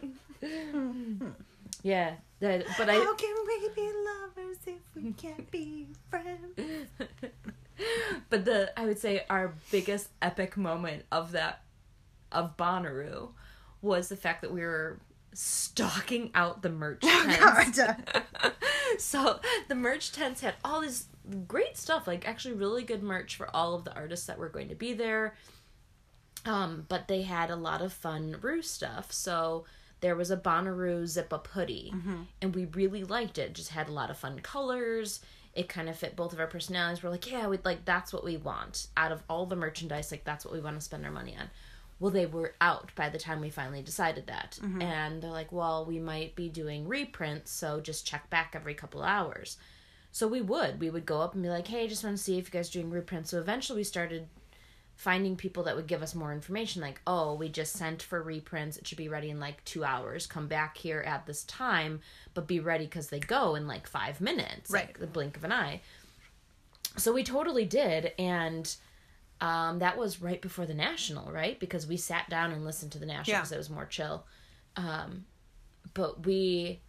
Yeah, 1.82 2.14
that, 2.40 2.64
but 2.76 2.88
I 2.90 2.94
how 2.94 3.14
can 3.14 3.34
we 3.46 3.68
be 3.74 3.90
lovers 4.04 4.56
if 4.66 4.80
we 4.94 5.12
can't 5.12 5.50
be 5.50 5.86
friends 6.10 6.58
but 8.30 8.44
the 8.44 8.78
I 8.78 8.84
would 8.86 8.98
say 8.98 9.24
our 9.30 9.54
biggest 9.70 10.08
epic 10.20 10.56
moment 10.56 11.04
of 11.12 11.32
that 11.32 11.62
of 12.32 12.56
Bonnaroo 12.56 13.30
was 13.82 14.08
the 14.08 14.16
fact 14.16 14.42
that 14.42 14.52
we 14.52 14.62
were 14.62 14.98
stalking 15.36 16.30
out 16.34 16.62
the 16.62 16.70
merch 16.70 17.02
tents. 17.02 17.78
So 18.98 19.40
the 19.68 19.74
merch 19.74 20.12
tents 20.12 20.40
had 20.40 20.54
all 20.64 20.80
this 20.80 21.06
great 21.46 21.76
stuff, 21.76 22.06
like 22.06 22.26
actually 22.26 22.54
really 22.54 22.82
good 22.82 23.02
merch 23.02 23.36
for 23.36 23.54
all 23.54 23.74
of 23.74 23.84
the 23.84 23.94
artists 23.94 24.26
that 24.26 24.38
were 24.38 24.48
going 24.48 24.68
to 24.68 24.74
be 24.74 24.94
there. 24.94 25.34
Um, 26.46 26.86
but 26.88 27.08
they 27.08 27.22
had 27.22 27.50
a 27.50 27.56
lot 27.56 27.82
of 27.82 27.92
fun 27.92 28.36
Roo 28.40 28.62
stuff. 28.62 29.12
So 29.12 29.64
there 30.00 30.14
was 30.16 30.30
a 30.30 30.36
Bonnaroo 30.36 31.04
zip 31.06 31.32
up 31.32 31.48
hoodie, 31.48 31.92
and 32.40 32.54
we 32.54 32.64
really 32.66 33.02
liked 33.04 33.36
it. 33.38 33.52
Just 33.54 33.70
had 33.70 33.88
a 33.88 33.92
lot 33.92 34.08
of 34.10 34.16
fun 34.16 34.38
colors. 34.40 35.20
It 35.52 35.68
kind 35.68 35.88
of 35.88 35.96
fit 35.96 36.16
both 36.16 36.32
of 36.32 36.38
our 36.40 36.46
personalities. 36.46 37.02
We're 37.02 37.10
like, 37.10 37.30
yeah, 37.30 37.48
we'd 37.48 37.64
like 37.64 37.84
that's 37.84 38.12
what 38.12 38.24
we 38.24 38.36
want 38.36 38.86
out 38.96 39.10
of 39.12 39.22
all 39.28 39.46
the 39.46 39.56
merchandise. 39.56 40.10
Like 40.10 40.24
that's 40.24 40.44
what 40.44 40.54
we 40.54 40.60
want 40.60 40.76
to 40.76 40.82
spend 40.82 41.04
our 41.04 41.10
money 41.10 41.34
on. 41.38 41.50
Well, 41.98 42.10
they 42.10 42.26
were 42.26 42.54
out 42.60 42.90
by 42.94 43.08
the 43.08 43.18
time 43.18 43.40
we 43.40 43.48
finally 43.48 43.82
decided 43.82 44.26
that, 44.26 44.58
mm-hmm. 44.62 44.82
and 44.82 45.22
they're 45.22 45.30
like, 45.30 45.50
well, 45.50 45.86
we 45.86 45.98
might 45.98 46.36
be 46.36 46.48
doing 46.48 46.86
reprints, 46.86 47.50
so 47.50 47.80
just 47.80 48.06
check 48.06 48.28
back 48.28 48.52
every 48.54 48.74
couple 48.74 49.02
hours. 49.02 49.56
So 50.12 50.26
we 50.28 50.42
would. 50.42 50.80
We 50.80 50.90
would 50.90 51.06
go 51.06 51.20
up 51.20 51.34
and 51.34 51.42
be 51.42 51.48
like, 51.48 51.66
hey, 51.66 51.84
I 51.84 51.86
just 51.86 52.04
want 52.04 52.16
to 52.16 52.22
see 52.22 52.38
if 52.38 52.46
you 52.46 52.50
guys 52.50 52.70
are 52.70 52.80
doing 52.80 52.90
reprints. 52.90 53.30
So 53.30 53.38
eventually 53.38 53.80
we 53.80 53.84
started 53.84 54.28
finding 54.94 55.36
people 55.36 55.64
that 55.64 55.76
would 55.76 55.86
give 55.86 56.02
us 56.02 56.14
more 56.14 56.32
information 56.32 56.80
like, 56.80 57.02
oh, 57.06 57.34
we 57.34 57.50
just 57.50 57.74
sent 57.74 58.02
for 58.02 58.22
reprints. 58.22 58.78
It 58.78 58.86
should 58.86 58.96
be 58.96 59.10
ready 59.10 59.28
in 59.28 59.38
like 59.38 59.62
two 59.64 59.84
hours. 59.84 60.26
Come 60.26 60.48
back 60.48 60.78
here 60.78 61.00
at 61.00 61.26
this 61.26 61.44
time, 61.44 62.00
but 62.32 62.46
be 62.46 62.60
ready 62.60 62.86
because 62.86 63.08
they 63.08 63.20
go 63.20 63.54
in 63.56 63.66
like 63.66 63.86
five 63.86 64.22
minutes. 64.22 64.70
Right. 64.70 64.86
Like 64.86 64.98
the 64.98 65.06
blink 65.06 65.36
of 65.36 65.44
an 65.44 65.52
eye. 65.52 65.82
So 66.96 67.12
we 67.12 67.22
totally 67.22 67.66
did. 67.66 68.12
And 68.18 68.74
um, 69.40 69.78
that 69.80 69.96
was 69.98 70.20
right 70.22 70.40
before 70.40 70.66
the 70.66 70.74
National, 70.74 71.30
right? 71.30 71.58
Because 71.60 71.86
we 71.86 71.96
sat 71.96 72.28
down 72.30 72.52
and 72.52 72.64
listened 72.64 72.92
to 72.92 72.98
the 72.98 73.06
National 73.06 73.34
Yeah. 73.34 73.40
because 73.40 73.52
it 73.52 73.58
was 73.58 73.70
more 73.70 73.84
chill. 73.86 74.24
Um, 74.76 75.24
but 75.94 76.24
we, 76.26 76.80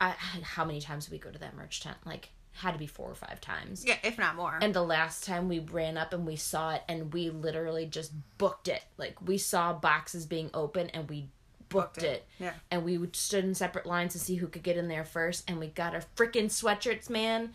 I, 0.00 0.10
how 0.42 0.64
many 0.64 0.80
times 0.80 1.04
did 1.06 1.12
we 1.12 1.18
go 1.18 1.30
to 1.30 1.38
that 1.38 1.56
merch 1.56 1.80
tent? 1.80 1.96
Like, 2.04 2.30
had 2.54 2.72
to 2.72 2.78
be 2.78 2.86
four 2.86 3.10
or 3.10 3.14
five 3.14 3.40
times. 3.40 3.82
yeah 3.86 3.96
if 4.04 4.18
not 4.18 4.36
more 4.36 4.58
And 4.60 4.74
the 4.74 4.82
last 4.82 5.24
time 5.24 5.48
we 5.48 5.58
ran 5.60 5.96
up 5.96 6.12
and 6.12 6.26
we 6.26 6.36
saw 6.36 6.74
it 6.74 6.82
and 6.86 7.10
we 7.12 7.30
literally 7.30 7.86
just 7.86 8.12
booked 8.36 8.68
it. 8.68 8.82
Like 8.98 9.16
we 9.24 9.38
saw 9.38 9.72
boxes 9.72 10.26
being 10.26 10.50
open 10.52 10.90
and 10.90 11.08
we 11.08 11.28
booked, 11.70 11.94
Booked 11.94 12.02
it. 12.02 12.04
it. 12.04 12.26
Yeah. 12.38 12.52
And 12.70 12.84
we 12.84 12.98
stood 13.14 13.44
in 13.46 13.54
separate 13.54 13.86
lines 13.86 14.12
to 14.12 14.18
see 14.18 14.34
who 14.34 14.48
could 14.48 14.62
get 14.62 14.76
in 14.76 14.88
there 14.88 15.04
first 15.06 15.48
and 15.48 15.58
we 15.58 15.68
got 15.68 15.94
our 15.94 16.02
freaking 16.14 16.46
sweatshirts, 16.50 17.08
man. 17.08 17.52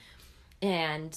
And 0.63 1.15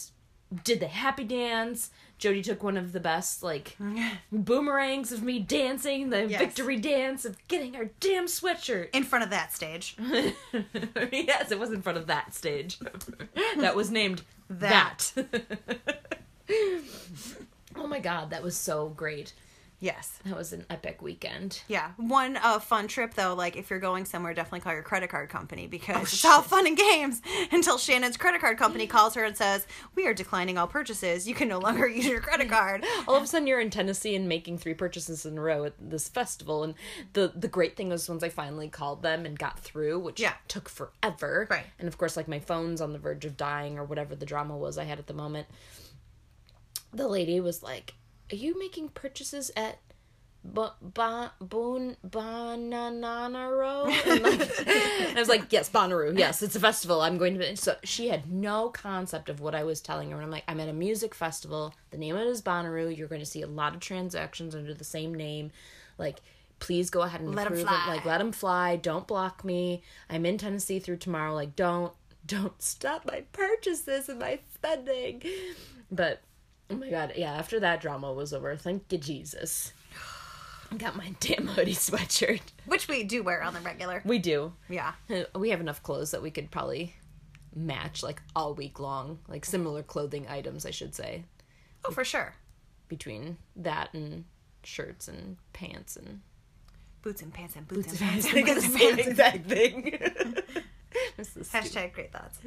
did 0.64 0.80
the 0.80 0.88
happy 0.88 1.24
dance. 1.24 1.90
Jody 2.18 2.42
took 2.42 2.62
one 2.62 2.76
of 2.76 2.92
the 2.92 3.00
best 3.00 3.42
like 3.42 3.76
boomerangs 4.32 5.10
of 5.12 5.22
me 5.22 5.38
dancing, 5.38 6.10
the 6.10 6.26
Yes. 6.26 6.40
victory 6.40 6.76
dance 6.76 7.24
of 7.24 7.36
getting 7.48 7.76
our 7.76 7.86
damn 8.00 8.26
sweatshirt. 8.26 8.88
in 8.92 9.04
front 9.04 9.24
of 9.24 9.30
that 9.30 9.54
stage 9.54 9.96
yes, 11.12 11.50
it 11.50 11.58
was 11.58 11.70
in 11.72 11.80
front 11.82 11.96
of 11.98 12.06
that 12.08 12.34
stage. 12.34 12.78
that 13.58 13.74
was 13.74 13.90
named 13.90 14.22
That. 14.50 15.12
that. 15.14 16.02
oh 17.76 17.86
my 17.86 18.00
god, 18.00 18.30
that 18.30 18.42
was 18.42 18.56
so 18.56 18.88
great. 18.90 19.32
Yes 19.80 20.18
That 20.24 20.36
was 20.36 20.52
an 20.52 20.64
epic 20.70 21.00
weekend. 21.02 21.62
Yeah, 21.68 21.92
one 21.96 22.36
uh, 22.36 22.58
fun 22.58 22.86
trip 22.86 23.14
though. 23.14 23.34
Like 23.34 23.56
if 23.56 23.70
you're 23.70 23.78
going 23.80 24.04
somewhere, 24.04 24.34
definitely 24.34 24.60
call 24.60 24.74
your 24.74 24.82
credit 24.82 25.08
card 25.10 25.28
company 25.30 25.66
because 25.66 25.96
Oh, 25.96 26.02
it's 26.02 26.24
all 26.24 26.42
fun 26.42 26.66
and 26.66 26.76
games 26.76 27.22
until 27.52 27.78
Shannon's 27.78 28.16
credit 28.16 28.40
card 28.40 28.58
company 28.58 28.86
calls 28.86 29.14
her 29.14 29.24
and 29.24 29.36
says, 29.36 29.66
"We 29.94 30.06
are 30.06 30.14
declining 30.14 30.58
all 30.58 30.66
purchases. 30.66 31.26
You 31.26 31.34
can 31.34 31.48
no 31.48 31.58
longer 31.58 31.88
use 31.88 32.06
your 32.06 32.20
credit 32.20 32.48
card." 32.58 32.84
All 33.08 33.16
of 33.16 33.22
a 33.22 33.26
sudden, 33.26 33.46
you're 33.46 33.60
in 33.60 33.70
Tennessee 33.70 34.14
and 34.14 34.28
making 34.28 34.58
three 34.58 34.74
purchases 34.74 35.24
in 35.26 35.38
a 35.38 35.40
row 35.40 35.64
at 35.64 35.74
this 35.80 36.08
festival. 36.08 36.62
And 36.62 36.74
the 37.14 37.32
the 37.34 37.48
great 37.48 37.76
thing 37.76 37.88
was 37.88 38.08
once 38.08 38.22
I 38.22 38.28
finally 38.28 38.68
called 38.68 39.02
them 39.02 39.24
and 39.24 39.38
got 39.38 39.58
through, 39.60 39.98
which 40.00 40.20
Yeah. 40.20 40.34
took 40.48 40.68
forever. 40.68 41.46
Right. 41.50 41.64
And 41.78 41.88
of 41.88 41.96
course, 41.96 42.16
like 42.16 42.28
my 42.28 42.38
phone's 42.40 42.80
on 42.80 42.92
the 42.92 42.98
verge 42.98 43.24
of 43.24 43.36
dying 43.36 43.78
or 43.78 43.84
whatever 43.84 44.14
the 44.14 44.26
drama 44.26 44.56
was 44.56 44.76
I 44.78 44.84
had 44.84 44.98
at 44.98 45.06
the 45.06 45.14
moment. 45.14 45.46
The 46.92 47.06
lady 47.08 47.40
was 47.40 47.62
like, 47.62 47.94
"Are 48.32 48.36
you 48.36 48.58
making 48.58 48.90
purchases 48.90 49.50
at?" 49.56 49.78
Boon 50.42 51.96
banana 52.02 53.88
and, 54.06 54.22
like, 54.22 54.58
and 54.66 54.68
I 54.68 55.14
was 55.18 55.28
like 55.28 55.52
yes 55.52 55.68
Bonnaroo 55.68 56.18
yes 56.18 56.40
it's 56.42 56.56
a 56.56 56.60
festival 56.60 57.02
I'm 57.02 57.18
going 57.18 57.38
to 57.38 57.56
so 57.58 57.76
she 57.84 58.08
had 58.08 58.32
no 58.32 58.70
concept 58.70 59.28
of 59.28 59.40
what 59.40 59.54
I 59.54 59.64
was 59.64 59.82
telling 59.82 60.10
her 60.10 60.16
and 60.16 60.24
I'm 60.24 60.30
like 60.30 60.44
I'm 60.48 60.58
at 60.60 60.68
a 60.70 60.72
music 60.72 61.14
festival 61.14 61.74
the 61.90 61.98
name 61.98 62.14
of 62.16 62.22
it 62.22 62.26
is 62.26 62.40
Bonnaroo 62.40 62.96
you're 62.96 63.06
going 63.06 63.20
to 63.20 63.26
see 63.26 63.42
a 63.42 63.46
lot 63.46 63.74
of 63.74 63.80
transactions 63.80 64.54
under 64.54 64.72
the 64.72 64.82
same 64.82 65.14
name 65.14 65.50
like 65.98 66.22
please 66.58 66.88
go 66.88 67.02
ahead 67.02 67.20
and 67.20 67.34
Let 67.34 67.46
'em 67.46 67.52
approve 67.52 67.66
fly. 67.68 67.84
it 67.84 67.88
like 67.90 68.04
let 68.06 68.18
them 68.18 68.32
fly 68.32 68.76
don't 68.76 69.06
block 69.06 69.44
me 69.44 69.82
I'm 70.08 70.24
in 70.24 70.38
Tennessee 70.38 70.78
through 70.78 70.98
tomorrow 70.98 71.34
like 71.34 71.54
don't 71.54 71.92
don't 72.26 72.60
stop 72.62 73.04
my 73.04 73.24
purchases 73.32 74.08
and 74.08 74.20
my 74.20 74.38
spending 74.54 75.22
but 75.90 76.22
oh 76.70 76.76
my 76.76 76.88
god 76.90 77.12
yeah 77.16 77.32
after 77.32 77.60
that 77.60 77.80
drama 77.80 78.12
was 78.12 78.32
over 78.32 78.56
thank 78.56 78.84
you 78.90 78.98
Jesus 78.98 79.72
I 80.72 80.76
got 80.76 80.96
my 80.96 81.12
damn 81.18 81.48
hoodie 81.48 81.74
sweatshirt. 81.74 82.40
Which 82.66 82.86
we 82.86 83.02
do 83.02 83.24
wear 83.24 83.42
on 83.42 83.54
the 83.54 83.60
regular. 83.60 84.02
We 84.04 84.20
do. 84.20 84.52
Yeah. 84.68 84.92
We 85.34 85.50
have 85.50 85.60
enough 85.60 85.82
clothes 85.82 86.12
that 86.12 86.22
we 86.22 86.30
could 86.30 86.52
probably 86.52 86.94
match 87.52 88.04
like 88.04 88.22
all 88.36 88.54
week 88.54 88.78
long, 88.78 89.18
like 89.26 89.44
similar 89.44 89.82
clothing 89.82 90.28
items, 90.28 90.64
I 90.64 90.70
should 90.70 90.94
say, 90.94 91.24
Oh, 91.84 91.90
for 91.90 92.04
sure. 92.04 92.34
between 92.86 93.38
that 93.56 93.92
and 93.94 94.26
shirts 94.62 95.08
and 95.08 95.38
pants 95.52 95.96
and 95.96 96.20
Boots 97.02 97.22
and 97.22 97.32
pants 97.34 97.56
and 97.56 97.66
boots, 97.66 97.88
boots 97.88 98.00
and 98.00 98.10
and 98.10 98.22
pants 98.22 98.26
pants. 98.30 98.36
and 98.36 98.46
Like 98.46 98.54
boots 98.54 98.66
the 98.66 98.72
and 98.72 98.80
same 98.80 98.94
pants. 98.96 99.08
exact 99.08 99.46
thing. 99.48 99.98
this 101.16 101.36
is 101.36 101.48
stupid. 101.48 101.70
Hashtag 101.70 101.92
great 101.92 102.12
thoughts. 102.12 102.38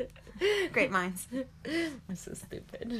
Great 0.71 0.91
minds. 0.91 1.27
This 2.09 2.27
is 2.27 2.39
stupid. 2.39 2.99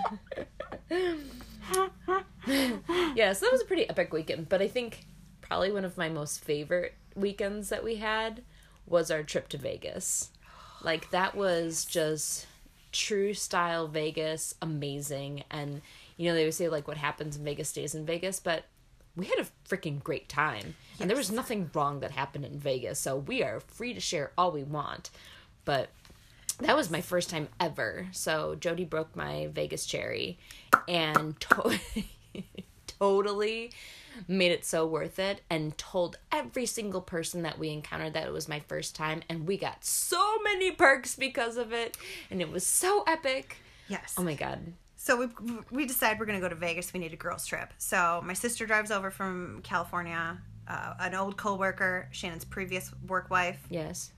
yeah, 3.16 3.34
so 3.34 3.46
that 3.46 3.52
was 3.52 3.62
a 3.62 3.66
pretty 3.66 3.88
epic 3.90 4.14
weekend, 4.14 4.50
but 4.50 4.62
I 4.62 4.68
think 4.68 5.06
probably 5.42 5.72
one 5.72 5.86
of 5.86 5.98
my 5.98 6.10
most 6.10 6.44
favorite 6.44 6.94
weekends 7.16 7.70
that 7.70 7.84
we 7.84 7.96
had 7.96 8.42
was 8.86 9.12
our 9.12 9.24
trip 9.24 9.50
to 9.50 9.58
Vegas. 9.58 10.30
Like 10.84 11.12
that 11.12 11.34
was 11.34 11.86
just 11.86 12.46
true 12.92 13.34
style 13.34 13.88
Vegas, 13.88 14.54
amazing. 14.62 15.46
And 15.50 15.82
you 16.18 16.30
know, 16.30 16.36
they 16.36 16.44
would 16.44 16.54
say 16.54 16.68
like 16.68 16.90
what 16.90 16.98
happens 16.98 17.38
in 17.38 17.46
Vegas 17.46 17.70
stays 17.70 17.96
in 17.96 18.06
Vegas, 18.06 18.42
but 18.42 18.66
we 19.16 19.26
had 19.28 19.40
a 19.40 19.48
freaking 19.70 20.04
great 20.04 20.28
time. 20.28 20.76
And 21.00 21.10
there 21.10 21.18
was 21.18 21.32
nothing 21.32 21.70
wrong 21.74 22.00
that 22.00 22.12
happened 22.12 22.46
in 22.46 22.60
Vegas, 22.60 23.00
so 23.00 23.16
we 23.16 23.44
are 23.44 23.60
free 23.60 23.94
to 23.94 24.00
share 24.00 24.32
all 24.38 24.52
we 24.52 24.64
want. 24.64 25.10
But 25.66 25.90
that 26.60 26.76
was 26.76 26.90
my 26.92 27.02
first 27.02 27.30
time 27.30 27.48
ever. 27.60 28.08
So 28.12 28.56
Jody 28.56 28.86
broke 28.86 29.16
my 29.16 29.50
Vegas 29.52 29.86
cherry 29.86 30.38
and 30.88 31.40
to- 31.42 31.80
totally 32.88 33.72
made 34.28 34.52
it 34.52 34.64
so 34.64 34.86
worth 34.86 35.18
it 35.18 35.42
and 35.50 35.76
told 35.78 36.18
every 36.32 36.66
single 36.66 37.02
person 37.02 37.42
that 37.42 37.58
we 37.58 37.70
encountered 37.70 38.14
that 38.14 38.28
it 38.28 38.32
was 38.32 38.48
my 38.48 38.60
first 38.60 38.96
time 38.96 39.24
and 39.28 39.48
we 39.48 39.58
got 39.58 39.84
so 39.84 40.38
many 40.44 40.72
perks 40.72 41.16
because 41.16 41.58
of 41.58 41.74
it 41.74 41.98
and 42.30 42.42
it 42.42 42.52
was 42.52 42.66
so 42.66 43.04
epic. 43.08 43.58
Yes. 43.88 44.14
Oh 44.18 44.24
my 44.24 44.36
god. 44.36 44.74
So 44.96 45.18
we 45.18 45.56
we 45.70 45.86
decide 45.86 46.18
we're 46.20 46.26
gonna 46.26 46.40
go 46.40 46.48
to 46.48 46.56
Vegas. 46.56 46.94
We 46.94 47.00
need 47.00 47.12
a 47.12 47.18
girls 47.18 47.46
trip. 47.46 47.74
So 47.78 48.22
my 48.24 48.34
sister 48.34 48.66
drives 48.66 48.92
over 48.92 49.12
from 49.12 49.60
California. 49.64 50.38
Uh, 50.66 50.94
an 51.00 51.14
old 51.14 51.36
coworker, 51.36 52.08
Shannon's 52.12 52.46
previous 52.46 52.90
work 53.08 53.30
wife. 53.30 53.60
Yes. 53.70 54.14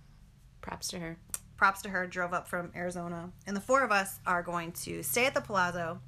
Props 0.62 0.90
to 0.90 1.00
her. 1.00 1.18
Props 1.58 1.82
to 1.84 1.90
her. 1.90 2.06
Drove 2.08 2.34
up 2.34 2.48
from 2.48 2.72
Arizona, 2.76 3.32
and 3.48 3.56
the 3.56 3.62
four 3.62 3.84
of 3.84 3.92
us 3.92 4.20
are 4.26 4.44
going 4.44 4.72
to 4.74 5.04
stay 5.04 5.26
at 5.26 5.34
the 5.34 5.42
Palazzo, 5.42 6.00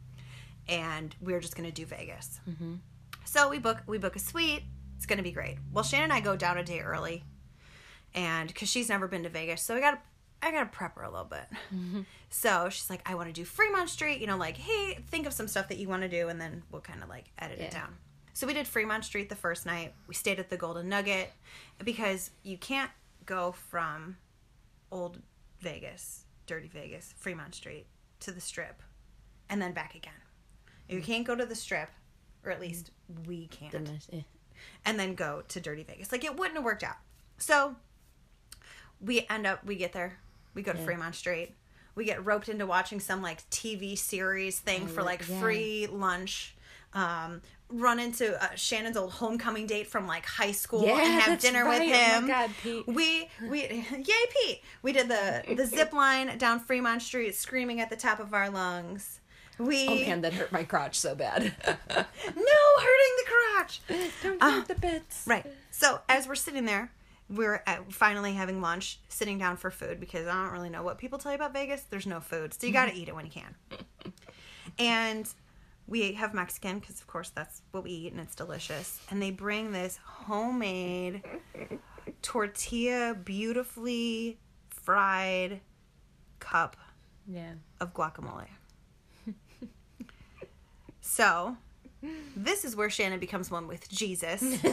and 0.67 1.15
we're 1.21 1.39
just 1.39 1.55
gonna 1.55 1.71
do 1.71 1.85
Vegas. 1.85 2.39
Mm-hmm. 2.49 2.75
So 3.25 3.49
we 3.49 3.59
book 3.59 3.83
we 3.87 3.97
book 3.97 4.15
a 4.15 4.19
suite. 4.19 4.63
It's 4.95 5.05
gonna 5.05 5.23
be 5.23 5.31
great. 5.31 5.57
Well, 5.71 5.83
Shannon 5.83 6.05
and 6.05 6.13
I 6.13 6.19
go 6.19 6.35
down 6.35 6.57
a 6.57 6.63
day 6.63 6.79
early, 6.81 7.23
and 8.13 8.47
because 8.47 8.69
she's 8.69 8.89
never 8.89 9.07
been 9.07 9.23
to 9.23 9.29
Vegas, 9.29 9.61
so 9.61 9.75
we 9.75 9.81
got 9.81 9.91
to 9.91 9.99
I 10.41 10.51
gotta 10.51 10.67
prep 10.67 10.95
her 10.95 11.03
a 11.03 11.09
little 11.09 11.25
bit. 11.25 11.45
So 12.29 12.69
she's 12.69 12.89
like, 12.89 13.01
I 13.09 13.15
want 13.15 13.27
to 13.27 13.33
do 13.33 13.45
Fremont 13.45 13.89
Street. 13.89 14.19
You 14.19 14.27
know, 14.27 14.37
like, 14.37 14.57
hey, 14.57 14.99
think 15.09 15.25
of 15.25 15.33
some 15.33 15.47
stuff 15.47 15.69
that 15.69 15.77
you 15.77 15.87
want 15.87 16.03
to 16.03 16.09
do, 16.09 16.27
and 16.29 16.39
then 16.39 16.63
we'll 16.71 16.81
kind 16.81 17.01
of 17.01 17.09
like 17.09 17.31
edit 17.39 17.59
it 17.59 17.71
down. 17.71 17.95
So 18.33 18.45
we 18.45 18.53
did 18.53 18.67
Fremont 18.67 19.03
Street 19.03 19.29
the 19.29 19.35
first 19.35 19.65
night. 19.65 19.93
We 20.07 20.13
stayed 20.13 20.39
at 20.39 20.49
the 20.49 20.57
Golden 20.57 20.89
Nugget 20.89 21.31
because 21.83 22.29
you 22.43 22.57
can't 22.57 22.91
go 23.25 23.53
from 23.53 24.17
old 24.91 25.17
Vegas, 25.59 26.25
dirty 26.45 26.67
Vegas, 26.67 27.13
Fremont 27.17 27.55
Street 27.55 27.85
to 28.21 28.31
the 28.31 28.41
Strip, 28.41 28.81
and 29.49 29.61
then 29.61 29.73
back 29.73 29.95
again. 29.95 30.13
You 30.89 31.01
can't 31.01 31.25
go 31.25 31.35
to 31.35 31.45
the 31.45 31.55
Strip, 31.55 31.89
or 32.43 32.51
at 32.51 32.61
least 32.61 32.91
we 33.25 33.47
can't 33.47 33.73
and 34.85 34.99
then 34.99 35.15
go 35.15 35.43
to 35.49 35.59
Dirty 35.59 35.83
Vegas. 35.83 36.11
Like 36.11 36.23
it 36.23 36.35
wouldn't 36.37 36.55
have 36.55 36.65
worked 36.65 36.83
out. 36.83 36.97
So 37.37 37.75
we 38.99 39.25
end 39.29 39.45
up 39.45 39.65
we 39.65 39.75
get 39.75 39.93
there. 39.93 40.17
We 40.53 40.61
go 40.63 40.73
to 40.73 40.79
Yeah. 40.79 40.85
Fremont 40.85 41.15
Street. 41.15 41.53
We 41.95 42.05
get 42.05 42.25
roped 42.25 42.49
into 42.49 42.65
watching 42.65 42.99
some 42.99 43.21
like 43.21 43.47
TV 43.49 43.97
series 43.97 44.59
thing 44.59 44.87
for 44.87 45.03
like 45.03 45.27
yeah. 45.27 45.39
free 45.39 45.87
lunch. 45.87 46.55
Um, 46.93 47.41
run 47.69 47.99
into 47.99 48.41
uh, 48.41 48.55
Shannon's 48.55 48.95
old 48.95 49.11
homecoming 49.11 49.67
date 49.67 49.87
from 49.87 50.07
like 50.07 50.25
high 50.25 50.53
school 50.53 50.83
Yeah, 50.85 50.97
and 51.03 51.21
have 51.21 51.39
dinner 51.39 51.65
right. 51.65 51.81
with 51.81 51.89
Oh 51.89 51.91
my 51.91 51.97
him. 51.97 52.27
God, 52.27 52.49
Pete. 52.63 52.87
We 52.87 53.29
we 53.49 53.61
yay 53.91 54.25
Pete. 54.31 54.61
We 54.81 54.93
did 54.93 55.07
the 55.09 55.43
the 55.55 55.65
zip 55.75 55.91
line 55.93 56.37
down 56.37 56.59
Fremont 56.59 57.01
Street, 57.01 57.35
screaming 57.35 57.81
at 57.81 57.89
the 57.89 57.95
top 57.97 58.19
of 58.19 58.33
our 58.33 58.49
lungs. 58.49 59.19
We 59.59 59.87
Oh 59.87 59.95
man, 59.95 60.21
that 60.21 60.33
hurt 60.33 60.51
my 60.51 60.63
crotch 60.63 60.97
so 60.99 61.13
bad. 61.15 61.43
no 61.67 61.73
hurting 61.95 63.15
the 63.17 63.25
crotch. 63.25 63.81
Don't 64.23 64.41
Uh, 64.43 64.51
hurt 64.51 64.67
the 64.67 64.75
bits. 64.75 65.23
Right. 65.27 65.45
So 65.71 65.99
as 66.07 66.27
we're 66.27 66.35
sitting 66.35 66.65
there, 66.65 66.91
we're 67.29 67.61
at, 67.67 67.91
finally 67.91 68.33
having 68.33 68.61
lunch, 68.61 68.99
sitting 69.09 69.37
down 69.37 69.57
for 69.57 69.71
food 69.71 69.99
because 69.99 70.25
I 70.27 70.33
don't 70.43 70.53
really 70.53 70.69
know 70.69 70.83
what 70.83 70.97
people 70.99 71.19
tell 71.19 71.31
you 71.31 71.35
about 71.37 71.53
Vegas. 71.53 71.81
There's 71.81 72.05
no 72.07 72.19
food, 72.21 72.53
so 72.53 72.65
you 72.67 72.71
got 72.73 72.85
to 72.87 72.95
eat 72.95 73.07
it 73.09 73.15
when 73.15 73.25
you 73.25 73.31
can. 73.31 73.55
And 74.79 75.27
we 75.87 76.13
have 76.13 76.33
Mexican 76.33 76.79
because, 76.79 76.99
of 76.99 77.07
course, 77.07 77.29
that's 77.29 77.61
what 77.71 77.83
we 77.83 77.91
eat 77.91 78.11
and 78.11 78.19
it's 78.21 78.35
delicious. 78.35 78.99
And 79.09 79.21
they 79.21 79.31
bring 79.31 79.71
this 79.71 79.97
homemade 80.03 81.23
tortilla, 82.21 83.15
beautifully 83.15 84.37
fried 84.69 85.61
cup 86.39 86.75
Yeah. 87.27 87.53
of 87.79 87.93
guacamole. 87.93 88.47
so, 91.01 91.57
this 92.35 92.65
is 92.65 92.75
where 92.75 92.89
Shannon 92.89 93.19
becomes 93.19 93.49
one 93.49 93.67
with 93.67 93.89
Jesus. 93.89 94.41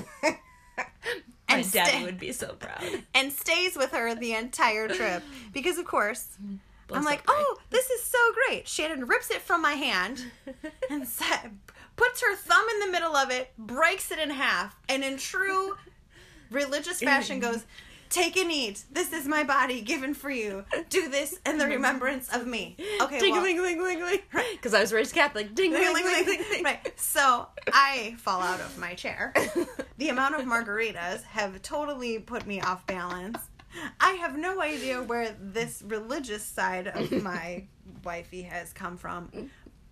My 1.49 1.59
And 1.61 1.73
daddy 1.73 1.91
stay- 1.91 2.03
would 2.05 2.19
be 2.19 2.33
so 2.33 2.55
proud. 2.55 2.83
and 3.15 3.33
stays 3.33 3.77
with 3.77 3.93
her 3.93 4.15
the 4.15 4.33
entire 4.35 4.89
trip 4.89 5.23
because 5.53 5.79
of 5.79 5.85
course 5.85 6.37
I'm 6.93 7.05
like, 7.05 7.23
oh, 7.29 7.57
this 7.71 7.89
is 7.91 8.03
so 8.05 8.19
great. 8.47 8.67
Shannon 8.69 9.07
rips 9.07 9.31
it 9.31 9.41
from 9.41 9.63
my 9.63 9.73
hand 9.73 10.23
and 10.95 11.09
sa- 11.09 11.49
puts 11.97 12.23
her 12.23 12.35
thumb 12.37 12.65
in 12.75 12.81
the 12.87 12.93
middle 12.93 13.17
of 13.17 13.31
it, 13.31 13.53
breaks 13.59 14.11
it 14.11 14.19
in 14.19 14.31
half, 14.31 14.77
and 14.89 15.05
in 15.05 15.17
true 15.17 15.77
religious 16.51 17.01
fashion 17.01 17.41
goes, 17.41 17.65
Take 18.11 18.37
and 18.37 18.53
eat. 18.53 18.85
This 18.93 19.13
is 19.13 19.27
my 19.27 19.43
body 19.43 19.81
given 19.81 20.15
for 20.15 20.31
you. 20.31 20.65
Do 20.89 21.09
this 21.09 21.37
in 21.45 21.59
the 21.59 21.67
remembrance 21.67 22.33
of 22.33 22.47
me. 22.47 22.77
Okay, 23.01 23.19
Ding 23.19 23.33
well, 23.33 23.43
ling 23.43 23.61
ling 23.61 23.83
ling 23.83 24.01
ling. 24.01 24.21
Because 24.53 24.73
I 24.75 24.81
was 24.81 24.93
raised 24.93 25.13
Catholic. 25.15 25.53
Ding 25.53 25.73
ling 25.73 25.93
ling 25.93 26.05
ling 26.05 26.27
ling. 26.27 26.45
ling. 26.53 26.63
Right. 26.63 26.93
So 27.01 27.49
I 27.73 28.15
fall 28.19 28.41
out 28.41 28.61
of 28.61 28.79
my 28.79 28.95
chair. 28.95 29.35
The 29.97 30.09
amount 30.09 30.35
of 30.35 30.41
margaritas 30.43 31.23
have 31.23 31.63
totally 31.63 32.19
put 32.19 32.47
me 32.47 32.61
off 32.61 32.85
balance. 32.85 33.39
I 34.01 34.11
have 34.15 34.37
no 34.37 34.61
idea 34.61 35.01
where 35.03 35.37
this 35.41 35.83
religious 35.87 36.45
side 36.45 36.89
of 36.89 37.11
my 37.23 37.65
wifey 38.05 38.43
has 38.43 38.73
come 38.73 38.97
from, 38.97 39.31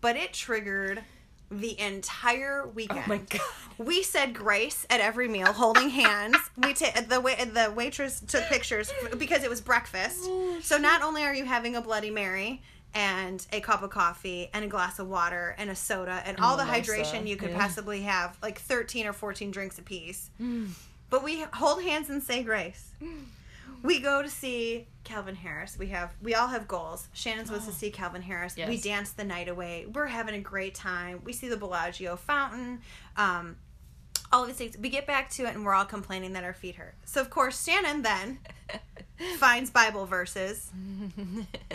but 0.03 0.17
it 0.17 0.35
triggered 0.35 1.03
the 1.51 1.79
entire 1.81 2.67
weekend. 2.67 3.05
Oh 3.07 3.09
my 3.09 3.19
God. 3.19 3.41
We 3.79 4.03
said 4.03 4.35
grace 4.35 4.87
at 4.91 5.01
every 5.01 5.29
meal, 5.29 5.53
holding 5.53 5.91
hands. 5.91 6.37
We 6.57 6.75
ta- 6.75 7.01
the 7.09 7.21
wa- 7.21 7.37
the 7.37 7.73
waitress 7.75 8.21
took 8.21 8.45
pictures 8.45 8.93
because 9.19 9.43
it 9.43 9.51
was 9.51 9.61
breakfast. 9.61 10.21
Oh, 10.25 10.59
so 10.63 10.77
not 10.77 11.03
only 11.03 11.25
are 11.25 11.35
you 11.35 11.45
having 11.45 11.77
a 11.77 11.81
Bloody 11.81 12.11
Mary 12.11 12.63
and 12.95 13.47
a 13.53 13.61
cup 13.61 13.83
of 13.83 13.91
coffee 13.91 14.51
and 14.53 14.65
a 14.65 14.69
glass 14.69 14.99
of 14.99 15.09
water 15.09 15.55
and 15.59 15.71
a 15.71 15.77
soda 15.77 16.23
and 16.27 16.37
oh, 16.39 16.45
all 16.45 16.57
the 16.57 16.65
mimosa, 16.65 16.93
hydration 16.93 17.27
you 17.27 17.37
could 17.37 17.51
yeah. 17.51 17.59
possibly 17.59 18.03
have, 18.03 18.37
like 18.43 18.59
thirteen 18.59 19.07
or 19.07 19.13
fourteen 19.13 19.51
drinks 19.51 19.79
apiece. 19.79 20.31
Mm. 20.41 20.69
But 21.11 21.23
we 21.23 21.45
hold 21.53 21.83
hands 21.83 22.09
and 22.09 22.23
say 22.23 22.43
grace. 22.43 22.93
Mm. 23.03 23.25
We 23.83 24.01
go 24.01 24.23
to 24.23 24.29
see 24.29 24.87
Calvin 25.05 25.35
Harris. 25.35 25.77
We 25.79 25.89
have 25.89 26.15
we 26.23 26.35
all 26.35 26.49
have 26.49 26.69
goals. 26.69 27.09
Shannon's 27.13 27.51
was 27.51 27.67
to 27.67 27.73
see 27.73 27.91
Calvin 27.91 28.23
Harris. 28.23 28.57
We 28.57 28.79
dance 28.79 29.11
the 29.13 29.25
night 29.25 29.49
away. 29.49 29.87
We're 29.93 30.07
having 30.07 30.35
a 30.35 30.41
great 30.41 30.75
time. 30.75 31.21
We 31.25 31.33
see 31.33 31.49
the 31.49 31.57
Bellagio 31.57 32.17
fountain. 32.17 32.81
Um, 33.17 33.57
all 34.33 34.43
of 34.43 34.49
these 34.49 34.57
things. 34.57 34.79
We 34.79 34.89
get 34.89 35.07
back 35.07 35.31
to 35.31 35.45
it 35.45 35.55
and 35.55 35.65
we're 35.65 35.75
all 35.75 35.85
complaining 35.85 36.33
that 36.33 36.45
our 36.45 36.55
feet 36.55 36.77
hurt. 36.77 36.95
So 37.05 37.21
of 37.21 37.31
course 37.31 37.63
Shannon 37.65 38.03
then 38.03 38.39
finds 39.39 39.71
Bible 39.71 40.07
verses, 40.07 40.71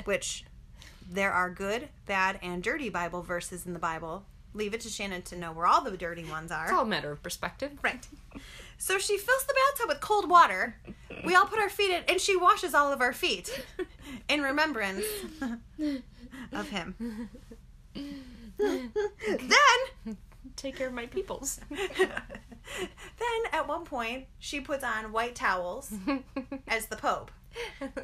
which 0.05 0.43
there 1.09 1.31
are 1.31 1.49
good, 1.49 1.89
bad, 2.05 2.39
and 2.41 2.61
dirty 2.63 2.89
Bible 2.89 3.21
verses 3.21 3.65
in 3.65 3.73
the 3.73 3.79
Bible. 3.79 4.25
Leave 4.53 4.73
it 4.73 4.81
to 4.81 4.89
Shannon 4.89 5.21
to 5.23 5.37
know 5.37 5.51
where 5.51 5.67
all 5.67 5.81
the 5.81 5.95
dirty 5.95 6.25
ones 6.25 6.51
are. 6.51 6.63
It's 6.65 6.73
all 6.73 6.83
a 6.83 6.85
matter 6.85 7.11
of 7.11 7.21
perspective. 7.21 7.71
Right. 7.83 8.07
So 8.77 8.97
she 8.99 9.17
fills 9.17 9.45
the 9.45 9.53
bathtub 9.53 9.89
with 9.89 10.01
cold 10.01 10.29
water. 10.29 10.75
We 11.25 11.35
all 11.35 11.45
put 11.45 11.59
our 11.59 11.69
feet 11.69 11.91
in, 11.91 12.03
and 12.07 12.21
she 12.21 12.37
washes 12.37 12.73
all 12.73 12.91
of 12.93 13.01
our 13.01 13.13
feet 13.13 13.65
in 14.29 14.41
remembrance 14.41 15.05
of 16.51 16.69
him. 16.69 17.29
then, 17.95 20.17
Take 20.55 20.75
care 20.75 20.87
of 20.87 20.93
my 20.93 21.05
peoples. 21.05 21.59
then 21.69 23.41
at 23.51 23.67
one 23.67 23.85
point, 23.85 24.25
she 24.39 24.59
puts 24.59 24.83
on 24.83 25.11
white 25.11 25.35
towels 25.35 25.93
as 26.67 26.87
the 26.87 26.95
Pope. 26.95 27.31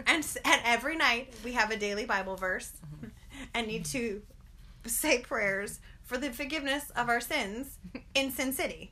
And, 0.07 0.25
and 0.45 0.61
every 0.63 0.95
night, 0.95 1.33
we 1.43 1.53
have 1.53 1.71
a 1.71 1.77
daily 1.77 2.05
Bible 2.05 2.35
verse 2.35 2.71
and 3.53 3.67
need 3.67 3.85
to 3.85 4.21
say 4.85 5.19
prayers 5.19 5.79
for 6.03 6.17
the 6.17 6.31
forgiveness 6.31 6.91
of 6.95 7.09
our 7.09 7.21
sins 7.21 7.77
in 8.13 8.31
Sin 8.31 8.53
City. 8.53 8.91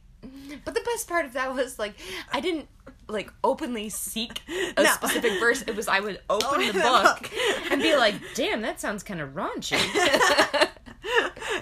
But 0.65 0.73
the 0.73 0.81
best 0.81 1.07
part 1.07 1.25
of 1.25 1.33
that 1.33 1.53
was 1.53 1.77
like 1.79 1.93
I 2.31 2.39
didn't 2.41 2.67
like 3.07 3.31
openly 3.43 3.89
seek 3.89 4.41
a 4.77 4.83
No. 4.83 4.91
specific 4.91 5.33
verse. 5.39 5.61
It 5.63 5.75
was 5.75 5.87
I 5.87 5.99
would 5.99 6.19
open 6.29 6.47
Open 6.47 6.67
the 6.67 6.73
book 6.73 7.21
book. 7.21 7.31
and 7.71 7.81
be 7.81 7.95
like, 7.95 8.15
"Damn, 8.35 8.61
that 8.61 8.79
sounds 8.79 9.03
kind 9.03 9.19
of 9.21 9.29
raunchy." 9.31 9.77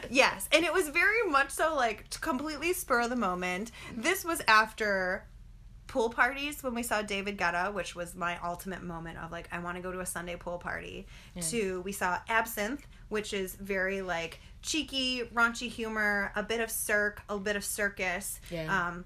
yes, 0.10 0.48
and 0.52 0.66
it 0.66 0.74
was 0.74 0.90
very 0.90 1.24
much 1.30 1.50
so 1.52 1.76
like 1.76 2.10
completely 2.22 2.74
spur 2.74 3.02
of 3.02 3.10
the 3.10 3.16
moment. 3.16 3.72
This 3.96 4.24
was 4.26 4.42
after 4.48 5.26
pool 5.88 6.10
parties 6.10 6.62
when 6.62 6.76
we 6.76 6.84
saw 6.84 7.02
David 7.02 7.36
Guetta, 7.38 7.74
which 7.74 7.96
was 7.96 8.14
my 8.16 8.38
ultimate 8.44 8.84
moment 8.84 9.18
of 9.18 9.32
like 9.32 9.50
I 9.52 9.60
want 9.60 9.78
to 9.78 9.82
go 9.82 9.92
to 9.92 10.00
a 10.02 10.06
Sunday 10.06 10.36
pool 10.36 10.58
party. 10.60 11.08
To 11.50 11.82
we 11.82 11.92
saw 11.92 12.20
Absinthe, 12.28 12.86
which 13.10 13.34
is 13.34 13.56
very 13.56 14.02
like 14.02 14.40
cheeky, 14.62 15.24
raunchy 15.34 15.70
humor, 15.70 16.32
a 16.36 16.44
bit 16.44 16.60
of 16.62 16.70
cirque, 16.72 17.22
a 17.30 17.38
bit 17.38 17.56
of 17.56 17.64
circus. 17.64 18.40
Yeah. 18.50 18.88
Um, 18.90 19.06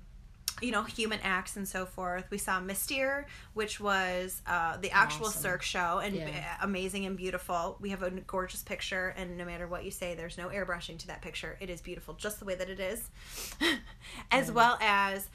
you 0.61 0.71
know, 0.71 0.83
human 0.83 1.19
acts 1.23 1.57
and 1.57 1.67
so 1.67 1.85
forth. 1.85 2.25
We 2.29 2.37
saw 2.37 2.59
Mystere, 2.61 3.25
which 3.53 3.79
was 3.79 4.41
uh, 4.47 4.77
the 4.77 4.91
actual 4.91 5.25
Awesome. 5.25 5.41
cirque 5.41 5.61
show 5.63 5.97
and 5.97 6.15
Yeah. 6.15 6.57
amazing 6.61 7.05
and 7.05 7.17
beautiful. 7.17 7.75
We 7.81 7.89
have 7.89 8.03
a 8.03 8.11
gorgeous 8.11 8.61
picture, 8.61 9.13
and 9.17 9.35
no 9.37 9.45
matter 9.45 9.67
what 9.67 9.83
you 9.83 9.91
say, 9.91 10.13
there's 10.15 10.37
no 10.37 10.49
airbrushing 10.49 10.99
to 10.99 11.07
that 11.07 11.21
picture. 11.21 11.57
It 11.59 11.69
is 11.69 11.81
beautiful 11.81 12.13
just 12.13 12.39
the 12.39 12.45
way 12.45 12.55
that 12.55 12.69
it 12.69 12.79
is. 12.79 13.09
as 14.31 14.51
well 14.51 14.77
as 14.79 15.27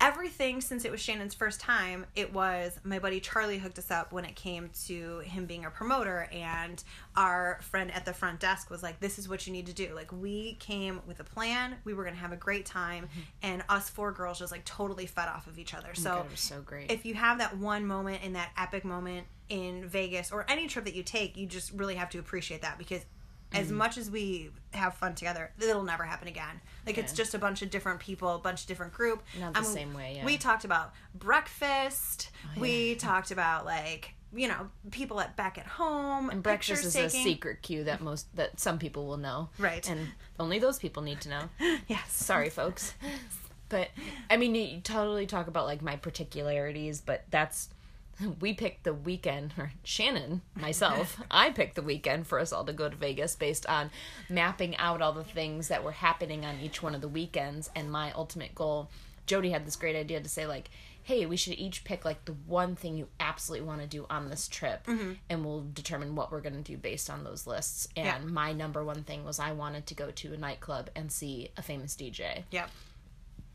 everything 0.00 0.60
since 0.60 0.84
it 0.84 0.90
was 0.90 1.00
Shannon's 1.00 1.34
first 1.34 1.60
time, 1.60 2.06
it 2.14 2.32
was 2.32 2.78
my 2.84 2.98
buddy 2.98 3.20
Charlie 3.20 3.58
hooked 3.58 3.78
us 3.78 3.90
up 3.90 4.12
when 4.12 4.24
it 4.24 4.36
came 4.36 4.70
to 4.86 5.20
him 5.20 5.46
being 5.46 5.64
a 5.64 5.70
promoter, 5.70 6.28
and 6.32 6.82
our 7.16 7.58
friend 7.62 7.92
at 7.92 8.04
the 8.04 8.12
front 8.12 8.40
desk 8.40 8.70
was 8.70 8.82
like, 8.82 9.00
"This 9.00 9.18
is 9.18 9.28
what 9.28 9.46
you 9.46 9.52
need 9.52 9.66
to 9.66 9.72
do." 9.72 9.94
Like 9.94 10.12
we 10.12 10.54
came 10.54 11.00
with 11.06 11.20
a 11.20 11.24
plan. 11.24 11.76
We 11.84 11.94
were 11.94 12.04
gonna 12.04 12.16
have 12.16 12.32
a 12.32 12.36
great 12.36 12.66
time, 12.66 13.04
mm-hmm. 13.04 13.20
and 13.42 13.64
us 13.68 13.88
four 13.88 14.12
girls 14.12 14.38
just 14.38 14.52
like 14.52 14.64
totally 14.64 15.06
fed 15.06 15.28
off 15.28 15.46
of 15.46 15.58
each 15.58 15.74
other. 15.74 15.88
Oh 15.90 16.00
so 16.00 16.10
God, 16.10 16.26
it 16.26 16.30
was 16.30 16.40
so 16.40 16.60
great. 16.60 16.90
if 16.90 17.06
you 17.06 17.14
have 17.14 17.38
that 17.38 17.56
one 17.56 17.86
moment 17.86 18.22
in 18.22 18.34
that 18.34 18.50
epic 18.56 18.84
moment 18.84 19.26
in 19.48 19.88
Vegas 19.88 20.32
or 20.32 20.44
any 20.48 20.66
trip 20.66 20.84
that 20.84 20.94
you 20.94 21.02
take, 21.02 21.36
you 21.36 21.46
just 21.46 21.72
really 21.72 21.94
have 21.94 22.10
to 22.10 22.18
appreciate 22.18 22.62
that 22.62 22.78
because 22.78 23.04
as 23.52 23.68
Mm. 23.68 23.76
much 23.76 23.96
as 23.98 24.10
we 24.10 24.50
have 24.72 24.94
fun 24.94 25.14
together, 25.14 25.52
it'll 25.58 25.82
never 25.82 26.04
happen 26.04 26.28
again. 26.28 26.60
Like 26.86 26.98
it's 26.98 27.12
just 27.12 27.34
a 27.34 27.38
bunch 27.38 27.62
of 27.62 27.70
different 27.70 28.00
people, 28.00 28.34
a 28.34 28.38
bunch 28.38 28.62
of 28.62 28.66
different 28.66 28.92
group. 28.92 29.22
Not 29.38 29.54
the 29.54 29.62
same 29.62 29.94
way, 29.94 30.14
yeah. 30.16 30.24
We 30.24 30.36
talked 30.38 30.64
about 30.64 30.92
breakfast. 31.14 32.30
Oh, 32.56 32.60
We 32.60 32.94
talked 33.08 33.30
about 33.30 33.64
like 33.64 34.12
you 34.34 34.48
know 34.48 34.68
people 34.90 35.20
at 35.20 35.36
back 35.36 35.56
at 35.56 35.66
home. 35.66 36.28
and 36.30 36.42
breakfast 36.42 36.84
is 36.84 36.92
taking. 36.92 37.20
a 37.20 37.24
secret 37.24 37.62
cue 37.62 37.84
that 37.84 38.00
most 38.00 38.34
that 38.36 38.58
some 38.60 38.78
people 38.78 39.06
will 39.06 39.16
know. 39.16 39.48
Right. 39.58 39.88
And 39.88 40.08
only 40.38 40.58
those 40.58 40.78
people 40.78 41.02
need 41.02 41.20
to 41.22 41.28
know. 41.28 41.48
Yes. 41.88 42.12
Sorry, 42.12 42.50
folks. 42.50 42.94
But 43.68 43.88
I 44.30 44.36
mean, 44.36 44.54
you 44.54 44.80
totally 44.80 45.26
talk 45.26 45.48
about 45.48 45.66
like 45.66 45.82
my 45.82 45.96
particularities, 45.96 47.00
but 47.00 47.24
that's 47.32 47.68
we 48.40 48.54
picked 48.54 48.84
the 48.84 48.94
weekend, 48.94 49.54
or 49.58 49.72
Shannon, 49.84 50.42
myself, 50.54 51.20
I 51.30 51.50
picked 51.50 51.74
the 51.76 51.82
weekend 51.82 52.26
for 52.26 52.38
us 52.38 52.52
all 52.52 52.64
to 52.64 52.72
go 52.72 52.88
to 52.88 52.96
Vegas 52.96 53.36
based 53.36 53.66
on 53.66 53.90
mapping 54.28 54.76
out 54.76 55.02
all 55.02 55.12
the 55.12 55.24
things 55.24 55.68
that 55.68 55.84
were 55.84 55.92
happening 55.92 56.44
on 56.44 56.58
each 56.60 56.82
one 56.82 56.94
of 56.94 57.00
the 57.00 57.08
weekends. 57.08 57.70
And 57.76 57.90
my 57.90 58.12
ultimate 58.12 58.54
goal, 58.54 58.90
Jody 59.26 59.50
had 59.50 59.66
this 59.66 59.76
great 59.76 59.96
idea 59.96 60.20
to 60.20 60.28
say, 60.28 60.46
like, 60.46 60.70
hey, 61.02 61.24
we 61.24 61.36
should 61.36 61.54
each 61.54 61.84
pick 61.84 62.04
like 62.04 62.24
the 62.24 62.34
one 62.46 62.74
thing 62.74 62.96
you 62.96 63.06
absolutely 63.20 63.64
want 63.64 63.80
to 63.80 63.86
do 63.86 64.06
on 64.10 64.28
this 64.28 64.48
trip, 64.48 64.84
mm-hmm. 64.86 65.12
and 65.30 65.44
we'll 65.44 65.64
determine 65.72 66.16
what 66.16 66.32
we're 66.32 66.40
going 66.40 66.56
to 66.56 66.72
do 66.72 66.76
based 66.76 67.08
on 67.08 67.22
those 67.22 67.46
lists. 67.46 67.86
And 67.96 68.06
Yeah. 68.06 68.18
my 68.28 68.52
number 68.52 68.82
one 68.82 69.04
thing 69.04 69.24
was 69.24 69.38
I 69.38 69.52
wanted 69.52 69.86
to 69.86 69.94
go 69.94 70.10
to 70.10 70.34
a 70.34 70.36
nightclub 70.36 70.90
and 70.96 71.12
see 71.12 71.50
a 71.56 71.62
famous 71.62 71.94
DJ 71.94 72.42
Yep. 72.50 72.70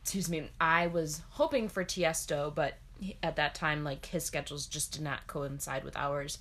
excuse 0.01 0.30
me 0.30 0.49
i 0.59 0.88
was 0.88 1.22
hoping 1.32 1.68
for 1.70 1.84
tiesto 1.84 2.53
but 2.55 2.76
at 3.24 3.36
that 3.36 3.56
time 3.56 3.84
like 3.84 4.06
his 4.08 4.24
schedules 4.24 4.66
just 4.66 4.91
did 4.93 5.02
not 5.02 5.28
coincide 5.28 5.84
with 5.84 5.97
ours. 5.97 6.39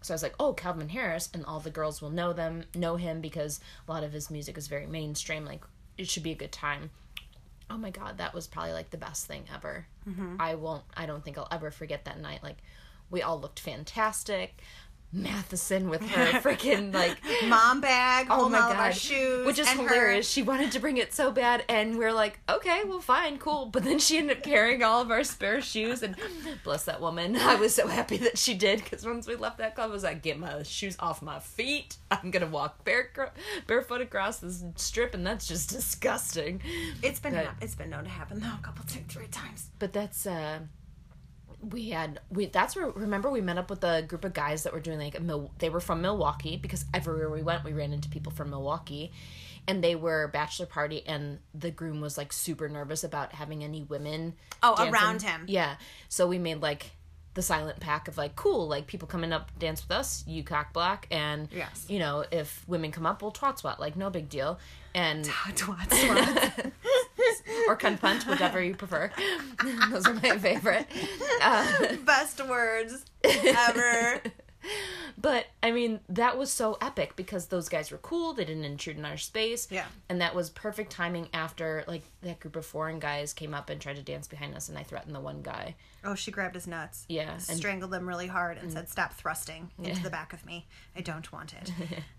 So 0.00 0.14
i 0.14 0.16
was 0.16 0.22
like 0.22 0.34
oh 0.38 0.52
calvin 0.52 0.88
harris 0.88 1.28
and 1.34 1.44
all 1.44 1.58
the 1.60 1.70
girls 1.70 2.00
will 2.00 2.10
know 2.10 2.32
them 2.32 2.64
know 2.74 2.96
him 2.96 3.20
because 3.20 3.60
a 3.86 3.92
lot 3.92 4.04
of 4.04 4.12
his 4.12 4.30
music 4.30 4.56
is 4.56 4.68
very 4.68 4.86
mainstream 4.86 5.44
like 5.44 5.64
it 5.96 6.08
should 6.08 6.22
be 6.22 6.30
a 6.32 6.36
good 6.36 6.52
time. 6.52 6.90
Oh 7.70 7.76
my 7.76 7.90
god 7.90 8.18
that 8.18 8.32
was 8.34 8.46
probably 8.46 8.72
like 8.72 8.90
the 8.90 8.96
best 8.96 9.26
thing 9.26 9.44
ever. 9.54 9.86
Mm-hmm. 10.08 10.36
I 10.38 10.54
won't 10.54 10.84
i 10.96 11.06
don't 11.06 11.24
think 11.24 11.36
i'll 11.36 11.48
ever 11.50 11.70
forget 11.70 12.04
that 12.04 12.20
night. 12.20 12.42
Like 12.42 12.58
we 13.10 13.22
all 13.22 13.40
looked 13.40 13.60
fantastic 13.60 14.60
matheson 15.12 15.88
with 15.88 16.02
her 16.02 16.26
freaking 16.40 16.92
like 16.92 17.16
Mom 17.46 17.80
bag, 17.80 18.26
Oh 18.30 18.48
my 18.48 18.58
god, 18.58 18.94
shoes, 18.94 19.46
which 19.46 19.58
is 19.58 19.66
and 19.68 19.80
her- 19.80 19.88
hilarious. 19.88 20.28
She 20.28 20.42
wanted 20.42 20.72
to 20.72 20.80
bring 20.80 20.96
it 20.98 21.12
so 21.14 21.30
bad, 21.30 21.64
and 21.68 21.96
we 21.98 22.04
are 22.04 22.12
like, 22.12 22.40
okay, 22.48 22.82
well, 22.84 23.00
fine, 23.00 23.38
cool. 23.38 23.66
But 23.66 23.84
then 23.84 23.98
she 23.98 24.18
ended 24.18 24.38
up 24.38 24.42
carrying 24.42 24.82
all 24.82 25.00
of 25.00 25.10
our 25.10 25.24
spare 25.24 25.60
shoes, 25.62 26.02
and 26.02 26.14
bless 26.64 26.84
that 26.84 27.00
woman. 27.00 27.36
I 27.36 27.54
was 27.54 27.74
so 27.74 27.86
happy 27.88 28.18
that 28.18 28.36
she 28.38 28.54
did 28.54 28.82
because 28.84 29.06
once 29.06 29.26
we 29.26 29.36
left 29.36 29.58
that 29.58 29.74
club, 29.74 29.90
I 29.90 29.92
was 29.92 30.02
like, 30.04 30.22
get 30.22 30.38
my 30.38 30.62
shoes 30.62 30.96
off 31.00 31.22
my 31.22 31.38
feet. 31.38 31.96
I'm 32.10 32.30
gonna 32.30 32.46
walk 32.46 32.84
bare 32.84 33.10
barefoot 33.66 34.00
across 34.02 34.38
this 34.40 34.62
strip, 34.76 35.14
and 35.14 35.26
that's 35.26 35.46
just 35.46 35.70
disgusting. 35.70 36.60
It's 37.02 37.20
been 37.20 37.32
But- 37.34 37.48
it's 37.62 37.74
been 37.74 37.90
known 37.90 38.04
to 38.04 38.10
happen 38.10 38.40
though 38.40 38.46
a 38.46 38.60
couple 38.62 38.84
two 38.86 39.00
three 39.08 39.28
times. 39.28 39.70
But 39.78 39.92
that's 39.92 40.26
uh 40.26 40.58
we 41.60 41.90
had 41.90 42.20
we 42.30 42.46
that's 42.46 42.76
where 42.76 42.88
remember 42.90 43.28
we 43.30 43.40
met 43.40 43.58
up 43.58 43.68
with 43.70 43.82
a 43.84 44.02
group 44.02 44.24
of 44.24 44.32
guys 44.32 44.62
that 44.62 44.72
were 44.72 44.80
doing 44.80 44.98
like 44.98 45.16
a 45.18 45.20
Mil- 45.20 45.50
they 45.58 45.68
were 45.68 45.80
from 45.80 46.00
Milwaukee 46.02 46.56
because 46.56 46.84
everywhere 46.94 47.28
we 47.30 47.42
went 47.42 47.64
we 47.64 47.72
ran 47.72 47.92
into 47.92 48.08
people 48.08 48.30
from 48.32 48.50
Milwaukee 48.50 49.10
and 49.66 49.82
they 49.82 49.94
were 49.96 50.28
bachelor 50.28 50.66
party 50.66 51.02
and 51.06 51.38
the 51.54 51.70
groom 51.70 52.00
was 52.00 52.16
like 52.16 52.32
super 52.32 52.68
nervous 52.68 53.02
about 53.04 53.32
having 53.32 53.64
any 53.64 53.82
women 53.82 54.34
Oh, 54.62 54.76
dancing. 54.76 54.94
around 54.94 55.22
him. 55.22 55.44
yeah 55.48 55.76
so 56.08 56.26
we 56.28 56.38
made 56.38 56.62
like 56.62 56.92
the 57.34 57.42
silent 57.42 57.78
pack 57.78 58.08
of 58.08 58.16
like 58.16 58.34
cool 58.36 58.66
like 58.68 58.86
people 58.86 59.06
coming 59.06 59.32
up 59.32 59.50
dance 59.58 59.82
with 59.82 59.96
us 59.96 60.24
you 60.26 60.42
cock 60.42 60.72
block 60.72 61.06
and 61.10 61.48
Yes. 61.52 61.86
you 61.88 61.98
know 61.98 62.24
if 62.30 62.64
women 62.68 62.90
come 62.92 63.04
up 63.06 63.20
we'll 63.22 63.32
twat 63.32 63.58
swat 63.58 63.78
like 63.80 63.94
no 63.96 64.10
big 64.10 64.28
deal 64.28 64.58
and 64.94 65.24
Twat, 65.54 66.72
or 67.68 67.76
cunt 67.76 68.00
punt 68.00 68.26
whichever 68.26 68.62
you 68.62 68.74
prefer 68.74 69.10
those 69.90 70.06
are 70.06 70.14
my 70.14 70.36
favorite 70.38 70.86
uh, 71.42 71.96
Best 72.04 72.46
words 72.46 73.04
ever. 73.24 74.22
But 75.16 75.46
I 75.62 75.70
mean, 75.70 76.00
that 76.08 76.36
was 76.36 76.50
so 76.50 76.76
epic 76.80 77.14
because 77.16 77.46
those 77.46 77.68
guys 77.68 77.90
were 77.90 77.98
cool. 77.98 78.34
They 78.34 78.44
didn't 78.44 78.64
intrude 78.64 78.98
in 78.98 79.04
our 79.04 79.16
space. 79.16 79.68
Yeah. 79.70 79.86
And 80.08 80.20
that 80.20 80.34
was 80.34 80.50
perfect 80.50 80.90
timing 80.92 81.28
after 81.32 81.84
like 81.88 82.02
that 82.22 82.38
group 82.40 82.54
of 82.56 82.66
foreign 82.66 82.98
guys 82.98 83.32
came 83.32 83.54
up 83.54 83.70
and 83.70 83.80
tried 83.80 83.96
to 83.96 84.02
dance 84.02 84.26
behind 84.28 84.54
us, 84.56 84.68
and 84.68 84.76
I 84.76 84.82
threatened 84.82 85.14
the 85.14 85.20
one 85.20 85.42
guy. 85.42 85.76
Oh, 86.04 86.14
she 86.16 86.30
grabbed 86.32 86.54
his 86.56 86.66
nuts. 86.66 87.06
Yeah, 87.08 87.32
and- 87.32 87.40
Strangled 87.42 87.92
them 87.92 88.06
really 88.06 88.26
hard 88.26 88.58
and 88.58 88.70
said, 88.72 88.88
Stop 88.88 89.12
thrusting 89.14 89.70
into 89.78 89.90
Yeah. 89.90 89.98
the 90.02 90.10
back 90.10 90.32
of 90.32 90.44
me. 90.44 90.66
I 90.96 91.00
don't 91.02 91.30
want 91.32 91.54
it. 91.54 91.72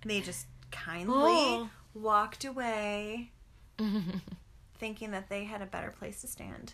they 0.06 0.22
just 0.22 0.48
kindly 0.72 1.14
Oh. 1.18 1.70
walked 1.94 2.44
away, 2.46 3.32
thinking 4.80 5.12
that 5.12 5.30
they 5.30 5.44
had 5.44 5.62
a 5.62 5.66
better 5.66 5.92
place 5.92 6.22
to 6.22 6.28
stand. 6.28 6.74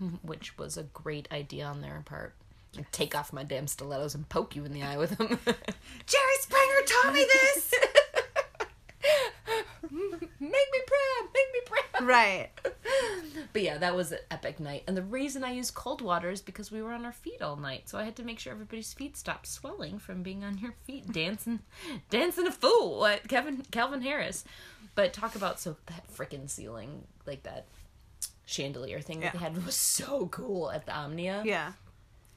which 0.22 0.56
was 0.58 0.76
a 0.76 0.84
great 0.84 1.28
idea 1.32 1.64
on 1.64 1.80
their 1.80 2.02
part. 2.04 2.34
Like, 2.76 2.90
take 2.92 3.14
off 3.16 3.32
my 3.32 3.44
damn 3.44 3.66
stilettos 3.66 4.14
and 4.14 4.28
poke 4.28 4.54
you 4.54 4.64
in 4.64 4.72
the 4.72 4.82
eye 4.82 4.98
with 4.98 5.16
them. 5.16 5.26
Jerry 6.06 6.36
Springer 6.40 6.82
taught 6.86 7.14
me 7.14 7.26
this! 7.32 7.74
make 9.90 9.90
me 10.40 10.80
proud, 10.86 11.28
make 11.34 11.52
me 11.52 11.60
proud. 11.64 12.06
right. 12.06 12.50
But 13.52 13.62
yeah, 13.62 13.78
that 13.78 13.96
was 13.96 14.12
an 14.12 14.18
epic 14.30 14.60
night. 14.60 14.84
And 14.86 14.96
the 14.96 15.02
reason 15.02 15.42
I 15.42 15.52
used 15.52 15.74
cold 15.74 16.02
water 16.02 16.30
is 16.30 16.42
because 16.42 16.70
we 16.70 16.82
were 16.82 16.92
on 16.92 17.06
our 17.06 17.12
feet 17.12 17.40
all 17.40 17.56
night. 17.56 17.88
So 17.88 17.96
I 17.98 18.04
had 18.04 18.16
to 18.16 18.22
make 18.22 18.38
sure 18.38 18.52
everybody's 18.52 18.92
feet 18.92 19.16
stopped 19.16 19.46
swelling 19.46 19.98
from 19.98 20.22
being 20.22 20.44
on 20.44 20.58
your 20.58 20.74
feet 20.84 21.10
dancing 21.10 21.60
dancing 22.10 22.46
a 22.46 22.52
fool 22.52 23.06
at 23.06 23.26
Kevin 23.28 23.62
Calvin 23.70 24.02
Harris. 24.02 24.44
But 24.94 25.12
talk 25.12 25.34
about 25.36 25.60
so 25.60 25.76
that 25.86 26.04
freaking 26.12 26.48
ceiling, 26.50 27.04
like 27.26 27.42
that 27.44 27.66
chandelier 28.46 29.00
thing 29.00 29.20
that 29.20 29.32
they 29.34 29.38
had 29.38 29.64
was 29.64 29.74
so 29.76 30.26
cool 30.28 30.70
at 30.70 30.86
the 30.86 30.96
Omnia. 30.96 31.42
Yeah. 31.44 31.72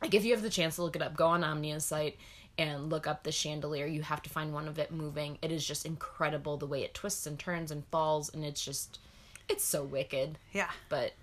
Like 0.02 0.14
if 0.14 0.24
you 0.26 0.34
have 0.34 0.42
the 0.42 0.50
chance 0.50 0.76
to 0.76 0.84
look 0.84 0.96
it 0.96 1.02
up, 1.02 1.16
go 1.16 1.28
on 1.28 1.44
Omnia's 1.44 1.86
site 1.86 2.18
and 2.58 2.90
look 2.90 3.08
up 3.08 3.24
the 3.24 3.32
chandelier. 3.32 3.86
You 3.86 4.02
have 4.02 4.22
to 4.24 4.30
find 4.30 4.54
one 4.54 4.68
of 4.68 4.78
it 4.78 4.92
moving. 4.92 5.38
It 5.42 5.52
is 5.52 5.66
just 5.66 5.86
incredible 5.86 6.58
the 6.58 6.66
way 6.68 6.84
it 6.84 6.94
twists 6.94 7.26
and 7.26 7.38
turns 7.40 7.72
and 7.72 7.86
falls 7.92 8.34
and 8.34 8.44
it's 8.44 8.64
just 8.64 9.00
it's 9.50 9.64
so 9.64 9.84
wicked 9.84 10.38
Yeah. 10.54 10.70
but 10.90 11.14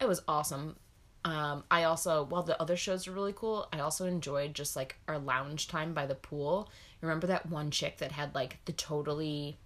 it 0.00 0.06
was 0.08 0.22
awesome. 0.28 0.76
Um, 1.24 1.62
I 1.70 1.84
also, 1.84 2.24
while 2.24 2.42
the 2.42 2.60
other 2.60 2.76
shows 2.76 3.06
were 3.06 3.14
really 3.14 3.32
cool, 3.32 3.68
I 3.72 3.78
also 3.78 4.06
enjoyed 4.06 4.54
just 4.54 4.74
like 4.74 4.96
our 5.06 5.18
lounge 5.18 5.68
time 5.68 5.94
by 5.94 6.06
the 6.06 6.16
pool. 6.16 6.68
Remember 7.00 7.28
that 7.28 7.48
one 7.48 7.70
chick 7.70 7.98
that 7.98 8.10
had 8.12 8.34
like 8.34 8.58
the 8.64 8.72
totally 8.72 9.56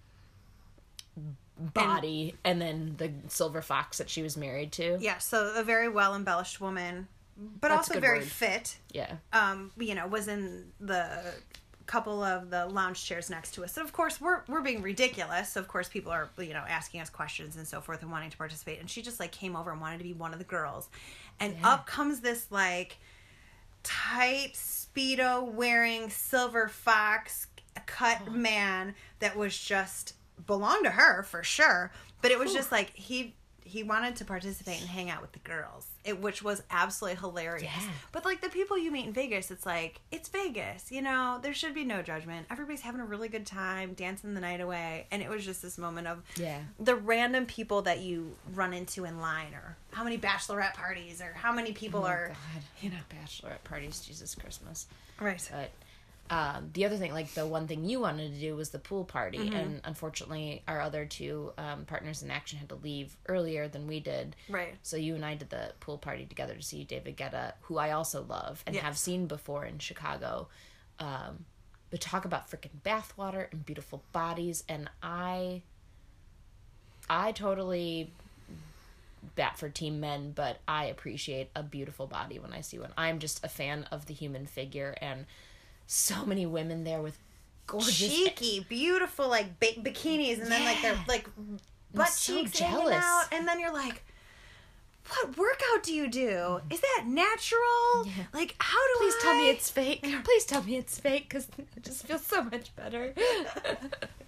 body 1.59 2.35
and, 2.43 2.61
then 2.61 2.95
the 2.97 3.11
silver 3.29 3.61
fox 3.61 3.97
that 3.97 4.09
she 4.09 4.21
was 4.21 4.37
married 4.37 4.71
to? 4.73 4.97
Yeah, 4.99 5.17
so 5.17 5.53
a 5.55 5.63
very 5.63 5.89
well 5.89 6.15
embellished 6.15 6.61
woman, 6.61 7.07
but 7.37 7.69
That's 7.69 7.89
also 7.89 7.99
very 7.99 8.19
word. 8.19 8.27
fit. 8.27 8.77
Yeah. 8.91 9.15
um, 9.33 9.71
you 9.77 9.95
know, 9.95 10.07
was 10.07 10.27
in 10.27 10.71
the 10.79 11.07
couple 11.87 12.21
of 12.21 12.49
the 12.49 12.65
lounge 12.65 13.05
chairs 13.05 13.29
next 13.29 13.53
to 13.53 13.63
us. 13.63 13.71
So 13.73 13.81
of 13.81 13.93
course 13.93 14.19
we're 14.19 14.41
we're 14.49 14.61
being 14.61 14.81
ridiculous. 14.81 15.53
So 15.53 15.61
of 15.61 15.69
course 15.69 15.87
people 15.87 16.11
are 16.11 16.29
you 16.37 16.53
know 16.53 16.63
asking 16.67 16.99
us 16.99 17.09
questions 17.09 17.55
and 17.55 17.65
so 17.65 17.79
forth 17.79 18.01
and 18.01 18.11
wanting 18.11 18.29
to 18.29 18.37
participate. 18.37 18.81
And 18.81 18.89
she 18.89 19.01
just 19.01 19.21
like 19.21 19.31
came 19.31 19.55
over 19.55 19.71
and 19.71 19.79
wanted 19.79 19.99
to 19.99 20.03
be 20.03 20.11
one 20.13 20.33
of 20.33 20.39
the 20.39 20.45
girls. 20.45 20.89
And 21.39 21.55
Yeah. 21.61 21.73
up 21.75 21.87
comes 21.87 22.19
this 22.19 22.51
like 22.51 22.97
tight 23.83 24.51
speedo 24.53 25.49
wearing 25.49 26.09
silver 26.09 26.67
fox 26.67 27.47
cut 27.85 28.33
man 28.33 28.93
that 29.19 29.37
was 29.37 29.57
just 29.57 30.13
belonged 30.45 30.85
to 30.85 30.91
her 30.91 31.23
for 31.23 31.43
sure. 31.43 31.91
But 32.21 32.31
it 32.31 32.39
was 32.39 32.53
just 32.53 32.71
like 32.71 32.91
he 32.95 33.33
he 33.63 33.83
wanted 33.83 34.15
to 34.15 34.23
participate 34.23 34.79
and 34.79 34.89
hang 34.89 35.09
out 35.09 35.21
with 35.21 35.33
the 35.33 35.39
girls, 35.39 35.87
it, 36.05 36.21
which 36.21 36.41
was 36.41 36.63
absolutely 36.71 37.19
hilarious. 37.19 37.63
Yeah. 37.63 37.89
But 38.13 38.23
like 38.23 38.39
the 38.39 38.47
people 38.47 38.77
you 38.77 38.91
meet 38.91 39.05
in 39.05 39.11
Vegas, 39.11 39.51
it's 39.51 39.65
like 39.65 39.99
it's 40.09 40.29
Vegas, 40.29 40.89
you 40.89 41.01
know. 41.01 41.39
There 41.43 41.53
should 41.53 41.73
be 41.73 41.83
no 41.83 42.01
judgment. 42.01 42.47
Everybody's 42.49 42.79
having 42.79 43.01
a 43.01 43.05
really 43.05 43.27
good 43.27 43.45
time, 43.45 43.93
dancing 43.93 44.33
the 44.35 44.39
night 44.39 44.61
away, 44.61 45.05
and 45.11 45.21
it 45.21 45.29
was 45.29 45.43
just 45.43 45.61
this 45.61 45.77
moment 45.77 46.07
of 46.07 46.23
Yeah. 46.37 46.59
the 46.79 46.95
random 46.95 47.45
people 47.45 47.81
that 47.81 47.99
you 47.99 48.37
run 48.53 48.73
into 48.73 49.03
in 49.03 49.19
line, 49.19 49.53
or 49.53 49.75
how 49.91 50.05
many 50.05 50.17
bachelorette 50.17 50.73
parties, 50.75 51.21
or 51.21 51.33
how 51.33 51.51
many 51.51 51.73
people 51.73 52.03
Oh, 52.03 52.07
are 52.07 52.27
God. 52.29 52.63
You 52.81 52.89
know, 52.91 52.95
bachelorette 53.09 53.65
parties, 53.65 53.99
Jesus 53.99 54.33
Christmas. 54.33 54.87
right. 55.19 55.45
But 55.51 55.71
um, 56.29 56.69
the 56.73 56.85
other 56.85 56.97
thing, 56.97 57.13
like 57.13 57.29
the 57.33 57.45
one 57.47 57.67
thing 57.67 57.85
you 57.85 57.99
wanted 57.99 58.33
to 58.33 58.39
do 58.39 58.55
was 58.55 58.69
the 58.69 58.79
pool 58.79 59.03
party, 59.05 59.37
Mm-hmm. 59.37 59.55
and 59.55 59.81
unfortunately, 59.85 60.61
our 60.67 60.81
other 60.81 61.05
two 61.05 61.53
um, 61.57 61.85
partners 61.85 62.21
in 62.23 62.29
action 62.31 62.59
had 62.59 62.69
to 62.69 62.75
leave 62.75 63.15
earlier 63.27 63.67
than 63.67 63.87
we 63.87 63.99
did. 63.99 64.35
Right. 64.49 64.75
So 64.83 64.97
you 64.97 65.15
and 65.15 65.25
I 65.25 65.35
did 65.35 65.49
the 65.49 65.73
pool 65.79 65.97
party 65.97 66.25
together 66.25 66.55
to 66.55 66.61
see 66.61 66.83
David 66.83 67.15
Guetta, 67.17 67.53
who 67.61 67.77
I 67.77 67.91
also 67.91 68.23
love 68.23 68.63
and 68.65 68.75
Yes. 68.75 68.83
have 68.83 68.97
seen 68.97 69.27
before 69.27 69.65
in 69.65 69.79
Chicago. 69.79 70.47
Um, 70.99 71.45
but 71.89 72.01
talk 72.01 72.25
about 72.25 72.51
freaking 72.51 72.71
bathwater 72.85 73.49
and 73.51 73.65
beautiful 73.65 74.03
bodies, 74.11 74.63
and 74.67 74.89
I, 75.01 75.61
I 77.09 77.31
totally 77.31 78.11
bat 79.35 79.57
for 79.57 79.69
team 79.69 79.99
men, 79.99 80.31
but 80.35 80.59
I 80.67 80.85
appreciate 80.85 81.49
a 81.55 81.63
beautiful 81.63 82.07
body 82.07 82.39
when 82.39 82.53
I 82.53 82.61
see 82.61 82.79
one. 82.79 82.91
I'm 82.97 83.19
just 83.19 83.43
a 83.43 83.47
fan 83.49 83.85
of 83.91 84.05
the 84.07 84.13
human 84.13 84.45
figure, 84.45 84.95
and 85.01 85.25
so 85.87 86.25
many 86.25 86.45
women 86.45 86.83
there 86.83 87.01
with 87.01 87.17
gorgeous. 87.65 87.97
cheeky, 87.97 88.65
beautiful 88.67 89.27
like 89.27 89.59
ba- 89.59 89.81
bikinis, 89.81 90.39
and 90.41 90.51
then 90.51 90.63
like 90.65 90.81
they're 90.81 90.99
like 91.07 91.27
butt 91.93 92.09
so 92.09 92.33
cheeks 92.35 92.59
hanging 92.59 92.77
jealous. 92.77 93.03
out, 93.03 93.25
and 93.31 93.47
then 93.47 93.59
you're 93.59 93.73
like, 93.73 94.03
"What 95.09 95.37
workout 95.37 95.83
do 95.83 95.93
you 95.93 96.07
do? 96.09 96.27
Mm-hmm. 96.27 96.71
Is 96.71 96.81
that 96.81 97.03
natural? 97.07 98.05
Yeah. 98.05 98.25
Like, 98.33 98.55
how 98.59 98.77
do 98.77 98.93
Please 98.99 99.15
tell 99.21 99.35
me 99.35 99.49
it's 99.49 99.69
fake. 99.69 100.05
Please 100.23 100.45
tell 100.45 100.63
me 100.63 100.75
it's 100.77 100.99
fake 100.99 101.29
because 101.29 101.47
it 101.77 101.83
just 101.83 102.05
feels 102.05 102.23
so 102.25 102.43
much 102.43 102.75
better. 102.75 103.13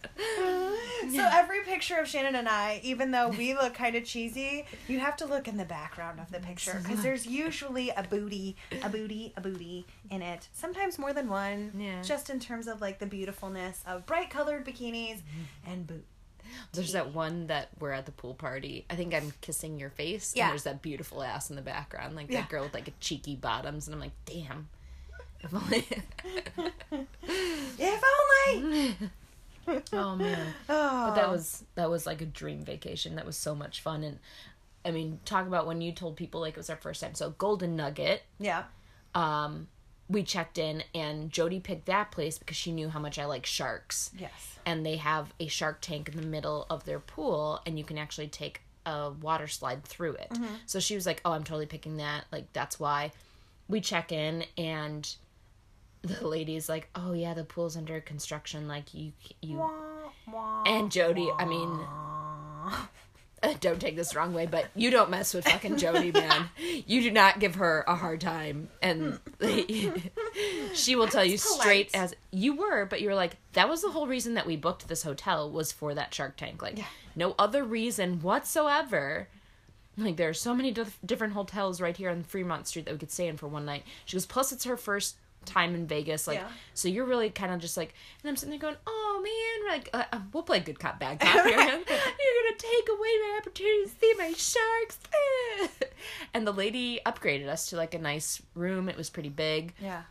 So 1.16 1.28
every 1.32 1.62
picture 1.62 1.98
of 1.98 2.08
Shannon 2.08 2.36
and 2.36 2.48
I, 2.48 2.82
even 2.84 3.12
though 3.12 3.30
we 3.30 3.54
look 3.54 3.74
kind 3.74 3.96
of 3.96 4.04
cheesy, 4.06 4.66
you 4.88 5.00
have 5.00 5.16
to 5.18 5.26
look 5.26 5.48
in 5.48 5.58
the 5.58 5.66
background 5.66 6.20
of 6.20 6.30
the 6.32 6.40
picture 6.40 6.80
because 6.84 7.02
there's 7.02 7.26
usually 7.26 7.90
a 7.90 8.04
booty, 8.04 8.56
a 8.84 8.90
booty, 8.90 9.34
a 9.36 9.42
booty 9.42 9.86
in 10.12 10.22
it. 10.22 10.50
Sometimes 10.54 11.00
more 11.00 11.14
than 11.14 11.30
one. 11.30 11.72
Yeah. 11.78 12.02
Just 12.04 12.30
in 12.30 12.40
terms 12.40 12.68
of 12.68 12.82
like 12.82 13.00
the 13.00 13.06
beautifulness 13.06 13.82
of 13.88 14.06
bright 14.06 14.30
colored 14.30 14.66
bikinis 14.66 15.18
mm-hmm. 15.18 15.72
and 15.72 15.88
boot. 15.88 16.06
There's 16.74 16.94
that 16.94 17.14
one 17.14 17.48
that 17.48 17.70
we're 17.80 17.92
at 17.92 18.06
the 18.06 18.12
pool 18.12 18.34
party. 18.34 18.86
I 18.90 18.96
think 18.96 19.14
I'm 19.14 19.34
kissing 19.42 19.80
your 19.80 19.90
face. 19.90 20.34
Yeah. 20.36 20.46
And 20.46 20.52
there's 20.52 20.64
that 20.64 20.82
beautiful 20.82 21.24
ass 21.24 21.50
in 21.50 21.56
the 21.56 21.62
background, 21.62 22.16
like 22.16 22.30
Yeah. 22.30 22.42
that 22.42 22.50
girl 22.50 22.64
with 22.64 22.74
like 22.74 22.88
a 22.88 22.94
cheeky 23.00 23.36
bottoms, 23.36 23.88
and 23.88 23.96
I'm 23.96 24.02
like, 24.02 24.12
damn. 24.26 24.68
If 25.42 25.54
only. 25.54 25.86
If 27.82 28.04
only. 28.04 28.96
oh 29.94 30.16
man. 30.16 30.54
Oh. 30.68 31.06
But 31.10 31.16
that 31.16 31.30
was 31.30 31.64
that 31.76 31.90
was 31.90 32.06
like 32.06 32.22
a 32.22 32.26
dream 32.26 32.64
vacation. 32.64 33.16
That 33.16 33.26
was 33.26 33.38
so 33.38 33.56
much 33.56 33.82
fun, 33.82 34.04
and 34.04 34.20
I 34.86 34.92
mean, 34.92 35.20
talk 35.26 35.48
about 35.48 35.68
when 35.68 35.82
you 35.82 35.92
told 35.92 36.16
people 36.16 36.42
like 36.42 36.54
it 36.54 36.58
was 36.58 36.70
our 36.70 36.76
first 36.78 37.02
time. 37.02 37.14
So 37.16 37.32
Golden 37.32 37.76
Nugget. 37.76 38.24
yeah. 38.40 38.64
um, 39.16 39.68
we 40.12 40.24
checked 40.24 40.58
in 40.58 40.84
and 40.96 41.30
Jody 41.30 41.60
picked 41.60 41.86
that 41.86 42.10
place 42.10 42.40
because 42.40 42.58
she 42.58 42.72
knew 42.72 42.90
how 42.90 43.00
much 43.00 43.20
I 43.20 43.26
like 43.26 43.46
sharks. 43.46 44.10
Yes. 44.18 44.58
And 44.66 44.84
they 44.84 44.96
have 44.96 45.32
a 45.40 45.46
shark 45.46 45.82
tank 45.82 46.10
in 46.10 46.16
the 46.20 46.26
middle 46.26 46.66
of 46.68 46.84
their 46.86 47.00
pool 47.00 47.62
and 47.64 47.78
you 47.78 47.86
can 47.86 48.00
actually 48.00 48.28
take 48.28 48.62
a 48.88 49.12
water 49.12 49.46
slide 49.48 49.84
through 49.84 50.14
it. 50.14 50.32
So 50.66 50.80
she 50.80 50.96
was 50.96 51.06
like, 51.06 51.22
"Oh, 51.24 51.34
I'm 51.34 51.44
totally 51.44 51.68
picking 51.68 51.98
that. 51.98 52.26
Like 52.32 52.52
that's 52.54 52.80
why." 52.80 53.12
We 53.68 53.82
check 53.82 54.12
in 54.12 54.46
and 54.58 55.08
the 56.02 56.28
lady's 56.28 56.70
like, 56.70 56.90
"Oh 56.96 57.14
yeah, 57.14 57.34
the 57.34 57.44
pool's 57.44 57.76
under 57.78 58.00
construction 58.02 58.68
like 58.68 58.94
you 58.94 59.12
you 59.42 59.64
and 60.66 60.92
Jody, 60.92 61.30
I 61.38 61.46
mean, 61.46 61.70
uh, 63.44 63.54
don't 63.60 63.80
take 63.80 63.96
this 63.96 64.12
the 64.12 64.20
wrong 64.20 64.34
way, 64.34 64.46
but 64.46 64.68
you 64.76 64.92
don't 64.92 65.10
mess 65.10 65.34
with 65.34 65.46
fucking 65.48 65.78
Jody, 65.78 66.12
man. 66.14 66.50
You 66.58 67.02
do 67.02 67.12
not 67.12 67.40
give 67.40 67.56
her 67.56 67.84
a 67.88 67.96
hard 67.96 68.22
time, 68.22 68.70
and 68.82 69.20
she 70.74 70.96
will 70.96 71.08
tell 71.08 71.26
you 71.26 71.38
straight 71.38 71.90
as 71.96 72.16
you 72.32 72.56
were. 72.56 72.86
But 72.86 73.02
you 73.02 73.10
were 73.10 73.16
like, 73.16 73.38
that 73.54 73.68
was 73.70 73.82
the 73.82 73.90
whole 73.92 74.08
reason 74.08 74.36
that 74.36 74.46
we 74.46 74.56
booked 74.56 74.88
this 74.88 75.04
hotel 75.04 75.50
was 75.50 75.72
for 75.72 75.94
that 75.96 76.14
Shark 76.14 76.38
Tank. 76.38 76.62
Like, 76.62 76.78
Yeah. 76.78 76.86
no 77.16 77.36
other 77.40 77.64
reason 77.64 78.22
whatsoever. 78.22 79.28
Like, 79.98 80.16
there 80.18 80.30
are 80.30 80.34
so 80.34 80.54
many 80.56 80.72
dif- 80.72 81.00
different 81.06 81.34
hotels 81.34 81.82
right 81.82 81.98
here 81.98 82.10
on 82.10 82.24
Fremont 82.24 82.68
Street 82.68 82.86
that 82.86 82.94
we 82.94 83.00
could 83.00 83.12
stay 83.12 83.28
in 83.28 83.36
for 83.38 83.48
one 83.48 83.66
night. 83.66 83.84
She 84.06 84.16
goes, 84.16 84.26
plus 84.26 84.52
it's 84.54 84.64
her 84.64 84.78
first 84.78 85.18
time 85.46 85.74
in 85.76 85.88
Vegas. 85.88 86.28
Like, 86.28 86.40
Yeah. 86.40 86.48
so 86.74 86.88
you're 86.88 87.06
really 87.06 87.30
kind 87.30 87.52
of 87.54 87.60
just 87.60 87.76
like, 87.78 87.94
and 88.22 88.30
I'm 88.30 88.36
sitting 88.36 88.52
there 88.52 88.60
going, 88.60 88.76
oh 88.86 89.22
man, 89.24 89.66
We're 89.66 89.72
like, 89.78 89.90
uh, 89.94 90.16
uh, 90.16 90.22
we'll 90.34 90.44
play 90.44 90.60
good 90.60 90.80
cop, 90.80 91.00
bad 91.00 91.20
cop 91.20 91.32
here. 91.46 91.58
You're 91.58 91.58
gonna 91.58 92.58
take 92.58 92.90
away 92.90 93.10
my 93.22 93.40
opportunity 93.40 93.84
to 93.86 93.90
see 94.00 94.14
my 94.18 94.34
sharks. 94.34 95.00
and 96.34 96.46
the 96.48 96.52
lady 96.54 97.00
upgraded 97.06 97.48
us 97.48 97.70
to 97.70 97.76
like 97.78 97.94
a 97.94 98.00
nice 98.00 98.42
room. 98.56 98.90
It 98.90 98.98
was 98.98 99.10
pretty 99.10 99.30
big, 99.30 99.74
Yeah. 99.80 100.04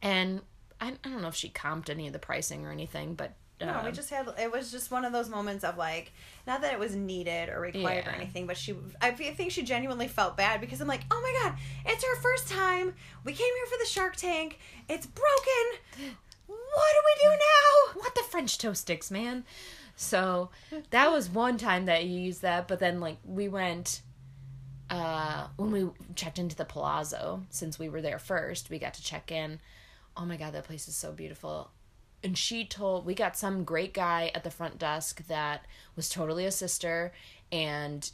and 0.00 0.40
I, 0.80 0.88
I 1.04 1.08
don't 1.08 1.22
know 1.22 1.28
if 1.28 1.34
she 1.36 1.48
comped 1.48 1.88
any 1.90 2.06
of 2.06 2.12
the 2.12 2.18
pricing 2.18 2.66
or 2.66 2.72
anything, 2.72 3.14
but 3.14 3.32
No, 3.66 3.80
we 3.82 3.88
um, 3.88 3.94
just 3.94 4.10
had. 4.10 4.28
It 4.38 4.50
was 4.50 4.70
just 4.70 4.90
one 4.90 5.04
of 5.04 5.12
those 5.12 5.28
moments 5.28 5.64
of 5.64 5.76
like, 5.76 6.12
not 6.46 6.62
that 6.62 6.72
it 6.72 6.78
was 6.78 6.94
needed 6.94 7.48
or 7.48 7.60
required 7.60 8.06
or 8.06 8.10
anything, 8.10 8.46
but 8.46 8.56
she. 8.56 8.74
I 9.00 9.10
think 9.10 9.52
she 9.52 9.62
genuinely 9.62 10.08
felt 10.08 10.36
bad 10.36 10.60
because 10.60 10.80
I'm 10.80 10.88
like, 10.88 11.02
oh 11.10 11.20
my 11.20 11.48
god, 11.48 11.58
it's 11.86 12.04
her 12.04 12.16
first 12.20 12.48
time. 12.48 12.94
We 13.24 13.32
came 13.32 13.54
here 13.54 13.66
for 13.66 13.78
the 13.78 13.88
Shark 13.88 14.16
Tank. 14.16 14.58
It's 14.88 15.06
broken. 15.06 16.12
What 16.46 16.58
do 16.92 17.00
we 17.04 17.30
do 17.30 17.30
now? 17.30 17.72
what 18.02 18.14
the 18.14 18.22
French 18.22 18.58
toast 18.58 18.82
sticks, 18.82 19.10
man. 19.10 19.44
So 19.96 20.50
that 20.90 21.10
was 21.10 21.28
one 21.28 21.58
time 21.58 21.86
that 21.86 22.04
you 22.04 22.18
used 22.18 22.42
that, 22.42 22.68
but 22.68 22.78
then 22.78 23.00
like 23.00 23.18
we 23.24 23.48
went 23.48 24.02
uh 24.90 25.46
when 25.56 25.70
we 25.70 25.88
checked 26.14 26.38
into 26.38 26.56
the 26.56 26.64
Palazzo, 26.64 27.44
since 27.50 27.78
we 27.78 27.88
were 27.88 28.02
there 28.02 28.18
first, 28.18 28.70
we 28.70 28.78
got 28.78 28.94
to 28.94 29.02
check 29.02 29.30
in. 29.30 29.60
Oh 30.16 30.24
my 30.26 30.36
god, 30.36 30.54
that 30.54 30.64
place 30.64 30.88
is 30.88 30.96
so 30.96 31.12
beautiful. 31.12 31.70
And 32.24 32.38
she 32.38 32.64
told 32.64 33.04
we 33.04 33.14
got 33.14 33.36
some 33.36 33.64
great 33.64 33.92
guy 33.94 34.30
at 34.34 34.44
the 34.44 34.50
front 34.50 34.78
desk 34.78 35.26
that 35.26 35.66
was 35.96 36.08
totally 36.08 36.46
a 36.46 36.50
sister 36.52 37.12
and 37.50 38.10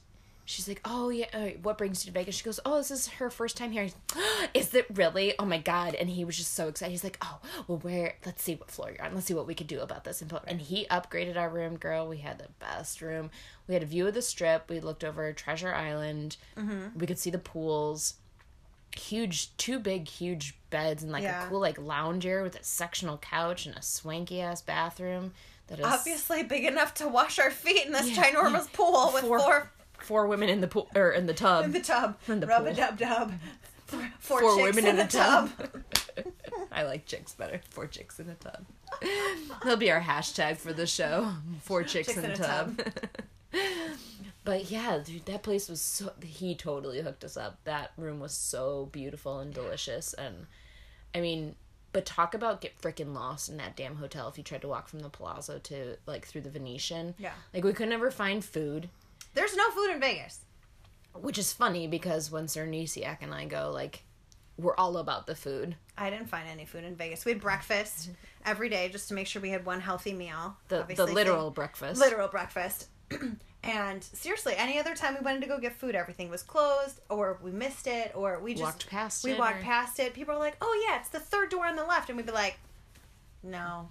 She's 0.48 0.66
like, 0.66 0.80
oh 0.86 1.11
yeah, 1.11 1.26
uh, 1.34 1.48
what 1.62 1.76
brings 1.76 2.06
you 2.06 2.11
to 2.11 2.18
Vegas? 2.18 2.36
She 2.36 2.42
goes, 2.42 2.59
oh, 2.64 2.78
this 2.78 2.90
is 2.90 3.06
her 3.09 3.28
first 3.28 3.59
time 3.59 3.70
here. 3.70 3.88
is 4.54 4.72
it 4.72 4.86
really? 4.94 5.34
Oh 5.38 5.44
my 5.44 5.59
god! 5.59 5.94
And 5.94 6.09
he 6.09 6.24
was 6.24 6.38
just 6.38 6.54
so 6.54 6.68
excited. 6.68 6.90
He's 6.90 7.04
like, 7.04 7.18
oh, 7.20 7.38
well, 7.66 7.76
where? 7.76 8.14
Let's 8.24 8.42
see 8.42 8.54
what 8.54 8.70
floor 8.70 8.90
you're 8.90 9.04
on. 9.04 9.14
Let's 9.14 9.26
see 9.26 9.34
what 9.34 9.46
we 9.46 9.54
could 9.54 9.66
do 9.66 9.80
about 9.80 10.04
this. 10.04 10.22
And, 10.22 10.32
and 10.46 10.59
he 10.59 10.86
upgraded 10.90 11.36
our 11.36 11.50
room, 11.50 11.76
girl. 11.76 12.09
We 12.09 12.16
had 12.16 12.38
the 12.38 12.48
best 12.61 13.02
room. 13.02 13.30
We 13.66 13.74
had 13.74 13.82
a 13.82 13.86
view 13.86 14.06
of 14.06 14.14
the 14.14 14.22
strip. 14.22 14.70
We 14.70 14.80
looked 14.80 15.04
over 15.04 15.30
Treasure 15.34 15.74
Island. 15.74 16.38
We 16.98 17.06
could 17.06 17.18
see 17.18 17.28
the 17.28 17.36
pools. 17.36 18.14
Huge, 18.97 19.57
two 19.57 19.78
big, 19.78 20.09
huge 20.09 20.55
beds 20.70 21.03
and 21.03 21.12
like 21.12 21.22
Yeah. 21.22 21.47
a 21.47 21.49
cool 21.49 21.61
like 21.61 21.78
lounger 21.78 22.43
with 22.43 22.57
a 22.59 22.64
sectional 22.64 23.18
couch 23.18 23.66
and 23.66 23.76
a 23.76 23.82
swanky 23.82 24.41
ass 24.41 24.61
bathroom. 24.62 25.32
That 25.68 25.80
is 25.80 25.84
Obviously, 25.86 26.43
big 26.43 26.64
enough 26.64 26.95
to 26.95 27.09
wash 27.09 27.39
our 27.39 27.51
feet 27.51 27.86
in 27.86 27.93
this 27.93 28.09
Yeah. 28.11 28.24
ginormous 28.24 28.72
pool 28.72 29.11
with 29.12 29.22
Four- 29.24 29.39
four, 29.41 29.70
four 29.99 30.26
women 30.26 30.49
in 30.49 30.61
the 30.61 30.68
pool 30.68 30.89
or 30.95 31.11
in 31.12 31.26
the 31.26 31.34
tub. 31.34 31.64
in 31.66 31.72
the 31.72 31.80
tub. 31.80 32.18
In 32.26 32.41
the 32.41 32.47
Rub 32.47 32.66
a 32.66 32.72
dub 32.74 32.99
dub. 32.99 33.32
four, 34.18 34.41
chicks 34.41 34.57
women 34.76 34.86
in 34.86 34.97
the 34.97 35.05
a 35.05 35.09
tub. 35.09 35.51
I 36.72 36.82
like 36.82 37.07
chicks 37.07 37.32
better. 37.34 37.61
Four 37.70 37.86
chicks 37.86 38.18
in 38.20 38.28
a 38.28 38.34
tub. 38.34 38.64
That'll 39.62 39.76
be 39.76 39.91
our 39.91 40.01
hashtag 40.01 40.57
for 40.59 40.72
the 40.72 40.86
show. 40.86 41.32
Four 41.62 41.82
chicks, 41.84 42.16
in, 42.16 42.24
a 42.24 42.36
tub. 42.36 42.80
but 44.49 44.70
yeah, 44.70 44.99
dude, 45.05 45.26
that 45.26 45.42
place 45.42 45.68
was 45.68 45.78
so. 45.78 46.11
He 46.24 46.55
totally 46.55 47.03
hooked 47.03 47.22
us 47.22 47.36
up. 47.36 47.59
That 47.64 47.92
room 47.99 48.18
was 48.18 48.32
so 48.32 48.88
beautiful 48.92 49.40
and 49.40 49.53
delicious. 49.53 50.14
And 50.14 50.46
I 51.14 51.20
mean, 51.20 51.55
but 51.92 52.07
talk 52.07 52.32
about 52.32 52.62
get 52.62 52.80
freaking 52.80 53.12
lost 53.12 53.51
in 53.51 53.59
that 53.59 53.76
damn 53.76 53.96
hotel 53.96 54.26
if 54.26 54.38
you 54.38 54.42
tried 54.42 54.62
to 54.62 54.68
walk 54.68 54.88
from 54.88 55.01
the 55.01 55.11
Palazzo 55.11 55.59
to 55.64 55.99
like 56.07 56.26
through 56.26 56.40
the 56.40 56.49
Venetian. 56.49 57.14
Yeah. 57.18 57.34
Like 57.53 57.62
we 57.62 57.74
could 57.74 57.90
never 57.90 58.11
find 58.11 58.42
food. 58.42 58.88
There's 59.34 59.55
no 59.55 59.70
food 59.70 59.90
in 59.90 60.01
Vegas. 60.01 60.46
Which 61.12 61.36
is 61.36 61.53
funny 61.53 61.86
because 61.86 62.30
when 62.30 62.49
Sir 62.49 62.66
Nisiak 62.66 63.18
and 63.20 63.34
I 63.34 63.44
go, 63.44 63.70
like, 63.70 64.03
we're 64.57 64.76
all 64.76 64.96
about 64.96 65.26
the 65.26 65.34
food. 65.34 65.76
I 65.99 66.09
didn't 66.09 66.30
find 66.30 66.49
any 66.49 66.64
food 66.64 66.84
in 66.84 66.96
Vegas. 66.96 67.26
We 67.26 67.32
had 67.32 67.42
breakfast 67.42 68.12
every 68.46 68.70
day 68.70 68.88
just 68.88 69.09
to 69.09 69.14
make 69.14 69.26
sure 69.26 69.42
we 69.42 69.51
had 69.51 69.66
one 69.66 69.82
healthy 69.82 70.14
meal. 70.14 70.57
The 70.68 70.86
the 70.96 71.05
literal 71.05 71.51
breakfast. 71.51 72.01
literal 72.01 72.28
breakfast. 72.28 72.88
and 73.62 74.02
seriously, 74.02 74.54
any 74.56 74.78
other 74.78 74.94
time 74.94 75.14
we 75.14 75.24
wanted 75.24 75.42
to 75.42 75.48
go 75.48 75.59
get 75.59 75.74
food, 75.74 75.94
everything 75.94 76.30
was 76.30 76.42
closed, 76.42 77.00
or 77.09 77.38
we 77.42 77.50
missed 77.50 77.86
it, 77.86 78.12
or 78.14 78.38
we 78.40 78.52
just 78.52 78.62
Walked 78.62 78.88
past 78.88 79.24
We 79.24 79.32
it, 79.32 79.38
walked 79.38 79.61
or- 79.61 79.62
past 79.62 79.98
it. 79.98 80.14
People 80.14 80.34
are 80.34 80.38
like, 80.38 80.56
"Oh 80.61 80.86
yeah, 80.88 80.98
it's 81.00 81.09
the 81.09 81.20
third 81.20 81.50
door 81.50 81.66
on 81.66 81.76
the 81.76 81.84
left," 81.84 82.09
and 82.09 82.16
we'd 82.16 82.26
be 82.26 82.32
like, 82.32 82.59
"No, 83.42 83.88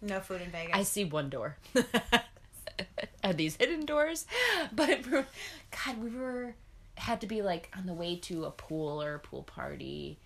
no 0.00 0.20
food 0.20 0.40
in 0.40 0.50
Vegas." 0.50 0.74
I 0.74 0.82
see 0.84 1.04
one 1.04 1.28
door. 1.30 1.56
Are 3.24 3.32
these 3.32 3.56
hidden 3.56 3.84
doors? 3.84 4.26
But 4.72 5.02
God, 5.10 5.98
we 6.02 6.10
were 6.10 6.54
had 6.96 7.20
to 7.20 7.26
be 7.26 7.42
like 7.42 7.70
on 7.76 7.86
the 7.86 7.92
way 7.94 8.16
to 8.16 8.44
a 8.44 8.50
pool 8.50 9.02
or 9.02 9.14
a 9.14 9.18
pool 9.18 9.42
party, 9.42 10.16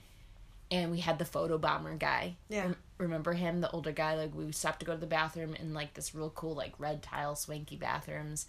and 0.70 0.90
we 0.90 1.00
had 1.00 1.18
the 1.18 1.24
photo 1.24 1.56
bomber 1.58 1.94
guy. 1.96 2.36
Yeah. 2.50 2.62
Rem- 2.64 2.76
remember 2.98 3.32
him, 3.32 3.60
the 3.62 3.70
older 3.70 3.92
guy? 3.92 4.14
Like 4.16 4.34
we 4.34 4.52
stopped 4.52 4.80
to 4.80 4.86
go 4.86 4.92
to 4.92 4.98
the 5.00 5.06
bathroom 5.06 5.54
in 5.54 5.72
like 5.74 5.94
this 5.94 6.14
real 6.14 6.30
cool 6.30 6.54
like 6.54 6.74
red 6.78 7.02
tile 7.02 7.34
swanky 7.34 7.76
bathrooms. 7.76 8.46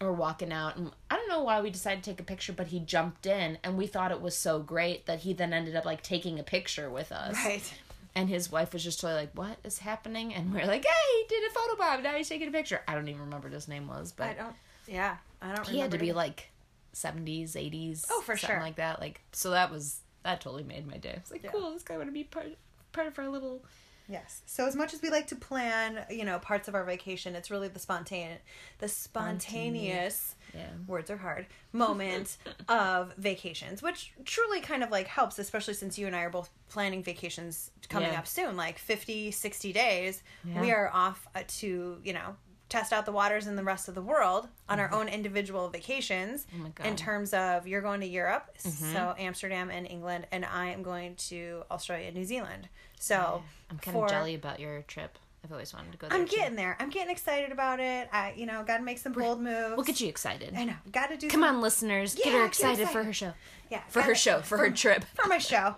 Or 0.00 0.12
walking 0.12 0.52
out, 0.52 0.76
and 0.76 0.90
I 1.10 1.16
don't 1.16 1.28
know 1.30 1.42
why 1.42 1.60
we 1.62 1.70
decided 1.70 2.04
to 2.04 2.10
take 2.10 2.20
a 2.20 2.24
picture, 2.24 2.52
but 2.52 2.66
he 2.66 2.80
jumped 2.80 3.24
in, 3.24 3.56
and 3.64 3.78
we 3.78 3.86
thought 3.86 4.10
it 4.12 4.20
was 4.20 4.36
so 4.36 4.58
great 4.60 5.06
that 5.06 5.20
he 5.20 5.32
then 5.32 5.54
ended 5.54 5.74
up 5.74 5.86
like 5.86 6.02
taking 6.02 6.38
a 6.38 6.42
picture 6.42 6.90
with 6.90 7.10
us. 7.12 7.34
right. 7.46 7.72
and 8.14 8.28
his 8.28 8.52
wife 8.52 8.74
was 8.74 8.84
just 8.84 9.00
totally 9.00 9.20
like, 9.22 9.30
"What 9.34 9.56
is 9.64 9.78
happening?" 9.78 10.34
And 10.34 10.52
we're 10.52 10.66
like, 10.66 10.84
"Hey, 10.84 11.22
he 11.22 11.24
did 11.28 11.50
a 11.50 11.54
photo 11.54 11.76
bomb. 11.78 12.02
Now 12.02 12.12
he's 12.14 12.28
taking 12.28 12.48
a 12.48 12.50
picture." 12.50 12.82
I 12.86 12.94
don't 12.94 13.08
even 13.08 13.22
remember 13.22 13.46
what 13.48 13.54
his 13.54 13.68
name 13.68 13.88
was, 13.88 14.12
but 14.12 14.26
I 14.28 14.34
don't. 14.34 14.54
Yeah, 14.86 15.16
I 15.40 15.46
don't. 15.46 15.52
Remember. 15.60 15.70
He 15.72 15.78
had 15.78 15.90
to 15.92 15.98
be 15.98 16.08
either. 16.08 16.14
like 16.16 16.50
70s 16.92 17.52
80s 17.56 18.06
Oh, 18.10 18.20
for 18.20 18.36
something 18.36 18.56
sure. 18.56 18.62
like 18.62 18.76
that 18.76 19.00
like 19.00 19.20
so 19.32 19.50
that 19.50 19.70
was 19.70 20.00
that 20.22 20.40
totally 20.40 20.62
made 20.64 20.86
my 20.86 20.96
day 20.96 21.12
i 21.16 21.20
was 21.20 21.30
like 21.30 21.42
Yeah. 21.42 21.50
cool 21.50 21.72
this 21.72 21.82
guy 21.82 21.96
want 21.98 22.08
to 22.08 22.12
be 22.12 22.24
part 22.24 22.46
part 22.92 23.06
of 23.06 23.18
our 23.18 23.28
little 23.28 23.62
Yes. 24.08 24.42
So 24.46 24.66
as 24.66 24.76
much 24.76 24.94
as 24.94 25.02
we 25.02 25.10
like 25.10 25.26
to 25.28 25.36
plan, 25.36 26.04
you 26.10 26.24
know, 26.24 26.38
parts 26.38 26.68
of 26.68 26.74
our 26.74 26.84
vacation, 26.84 27.34
it's 27.34 27.50
really 27.50 27.68
the 27.68 27.78
spontaneous, 27.78 28.40
the 28.78 28.88
spontaneous. 28.88 30.34
yeah 30.54 30.66
Words 30.86 31.10
are 31.10 31.16
hard. 31.16 31.46
Moment 31.72 32.36
of 32.68 33.12
vacations, 33.16 33.82
which 33.82 34.12
truly 34.24 34.60
kind 34.60 34.82
of 34.82 34.90
like 34.90 35.06
helps, 35.06 35.38
especially 35.38 35.74
since 35.74 35.98
you 35.98 36.06
and 36.06 36.14
I 36.16 36.20
are 36.22 36.30
both 36.30 36.50
planning 36.68 37.02
vacations 37.02 37.70
coming 37.88 38.12
Yeah. 38.12 38.18
up 38.18 38.26
soon, 38.26 38.56
like 38.56 38.78
50, 38.78 39.30
60 39.30 39.72
days. 39.72 40.22
We 40.60 40.70
are 40.72 40.90
off 40.92 41.26
uh, 41.34 41.42
to, 41.58 41.98
you 42.04 42.12
know, 42.12 42.36
test 42.68 42.92
out 42.92 43.06
the 43.06 43.12
waters 43.12 43.46
in 43.46 43.54
the 43.54 43.62
rest 43.62 43.86
of 43.88 43.94
the 43.94 44.02
world 44.02 44.48
on 44.68 44.80
our 44.80 44.92
own 44.92 45.08
individual 45.08 45.68
vacations 45.68 46.46
Mm-hmm. 46.46 46.60
Oh 46.60 46.64
my 46.64 46.70
God. 46.70 46.86
in 46.88 46.96
terms 46.96 47.32
of 47.32 47.66
you're 47.68 47.80
going 47.82 48.00
to 48.00 48.06
Europe, 48.08 48.48
Mm-hmm. 48.64 48.92
so 48.92 49.14
Amsterdam 49.18 49.70
and 49.70 49.86
England, 49.88 50.26
and 50.32 50.44
I 50.44 50.66
am 50.70 50.82
going 50.82 51.14
to 51.28 51.62
Australia 51.70 52.06
and 52.08 52.16
New 52.16 52.24
Zealand. 52.24 52.68
So 52.98 53.42
i'm 53.70 53.78
kind 53.78 53.94
for- 53.96 54.04
of 54.06 54.10
jelly 54.10 54.34
about 54.34 54.60
your 54.60 54.82
trip 54.82 55.18
i've 55.44 55.52
always 55.52 55.72
wanted 55.74 55.92
to 55.92 55.98
go 55.98 56.08
there 56.08 56.18
I'm 56.18 56.26
too. 56.26 56.36
getting 56.36 56.56
there. 56.56 56.76
I'm 56.80 56.90
getting 56.90 57.10
excited 57.10 57.52
about 57.52 57.78
it. 57.78 58.08
I, 58.12 58.32
you 58.36 58.46
know, 58.46 58.64
got 58.64 58.78
to 58.78 58.82
make 58.82 58.98
some 58.98 59.12
bold 59.12 59.40
moves. 59.40 59.76
we'll 59.76 59.84
get 59.84 60.00
you 60.00 60.08
excited 60.08 60.54
I 60.56 60.64
know. 60.64 60.74
Got 60.90 61.08
to 61.10 61.16
do. 61.16 61.28
come 61.28 61.42
some- 61.42 61.56
on 61.56 61.60
listeners 61.60 62.14
get 62.14 62.26
Yeah, 62.26 62.32
her 62.32 62.38
get 62.40 62.46
excited, 62.48 62.88
for 62.88 63.04
her 63.04 63.12
show 63.12 63.32
Yeah. 63.70 63.82
for 63.88 64.00
her 64.02 64.08
gotta- 64.08 64.18
show 64.18 64.40
for 64.40 64.58
her 64.58 64.70
trip 64.70 65.04
For 65.14 65.28
my 65.28 65.38
show. 65.38 65.74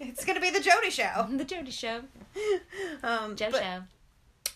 it's 0.00 0.24
gonna 0.24 0.40
be 0.40 0.50
the 0.50 0.60
Jody 0.60 0.90
show. 0.90 1.26
the 1.30 1.44
jody 1.44 1.70
show 1.70 2.00
Um, 3.02 3.36
joe 3.36 3.48
but- 3.50 3.62
show 3.62 3.82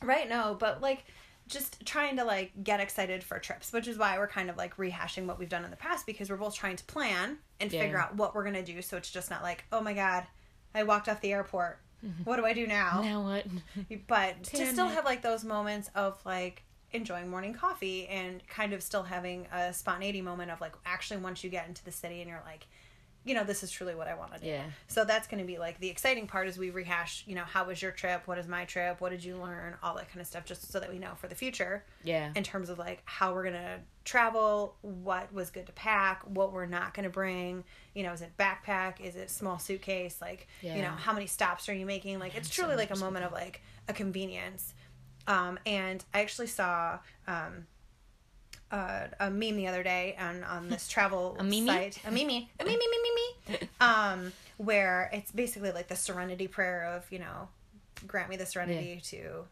Right. 0.02 0.28
No, 0.28 0.56
but 0.58 0.80
like. 0.80 1.04
Just 1.48 1.86
trying 1.86 2.18
to 2.18 2.24
like 2.24 2.52
get 2.62 2.78
excited 2.78 3.24
for 3.24 3.38
trips, 3.38 3.72
which 3.72 3.88
is 3.88 3.96
why 3.96 4.18
we're 4.18 4.28
kind 4.28 4.50
of 4.50 4.58
like 4.58 4.76
rehashing 4.76 5.24
what 5.24 5.38
we've 5.38 5.48
done 5.48 5.64
in 5.64 5.70
the 5.70 5.78
past 5.78 6.04
because 6.04 6.28
we're 6.28 6.36
both 6.36 6.54
trying 6.54 6.76
to 6.76 6.84
plan 6.84 7.38
and 7.58 7.72
Yeah. 7.72 7.80
figure 7.80 7.98
out 7.98 8.14
what 8.16 8.34
we're 8.34 8.44
gonna 8.44 8.62
do. 8.62 8.82
So 8.82 8.98
it's 8.98 9.10
just 9.10 9.30
not 9.30 9.42
like, 9.42 9.64
oh 9.72 9.80
my 9.80 9.94
god, 9.94 10.26
I 10.74 10.82
walked 10.82 11.08
off 11.08 11.22
the 11.22 11.32
airport. 11.32 11.78
Mm-hmm. 12.04 12.22
What 12.24 12.36
do 12.36 12.44
I 12.44 12.52
do 12.52 12.66
now? 12.66 13.00
now 13.02 13.22
what 13.22 13.46
but 14.06 14.42
to 14.44 14.66
still 14.66 14.88
have 14.88 15.04
like 15.04 15.22
those 15.22 15.44
moments 15.44 15.90
of 15.94 16.18
like 16.24 16.62
enjoying 16.92 17.28
morning 17.28 17.52
coffee 17.52 18.06
and 18.08 18.46
kind 18.48 18.72
of 18.72 18.82
still 18.82 19.02
having 19.02 19.46
a 19.52 19.72
spontaneity 19.72 20.22
moment 20.22 20.50
of 20.50 20.60
like 20.60 20.74
actually 20.86 21.20
once 21.20 21.44
you 21.44 21.50
get 21.50 21.68
into 21.68 21.84
the 21.84 21.92
city 21.92 22.20
and 22.20 22.30
you're 22.30 22.42
like 22.46 22.66
you 23.28 23.34
know 23.34 23.44
this 23.44 23.62
is 23.62 23.70
truly 23.70 23.94
what 23.94 24.08
i 24.08 24.14
want 24.14 24.32
to 24.34 24.40
do 24.40 24.46
Yeah. 24.46 24.62
so 24.86 25.04
that's 25.04 25.26
going 25.28 25.40
to 25.40 25.46
be 25.46 25.58
like 25.58 25.78
the 25.80 25.88
exciting 25.90 26.26
part 26.26 26.48
as 26.48 26.56
we 26.58 26.70
rehash 26.70 27.24
you 27.26 27.34
know 27.34 27.44
how 27.44 27.64
was 27.64 27.80
your 27.82 27.92
trip 27.92 28.22
what 28.26 28.38
is 28.38 28.48
my 28.48 28.64
trip 28.64 29.00
what 29.00 29.10
did 29.10 29.22
you 29.22 29.36
learn 29.36 29.76
all 29.82 29.94
that 29.96 30.08
kind 30.08 30.20
of 30.20 30.26
stuff 30.26 30.44
just 30.44 30.70
so 30.72 30.80
that 30.80 30.90
we 30.90 30.98
know 30.98 31.12
for 31.16 31.28
the 31.28 31.34
future 31.34 31.84
yeah 32.02 32.32
in 32.34 32.42
terms 32.42 32.70
of 32.70 32.78
like 32.78 33.02
how 33.04 33.32
we're 33.34 33.44
gonna 33.44 33.78
travel, 34.04 34.74
what 34.80 35.30
was 35.34 35.50
good 35.50 35.66
to 35.66 35.72
pack, 35.72 36.22
what 36.24 36.50
we're 36.50 36.64
not 36.64 36.94
gonna 36.94 37.10
bring. 37.10 37.62
You 37.94 38.04
know, 38.04 38.12
is 38.14 38.22
it 38.22 38.32
backpack? 38.38 39.00
Is 39.02 39.16
it 39.16 39.28
small 39.28 39.58
suitcase? 39.58 40.16
Like, 40.22 40.48
you 40.76 40.80
know, 40.82 40.88
how 40.92 41.12
many 41.12 41.26
stops 41.26 41.68
are 41.68 41.74
you 41.74 41.84
making? 41.84 42.18
Like, 42.18 42.34
it's 42.34 42.48
so 42.48 42.62
truly 42.62 42.76
like 42.76 42.90
a 42.90 42.96
moment 42.96 43.26
of 43.26 43.32
like 43.32 43.60
a 43.86 43.92
convenience. 43.92 44.72
Um, 45.26 45.58
and 45.66 46.02
I 46.14 46.22
actually 46.22 46.46
saw 46.46 47.00
um, 47.26 47.66
uh, 48.70 49.06
a 49.20 49.30
meme 49.30 49.56
the 49.56 49.66
other 49.66 49.82
day 49.82 50.16
on 50.18 50.44
on 50.44 50.68
this 50.68 50.88
travel 50.94 51.36
A 51.38 51.44
meme? 51.44 51.66
site, 51.66 52.00
a 52.06 52.10
meme, 52.10 52.28
a 52.28 52.64
meme, 52.64 52.66
meme, 52.66 52.78
meme, 52.78 53.58
meme, 53.60 53.68
um, 53.80 54.32
where 54.58 55.10
it's 55.12 55.32
basically 55.32 55.72
like 55.72 55.88
the 55.88 55.96
Serenity 55.96 56.48
prayer 56.48 56.84
of 56.84 57.10
you 57.10 57.18
know, 57.18 57.48
grant 58.06 58.28
me 58.28 58.36
the 58.36 58.46
serenity 58.46 59.00
to. 59.04 59.44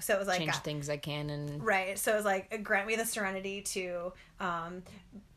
So 0.00 0.14
it 0.14 0.18
was 0.18 0.28
like 0.28 0.38
change 0.38 0.54
uh, 0.54 0.58
things 0.60 0.90
i 0.90 0.96
can 0.96 1.30
and 1.30 1.62
Right. 1.62 1.98
So 1.98 2.12
it 2.12 2.16
was 2.16 2.24
like 2.24 2.62
grant 2.62 2.86
me 2.86 2.96
the 2.96 3.06
serenity 3.06 3.62
to 3.62 4.12
um, 4.40 4.82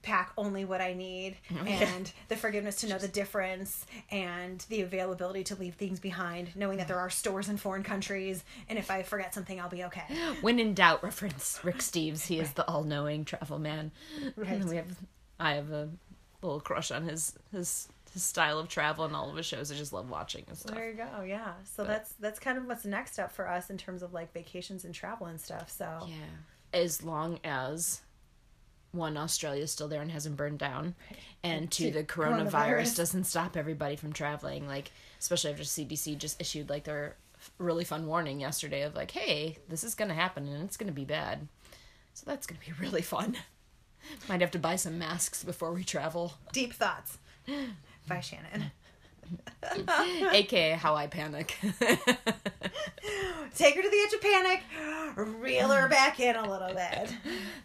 pack 0.02 0.32
only 0.38 0.64
what 0.66 0.80
I 0.82 0.94
need 0.94 1.36
and 1.66 2.12
the 2.30 2.36
forgiveness 2.38 2.78
to 2.78 2.88
know 2.88 2.98
the 2.98 3.08
difference 3.08 3.86
and 4.10 4.60
the 4.70 4.82
availability 4.82 5.44
to 5.46 5.56
leave 5.56 5.76
things 5.76 6.00
behind, 6.00 6.56
knowing 6.56 6.78
that 6.78 6.88
there 6.88 7.00
are 7.00 7.10
stores 7.10 7.50
in 7.50 7.58
foreign 7.58 7.84
countries 7.84 8.44
and 8.70 8.80
if 8.80 8.90
I 8.90 9.04
forget 9.04 9.34
something 9.34 9.60
I'll 9.60 9.70
be 9.70 9.84
okay. 9.86 10.04
when 10.42 10.60
in 10.60 10.74
doubt 10.74 11.04
reference 11.04 11.60
rick 11.64 11.78
steves 11.78 12.26
he 12.28 12.40
is 12.40 12.52
the 12.54 12.66
all-knowing 12.68 13.26
travel 13.26 13.60
man 13.60 13.92
Right. 14.36 14.50
and 14.50 14.70
we 14.70 14.76
have 14.78 14.98
i 15.40 15.54
have 15.54 15.72
a 15.72 15.90
little 16.42 16.60
crush 16.62 16.90
on 16.92 17.04
his 17.04 17.34
his 17.52 17.88
his 18.18 18.24
style 18.24 18.60
of 18.60 18.68
travel 18.68 19.06
and 19.06 19.16
all 19.16 19.30
of 19.30 19.36
his 19.36 19.46
shows 19.46 19.72
i 19.72 19.76
just 19.76 19.94
love 19.94 20.10
watching 20.10 20.44
and 20.48 20.58
stuff 20.58 20.76
There 20.76 20.90
you 20.90 20.96
go. 20.96 21.24
Yeah. 21.24 21.54
So 21.64 21.84
that's 21.84 22.14
that's 22.14 22.40
kind 22.40 22.58
of 22.58 22.66
what's 22.66 22.86
next 22.86 23.20
up 23.20 23.32
for 23.32 23.48
us 23.48 23.70
in 23.70 23.78
terms 23.78 24.02
of 24.04 24.14
like 24.14 24.34
vacations 24.34 24.86
and 24.86 24.94
travel 24.94 25.28
and 25.28 25.40
stuff. 25.40 25.70
So 25.70 25.86
yeah 26.08 26.16
as 26.74 27.04
long 27.04 27.40
as 27.44 28.02
one 28.92 29.18
australia's 29.18 29.72
still 29.72 29.88
there 29.88 30.02
and 30.02 30.12
hasn't 30.12 30.36
burned 30.38 30.60
down 30.60 30.96
and 31.44 31.70
two 31.72 31.92
the 31.92 32.04
coronavirus, 32.04 32.52
coronavirus. 32.52 32.98
doesn't 32.98 33.24
stop 33.26 33.56
everybody 33.58 33.96
from 33.96 34.14
traveling 34.14 34.68
like 34.68 34.92
especially 35.20 35.52
after 35.52 35.64
cdc 35.64 36.18
just 36.18 36.40
issued 36.42 36.70
like 36.70 36.84
their 36.84 37.16
really 37.58 37.84
fun 37.84 38.08
warning 38.08 38.40
yesterday 38.40 38.82
of 38.82 38.96
like 38.96 39.12
hey 39.12 39.58
this 39.70 39.84
is 39.84 39.94
gonna 39.96 40.14
happen 40.14 40.48
and 40.48 40.64
it's 40.64 40.78
gonna 40.78 40.92
be 40.92 41.06
bad 41.06 41.48
so 42.14 42.24
that's 42.26 42.48
gonna 42.48 42.60
be 42.66 42.72
really 42.82 43.02
fun 43.02 43.36
might 44.30 44.42
have 44.42 44.52
to 44.52 44.60
buy 44.60 44.76
some 44.76 44.98
masks 44.98 45.44
before 45.44 45.72
we 45.74 45.84
travel 45.84 46.34
deep 46.52 46.74
thoughts 46.74 47.18
by 48.08 48.20
Shannon. 48.20 48.72
aka 50.32 50.72
how 50.72 50.96
i 50.96 51.06
panic 51.08 51.58
Take 53.56 53.76
her 53.76 53.82
to 53.82 53.90
the 53.90 54.06
edge 54.08 54.14
of 54.14 54.22
panic, 54.22 54.64
reel 55.42 55.68
her 55.70 55.90
back 55.90 56.20
in 56.20 56.36
a 56.36 56.50
little 56.50 56.74
bit. 56.74 57.14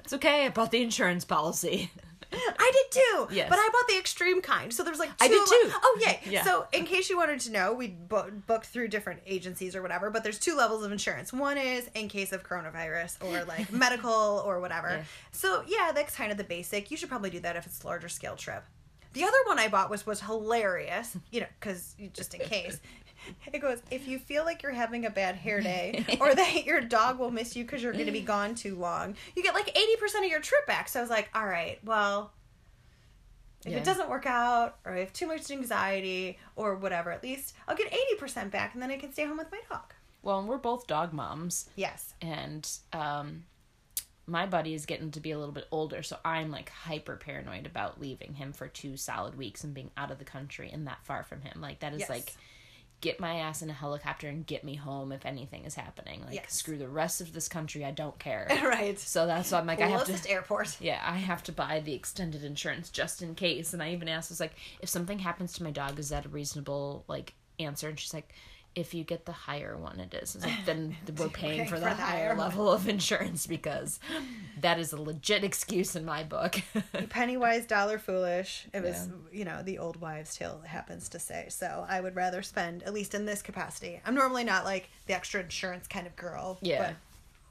it's 0.00 0.12
okay 0.12 0.44
i 0.46 0.48
bought 0.48 0.72
the 0.72 0.82
insurance 0.82 1.24
policy 1.24 1.90
I 2.34 2.72
did 2.72 3.00
too. 3.00 3.34
Yes. 3.34 3.48
But 3.50 3.58
I 3.58 3.68
bought 3.72 3.88
the 3.88 3.98
extreme 3.98 4.40
kind. 4.40 4.72
So 4.72 4.82
there's 4.82 4.98
like 4.98 5.10
two 5.10 5.24
I 5.24 5.28
did 5.28 5.46
too. 5.46 5.70
Oh 5.82 5.98
yay. 6.00 6.20
Yeah. 6.24 6.44
So 6.44 6.66
in 6.72 6.84
case 6.84 7.10
you 7.10 7.16
wanted 7.16 7.40
to 7.40 7.52
know, 7.52 7.74
we 7.74 7.88
bo- 7.88 8.30
booked 8.46 8.66
through 8.66 8.88
different 8.88 9.20
agencies 9.26 9.76
or 9.76 9.82
whatever. 9.82 10.10
But 10.10 10.22
there's 10.24 10.38
two 10.38 10.56
levels 10.56 10.84
of 10.84 10.92
insurance. 10.92 11.32
One 11.32 11.58
is 11.58 11.90
in 11.94 12.08
case 12.08 12.32
of 12.32 12.42
coronavirus 12.42 13.22
or 13.22 13.44
like 13.44 13.70
medical 13.84 14.42
or 14.46 14.60
whatever. 14.60 14.88
Yeah. 14.88 15.04
So 15.32 15.62
yeah, 15.66 15.92
that's 15.94 16.14
kind 16.16 16.32
of 16.32 16.38
the 16.38 16.44
basic. 16.44 16.90
You 16.90 16.96
should 16.96 17.10
probably 17.10 17.30
do 17.30 17.40
that 17.40 17.56
if 17.56 17.66
it's 17.66 17.82
a 17.82 17.86
larger 17.86 18.08
scale 18.08 18.36
trip. 18.36 18.64
The 19.12 19.24
other 19.24 19.36
one 19.46 19.58
I 19.58 19.68
bought 19.68 19.90
was 19.90 20.06
was 20.06 20.20
hilarious. 20.20 21.16
You 21.30 21.40
know, 21.40 21.46
because 21.60 21.94
just 22.12 22.34
in 22.34 22.40
case. 22.40 22.80
It 23.52 23.60
goes, 23.60 23.80
if 23.88 24.08
you 24.08 24.18
feel 24.18 24.44
like 24.44 24.64
you're 24.64 24.72
having 24.72 25.06
a 25.06 25.10
bad 25.10 25.36
hair 25.36 25.60
day 25.60 26.04
or 26.20 26.34
that 26.34 26.64
your 26.64 26.80
dog 26.80 27.20
will 27.20 27.30
miss 27.30 27.54
you 27.54 27.62
because 27.62 27.80
you're 27.80 27.92
going 27.92 28.06
to 28.06 28.10
be 28.12 28.20
gone 28.20 28.56
too 28.56 28.74
long, 28.74 29.14
you 29.36 29.44
get 29.44 29.54
like 29.54 29.72
80% 29.72 30.24
of 30.24 30.30
your 30.30 30.40
trip 30.40 30.66
back. 30.66 30.88
So 30.88 30.98
I 30.98 31.02
was 31.02 31.10
like, 31.10 31.30
all 31.32 31.46
right, 31.46 31.78
well, 31.84 32.32
if 33.64 33.70
Yeah. 33.70 33.78
it 33.78 33.84
doesn't 33.84 34.10
work 34.10 34.26
out 34.26 34.76
or 34.84 34.94
I 34.94 34.98
have 34.98 35.12
too 35.12 35.28
much 35.28 35.48
anxiety 35.52 36.36
or 36.56 36.74
whatever, 36.74 37.12
at 37.12 37.22
least 37.22 37.54
I'll 37.68 37.76
get 37.76 37.92
80% 38.20 38.50
back 38.50 38.74
and 38.74 38.82
then 38.82 38.90
I 38.90 38.96
can 38.96 39.12
stay 39.12 39.24
home 39.24 39.38
with 39.38 39.52
my 39.52 39.60
dog. 39.70 39.94
well 40.22 40.40
and 40.40 40.48
we're 40.48 40.58
both 40.58 40.88
dog 40.88 41.12
moms 41.12 41.68
Yes. 41.76 42.14
and 42.20 42.68
um 42.92 43.44
my 44.26 44.46
buddy 44.46 44.72
is 44.74 44.86
getting 44.86 45.10
to 45.10 45.20
be 45.20 45.32
a 45.32 45.38
little 45.38 45.52
bit 45.54 45.66
older 45.72 46.02
so 46.02 46.16
i'm 46.24 46.50
like 46.50 46.68
hyper 46.70 47.16
paranoid 47.16 47.66
about 47.66 48.00
leaving 48.00 48.34
him 48.34 48.52
for 48.52 48.68
two 48.68 48.96
solid 48.96 49.36
weeks 49.36 49.64
and 49.64 49.74
being 49.74 49.90
out 49.96 50.10
of 50.10 50.18
the 50.18 50.24
country 50.24 50.70
and 50.72 50.86
that 50.86 50.98
far 51.04 51.22
from 51.24 51.40
him 51.40 51.60
like 51.60 51.80
that 51.80 51.92
is 51.92 52.00
Yes. 52.00 52.08
like 52.10 52.32
get 53.00 53.18
my 53.18 53.34
ass 53.40 53.62
in 53.62 53.68
a 53.70 53.72
helicopter 53.72 54.28
and 54.28 54.46
get 54.46 54.62
me 54.62 54.76
home 54.76 55.10
if 55.10 55.26
anything 55.26 55.64
is 55.64 55.74
happening 55.74 56.22
like 56.24 56.34
Yes. 56.36 56.54
screw 56.54 56.78
the 56.78 56.86
rest 56.88 57.20
of 57.20 57.32
this 57.32 57.48
country 57.48 57.84
i 57.84 57.90
don't 57.90 58.16
care 58.20 58.46
right. 58.64 58.96
so 58.96 59.26
that's 59.26 59.50
why 59.50 59.58
i'm 59.58 59.66
like 59.66 59.80
i 59.80 59.88
have 59.88 60.02
to 60.02 60.06
Closest 60.06 60.30
airport. 60.30 60.76
yeah, 60.80 61.02
I 61.04 61.16
have 61.16 61.42
to 61.44 61.52
buy 61.52 61.80
the 61.80 61.94
extended 61.94 62.44
insurance 62.44 62.90
just 62.90 63.20
in 63.22 63.34
case. 63.34 63.72
And 63.72 63.82
I 63.82 63.90
even 63.92 64.08
asked, 64.08 64.30
I 64.30 64.34
was 64.34 64.40
like, 64.40 64.54
if 64.80 64.88
something 64.88 65.18
happens 65.18 65.52
to 65.54 65.64
my 65.64 65.72
dog, 65.72 65.98
is 65.98 66.10
that 66.10 66.26
a 66.26 66.28
reasonable 66.28 67.04
like 67.08 67.34
answer? 67.58 67.88
And 67.88 67.98
she's 67.98 68.14
like, 68.14 68.32
if 68.74 68.94
you 68.94 69.04
get 69.04 69.26
the 69.26 69.32
higher 69.32 69.76
one, 69.76 70.00
it 70.00 70.14
is. 70.14 70.36
Like, 70.40 70.64
then 70.64 70.96
we're 71.18 71.28
paying 71.28 71.66
for 71.66 71.78
the 71.78 71.90
higher 71.90 72.34
level 72.34 72.70
of 72.70 72.88
insurance 72.88 73.46
because 73.46 74.00
that 74.60 74.78
is 74.78 74.92
a 74.92 75.00
legit 75.00 75.44
excuse 75.44 75.94
in 75.94 76.04
my 76.04 76.22
book. 76.22 76.60
Penny 77.10 77.36
wise, 77.36 77.66
dollar 77.66 77.98
foolish. 77.98 78.66
It 78.72 78.82
was, 78.82 79.08
you 79.30 79.44
know, 79.44 79.62
the 79.62 79.78
old 79.78 80.00
wives' 80.00 80.34
tale 80.36 80.62
happens 80.66 81.08
to 81.10 81.18
say. 81.18 81.46
So 81.50 81.84
I 81.88 82.00
would 82.00 82.16
rather 82.16 82.42
spend, 82.42 82.82
at 82.82 82.94
least 82.94 83.14
in 83.14 83.26
this 83.26 83.42
capacity. 83.42 84.00
I'm 84.06 84.14
normally 84.14 84.44
not 84.44 84.64
like 84.64 84.88
the 85.06 85.14
extra 85.14 85.40
insurance 85.42 85.86
kind 85.86 86.06
of 86.06 86.16
girl. 86.16 86.58
Yeah. 86.62 86.78
But, 86.78 86.96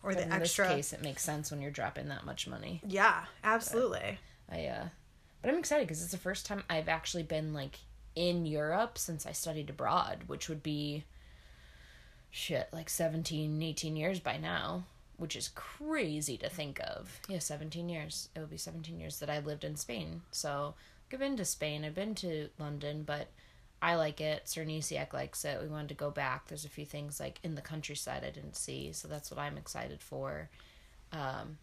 or 0.04 0.14
But 0.14 0.18
the 0.18 0.24
in 0.26 0.32
extra. 0.42 0.66
this 0.66 0.76
case, 0.76 0.94
it 0.94 1.04
makes 1.04 1.24
sense 1.24 1.52
when 1.52 1.62
you're 1.62 1.70
dropping 1.72 2.08
that 2.10 2.26
much 2.26 2.48
money. 2.48 2.82
Yeah, 2.88 3.26
absolutely. 3.44 4.18
I 4.52 4.66
uh 4.66 4.86
but 5.42 5.50
I'm 5.50 5.58
excited 5.58 5.88
because 5.88 6.02
it's 6.04 6.12
the 6.12 6.18
first 6.18 6.46
time 6.46 6.64
I've 6.70 6.90
actually 6.90 7.24
been 7.24 7.54
like 7.54 7.80
in 8.16 8.46
Europe 8.46 8.98
since 8.98 9.26
I 9.26 9.32
studied 9.32 9.70
abroad, 9.70 10.24
which 10.28 10.50
would 10.50 10.64
be 10.64 11.06
shit 12.30 12.70
like 12.72 12.90
17, 12.90 13.62
18 13.62 13.96
years 13.96 14.20
by 14.20 14.38
now, 14.38 14.86
which 15.18 15.36
is 15.36 15.52
crazy 15.54 16.38
to 16.38 16.50
think 16.50 16.80
of. 16.80 17.20
Yeah, 17.28 17.40
17 17.40 17.90
years. 17.90 18.30
It 18.36 18.40
will 18.40 18.48
be 18.48 18.58
17 18.58 19.00
years 19.00 19.20
that 19.20 19.30
I 19.30 19.40
lived 19.40 19.64
in 19.64 19.76
Spain. 19.76 20.22
So, 20.32 20.76
I've 21.12 21.20
been 21.20 21.38
to 21.38 21.46
Spain, 21.46 21.84
I've 21.84 21.96
been 21.96 22.16
to 22.16 22.48
London, 22.58 23.04
but 23.04 23.28
I 23.82 23.96
like 23.96 24.22
it. 24.22 24.46
Cernisiak 24.46 25.12
likes 25.12 25.44
it. 25.44 25.60
We 25.62 25.68
wanted 25.68 25.90
to 25.90 25.96
go 25.96 26.12
back. 26.12 26.48
There's 26.48 26.66
a 26.66 26.70
few 26.70 26.86
things 26.86 27.20
like 27.20 27.40
in 27.44 27.56
the 27.56 27.62
countryside 27.62 28.24
I 28.24 28.30
didn't 28.30 28.56
see, 28.56 28.94
so 28.94 29.08
that's 29.08 29.32
what 29.32 29.40
I'm 29.40 29.58
excited 29.58 30.02
for. 30.02 30.50
Um, 31.12 31.58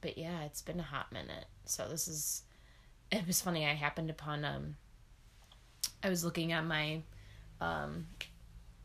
but 0.00 0.18
yeah, 0.18 0.42
it's 0.42 0.60
been 0.60 0.80
a 0.80 0.84
hot 0.84 1.12
minute. 1.12 1.46
So 1.64 1.88
this 1.88 2.08
is. 2.08 2.42
It 3.12 3.28
was 3.28 3.40
funny. 3.40 3.64
I 3.64 3.74
happened 3.74 4.10
upon 4.10 4.44
um. 4.44 4.76
I 6.04 6.08
was 6.10 6.24
looking 6.24 6.52
at 6.52 6.64
my, 6.64 7.00
um, 7.60 8.06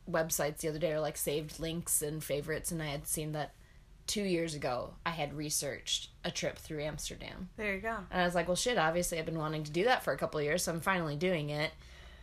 websites 0.10 0.58
the 0.60 0.70
other 0.70 0.80
day, 0.80 0.92
or 0.94 1.00
like 1.00 1.18
saved 1.18 1.60
links 1.60 2.02
and 2.02 2.24
favorites, 2.24 2.72
and 2.72 2.82
I 2.82 2.88
had 2.88 3.08
seen 3.08 3.34
that 3.34 3.54
two 4.08 4.24
years 4.24 4.56
ago 4.56 4.96
I 5.06 5.12
had 5.12 5.36
researched 5.36 6.10
a 6.24 6.32
trip 6.32 6.58
through 6.58 6.82
Amsterdam. 6.82 7.50
There 7.58 7.76
you 7.76 7.80
go. 7.82 7.96
And 8.10 8.22
I 8.22 8.26
was 8.26 8.34
like, 8.34 8.48
well, 8.48 8.56
shit, 8.56 8.78
obviously 8.80 9.20
I've 9.20 9.26
been 9.26 9.38
wanting 9.38 9.64
to 9.66 9.72
do 9.72 9.84
that 9.84 10.04
for 10.04 10.14
a 10.14 10.18
couple 10.18 10.40
of 10.40 10.46
years, 10.46 10.64
so 10.64 10.72
I'm 10.72 10.82
finally 10.82 11.16
doing 11.16 11.52
it. 11.52 11.72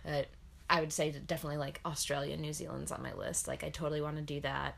But 0.05 0.26
I 0.68 0.80
would 0.80 0.92
say 0.92 1.12
definitely 1.12 1.59
like 1.59 1.80
Australia, 1.86 2.36
New 2.36 2.53
Zealand's 2.53 2.90
on 2.90 3.03
my 3.05 3.12
list. 3.14 3.47
Like, 3.47 3.62
I 3.62 3.68
totally 3.70 4.01
want 4.01 4.16
to 4.16 4.22
do 4.22 4.40
that. 4.40 4.74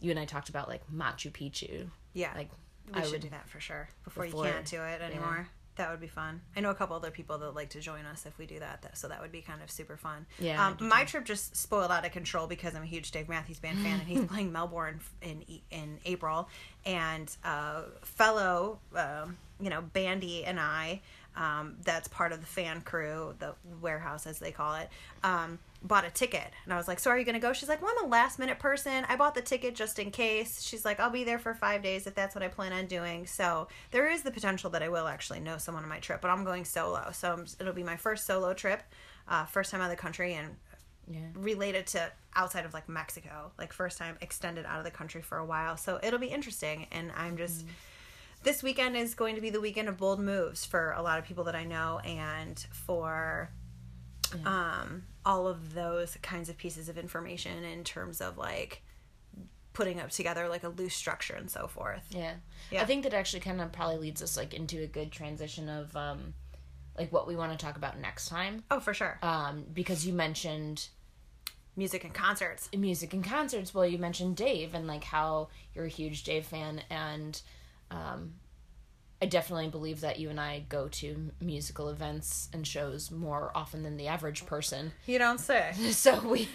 You 0.00 0.10
and 0.10 0.20
I 0.20 0.26
talked 0.26 0.50
about 0.50 0.68
like 0.68 0.82
Machu 0.94 1.32
Picchu. 1.32 1.86
Yeah. 2.12 2.32
Like, 2.36 2.50
we 2.92 3.00
I 3.00 3.04
should 3.04 3.12
would 3.12 3.20
do 3.22 3.28
that 3.30 3.48
for 3.48 3.60
sure 3.60 3.88
before, 4.04 4.24
before- 4.24 4.44
you 4.46 4.52
can't 4.52 4.66
do 4.66 4.82
it 4.82 5.00
anymore. 5.00 5.48
That 5.76 5.90
would 5.90 6.00
be 6.00 6.06
fun. 6.06 6.40
I 6.56 6.60
know 6.60 6.70
a 6.70 6.74
couple 6.74 6.94
other 6.94 7.10
people 7.10 7.36
that 7.38 7.54
like 7.54 7.70
to 7.70 7.80
join 7.80 8.04
us 8.06 8.26
if 8.26 8.38
we 8.38 8.46
do 8.46 8.60
that, 8.60 8.82
that 8.82 8.96
so 8.96 9.08
that 9.08 9.20
would 9.20 9.32
be 9.32 9.40
kind 9.40 9.60
of 9.62 9.70
super 9.70 9.96
fun. 9.96 10.24
Yeah, 10.38 10.64
Um, 10.64 10.76
my 10.88 11.04
trip 11.04 11.24
just 11.24 11.56
spoiled 11.56 11.90
out 11.90 12.04
of 12.06 12.12
control 12.12 12.46
because 12.46 12.74
I'm 12.74 12.82
a 12.82 12.86
huge 12.86 13.10
Dave 13.10 13.28
Matthews 13.28 13.58
Band 13.58 13.78
fan, 13.78 13.98
and 14.00 14.08
he's 14.08 14.24
playing 14.28 14.52
Melbourne 14.52 15.00
in 15.20 15.44
in 15.70 15.98
April, 16.04 16.48
and 16.86 17.34
uh, 17.44 17.82
fellow 18.02 18.78
um, 18.94 19.36
you 19.60 19.70
know 19.70 19.82
Bandy 19.82 20.44
and 20.44 20.60
I. 20.60 21.00
Um, 21.36 21.78
that's 21.82 22.06
part 22.06 22.30
of 22.30 22.38
the 22.38 22.46
fan 22.46 22.80
crew, 22.82 23.34
the 23.40 23.54
warehouse 23.80 24.24
as 24.24 24.38
they 24.38 24.52
call 24.52 24.76
it, 24.76 24.88
um, 25.24 25.58
bought 25.84 26.06
a 26.06 26.10
ticket. 26.10 26.50
And 26.64 26.72
I 26.72 26.76
was 26.76 26.88
like, 26.88 26.98
So 26.98 27.10
are 27.10 27.18
you 27.18 27.24
going 27.24 27.34
to 27.34 27.40
go? 27.40 27.52
She's 27.52 27.68
like, 27.68 27.82
Well, 27.82 27.92
I'm 27.98 28.06
a 28.06 28.08
last 28.08 28.38
minute 28.38 28.58
person. 28.58 29.04
I 29.08 29.16
bought 29.16 29.34
the 29.34 29.42
ticket 29.42 29.74
just 29.74 29.98
in 29.98 30.10
case. 30.10 30.62
She's 30.62 30.84
like, 30.84 30.98
I'll 30.98 31.10
be 31.10 31.24
there 31.24 31.38
for 31.38 31.54
five 31.54 31.82
days 31.82 32.06
if 32.06 32.14
that's 32.14 32.34
what 32.34 32.42
I 32.42 32.48
plan 32.48 32.72
on 32.72 32.86
doing. 32.86 33.26
So 33.26 33.68
there 33.90 34.10
is 34.10 34.22
the 34.22 34.30
potential 34.30 34.70
that 34.70 34.82
I 34.82 34.88
will 34.88 35.06
actually 35.06 35.40
know 35.40 35.58
someone 35.58 35.84
on 35.84 35.90
my 35.90 36.00
trip, 36.00 36.22
but 36.22 36.30
I'm 36.30 36.42
going 36.42 36.64
solo. 36.64 37.10
So 37.12 37.28
I'm- 37.28 37.46
it'll 37.60 37.74
be 37.74 37.82
my 37.82 37.96
first 37.96 38.26
solo 38.26 38.54
trip, 38.54 38.82
uh, 39.28 39.44
first 39.44 39.70
time 39.70 39.80
out 39.82 39.84
of 39.84 39.90
the 39.90 40.02
country, 40.02 40.34
and 40.34 40.56
yeah. 41.06 41.20
related 41.34 41.86
to 41.88 42.10
outside 42.34 42.64
of 42.64 42.72
like 42.72 42.88
Mexico, 42.88 43.52
like 43.58 43.72
first 43.72 43.98
time 43.98 44.16
extended 44.22 44.64
out 44.64 44.78
of 44.78 44.84
the 44.84 44.90
country 44.90 45.20
for 45.20 45.36
a 45.36 45.44
while. 45.44 45.76
So 45.76 46.00
it'll 46.02 46.18
be 46.18 46.28
interesting. 46.28 46.86
And 46.90 47.12
I'm 47.14 47.36
just, 47.36 47.66
this 48.42 48.62
weekend 48.62 48.96
is 48.96 49.14
going 49.14 49.34
to 49.34 49.42
be 49.42 49.50
the 49.50 49.60
weekend 49.60 49.88
of 49.90 49.98
bold 49.98 50.18
moves 50.18 50.64
for 50.64 50.92
a 50.92 51.02
lot 51.02 51.18
of 51.18 51.26
people 51.26 51.44
that 51.44 51.54
I 51.54 51.64
know 51.64 51.98
and 51.98 52.58
for 52.72 53.50
um, 54.46 55.04
all 55.26 55.46
of 55.46 55.74
those 55.74 56.16
kinds 56.22 56.48
of 56.48 56.56
pieces 56.56 56.88
of 56.88 56.98
information 56.98 57.64
in 57.64 57.82
terms 57.84 58.20
of 58.20 58.36
like 58.38 58.82
putting 59.72 59.98
up 59.98 60.10
together 60.10 60.48
like 60.48 60.62
a 60.62 60.68
loose 60.68 60.94
structure 60.94 61.34
and 61.34 61.50
so 61.50 61.66
forth. 61.66 62.04
Yeah. 62.10 62.34
Yeah. 62.70 62.82
I 62.82 62.84
think 62.84 63.02
that 63.04 63.14
actually 63.14 63.40
kind 63.40 63.60
of 63.60 63.72
probably 63.72 63.98
leads 63.98 64.22
us 64.22 64.36
like 64.36 64.54
into 64.54 64.82
a 64.82 64.86
good 64.86 65.10
transition 65.10 65.68
of 65.68 65.96
um 65.96 66.34
like 66.96 67.12
what 67.12 67.26
we 67.26 67.34
want 67.34 67.50
to 67.52 67.58
talk 67.64 67.76
about 67.76 67.98
next 67.98 68.28
time. 68.28 68.62
Oh, 68.70 68.78
for 68.80 68.94
sure. 68.94 69.18
Um 69.22 69.64
because 69.72 70.06
you 70.06 70.12
mentioned 70.12 70.88
Music 71.76 72.04
and 72.04 72.14
concerts. 72.14 72.68
music 72.76 73.12
and 73.14 73.24
concerts. 73.24 73.74
Well, 73.74 73.84
you 73.84 73.98
mentioned 73.98 74.36
Dave 74.36 74.74
and 74.74 74.86
like 74.86 75.02
how 75.02 75.48
you're 75.74 75.86
a 75.86 75.88
huge 75.88 76.22
Dave 76.22 76.46
fan 76.46 76.82
and 76.88 77.40
um 77.90 78.34
I 79.24 79.26
definitely 79.26 79.68
believe 79.68 80.02
that 80.02 80.18
you 80.18 80.28
and 80.28 80.38
I 80.38 80.66
go 80.68 80.86
to 80.86 81.30
musical 81.40 81.88
events 81.88 82.50
and 82.52 82.66
shows 82.66 83.10
more 83.10 83.50
often 83.54 83.82
than 83.82 83.96
the 83.96 84.06
average 84.08 84.44
person. 84.44 84.92
You 85.06 85.18
don't 85.18 85.40
say. 85.40 85.72
So 85.92 86.20
we 86.28 86.46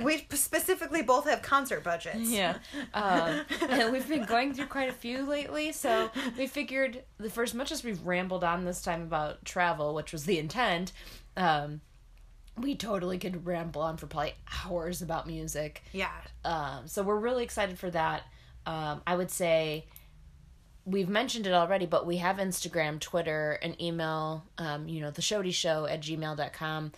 we 0.00 0.26
specifically 0.30 1.02
both 1.02 1.28
have 1.28 1.42
concert 1.42 1.84
budgets. 1.84 2.30
Yeah. 2.30 2.56
Um, 2.94 3.42
and 3.68 3.92
we've 3.92 4.08
been 4.08 4.24
going 4.24 4.54
through 4.54 4.68
quite 4.68 4.88
a 4.88 4.92
few 4.92 5.26
lately, 5.26 5.72
so 5.72 6.10
we 6.38 6.46
figured 6.46 7.02
the 7.18 7.28
first 7.28 7.54
much 7.54 7.70
as 7.70 7.84
we've 7.84 8.00
rambled 8.06 8.42
on 8.42 8.64
this 8.64 8.80
time 8.80 9.02
about 9.02 9.44
travel, 9.44 9.94
which 9.94 10.10
was 10.10 10.24
the 10.24 10.38
intent, 10.38 10.92
um, 11.36 11.82
we 12.56 12.74
totally 12.74 13.18
could 13.18 13.44
ramble 13.44 13.82
on 13.82 13.98
for 13.98 14.06
probably 14.06 14.32
hours 14.64 15.02
about 15.02 15.26
music. 15.26 15.82
Yeah. 15.92 16.08
Um, 16.42 16.86
so 16.86 17.02
we're 17.02 17.18
really 17.18 17.44
excited 17.44 17.78
for 17.78 17.90
that. 17.90 18.22
Um, 18.64 19.02
I 19.06 19.14
would 19.14 19.30
say 19.30 19.86
we've 20.86 21.08
mentioned 21.08 21.46
it 21.46 21.52
already, 21.52 21.86
but 21.86 22.06
we 22.06 22.18
have 22.18 22.36
Instagram, 22.36 23.00
Twitter, 23.00 23.58
and 23.62 23.80
email, 23.80 24.44
um, 24.58 24.88
you 24.88 25.00
know, 25.00 25.10
the 25.10 25.22
ShodiShow 25.22 25.90
at 25.90 26.00
gmail.com. 26.00 26.92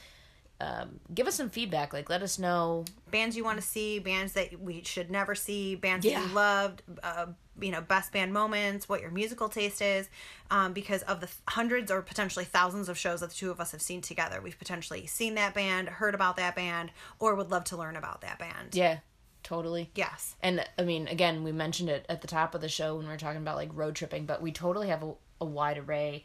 Um, 0.58 1.00
give 1.14 1.26
us 1.26 1.34
some 1.34 1.50
feedback. 1.50 1.92
Like, 1.92 2.08
let 2.08 2.22
us 2.22 2.38
know 2.38 2.84
bands 3.10 3.36
you 3.36 3.44
want 3.44 3.58
to 3.58 3.62
see, 3.66 3.98
bands 3.98 4.32
that 4.32 4.58
we 4.58 4.82
should 4.84 5.10
never 5.10 5.34
see, 5.34 5.74
bands 5.74 6.04
that 6.04 6.12
Yeah. 6.12 6.26
you 6.26 6.32
loved, 6.34 6.82
uh, 7.02 7.26
you 7.60 7.70
know, 7.70 7.82
best 7.82 8.10
band 8.12 8.32
moments, 8.32 8.88
what 8.88 9.02
your 9.02 9.10
musical 9.10 9.50
taste 9.50 9.82
is, 9.82 10.08
um, 10.50 10.72
because 10.72 11.02
of 11.02 11.20
the 11.20 11.28
hundreds 11.48 11.90
or 11.90 12.00
potentially 12.00 12.44
thousands 12.46 12.88
of 12.88 12.96
shows 12.98 13.20
that 13.20 13.28
the 13.30 13.36
two 13.36 13.50
of 13.50 13.60
us 13.60 13.72
have 13.72 13.82
seen 13.82 14.00
together. 14.00 14.40
We've 14.40 14.58
potentially 14.58 15.06
seen 15.06 15.34
that 15.34 15.52
band, 15.52 15.88
heard 15.90 16.14
about 16.14 16.36
that 16.36 16.56
band, 16.56 16.90
or 17.18 17.34
would 17.34 17.50
love 17.50 17.64
to 17.64 17.76
learn 17.76 17.96
about 17.96 18.22
that 18.22 18.38
band. 18.38 18.74
Yeah, 18.74 18.98
totally. 19.46 19.90
Yes. 19.94 20.34
And 20.42 20.64
I 20.76 20.82
mean, 20.82 21.06
again, 21.06 21.44
we 21.44 21.52
mentioned 21.52 21.88
it 21.88 22.04
at 22.08 22.20
the 22.20 22.26
top 22.26 22.54
of 22.54 22.60
the 22.60 22.68
show 22.68 22.96
when 22.96 23.06
we 23.06 23.12
were 23.12 23.16
talking 23.16 23.40
about 23.40 23.54
like 23.56 23.70
road 23.72 23.94
tripping, 23.94 24.26
but 24.26 24.42
we 24.42 24.50
totally 24.50 24.88
have 24.88 25.02
a, 25.04 25.12
a 25.40 25.44
wide 25.44 25.78
array 25.78 26.24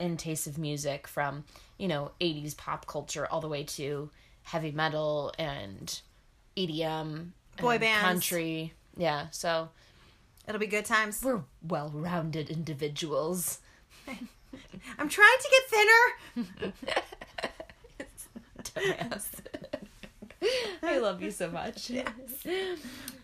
in 0.00 0.16
taste 0.16 0.46
of 0.48 0.58
music 0.58 1.06
from, 1.06 1.44
you 1.78 1.86
know, 1.86 2.10
80s 2.20 2.56
pop 2.56 2.86
culture 2.86 3.26
all 3.30 3.40
the 3.40 3.48
way 3.48 3.62
to 3.64 4.10
heavy 4.42 4.72
metal 4.72 5.32
and 5.38 6.00
EDM, 6.56 7.28
Boy 7.60 7.72
and 7.72 7.80
bands. 7.80 8.02
country. 8.04 8.72
Yeah, 8.96 9.26
so 9.30 9.68
It'll 10.48 10.60
be 10.60 10.66
good 10.66 10.84
times. 10.84 11.22
we're 11.22 11.42
well 11.66 11.90
rounded 11.94 12.50
individuals. 12.50 13.60
I'm 14.98 15.08
trying 15.08 15.38
to 15.40 15.48
get 15.50 15.70
thinner. 15.70 16.72
I 20.82 20.98
love 20.98 21.22
you 21.22 21.30
so 21.30 21.50
much. 21.50 21.90
Yes. 21.90 22.06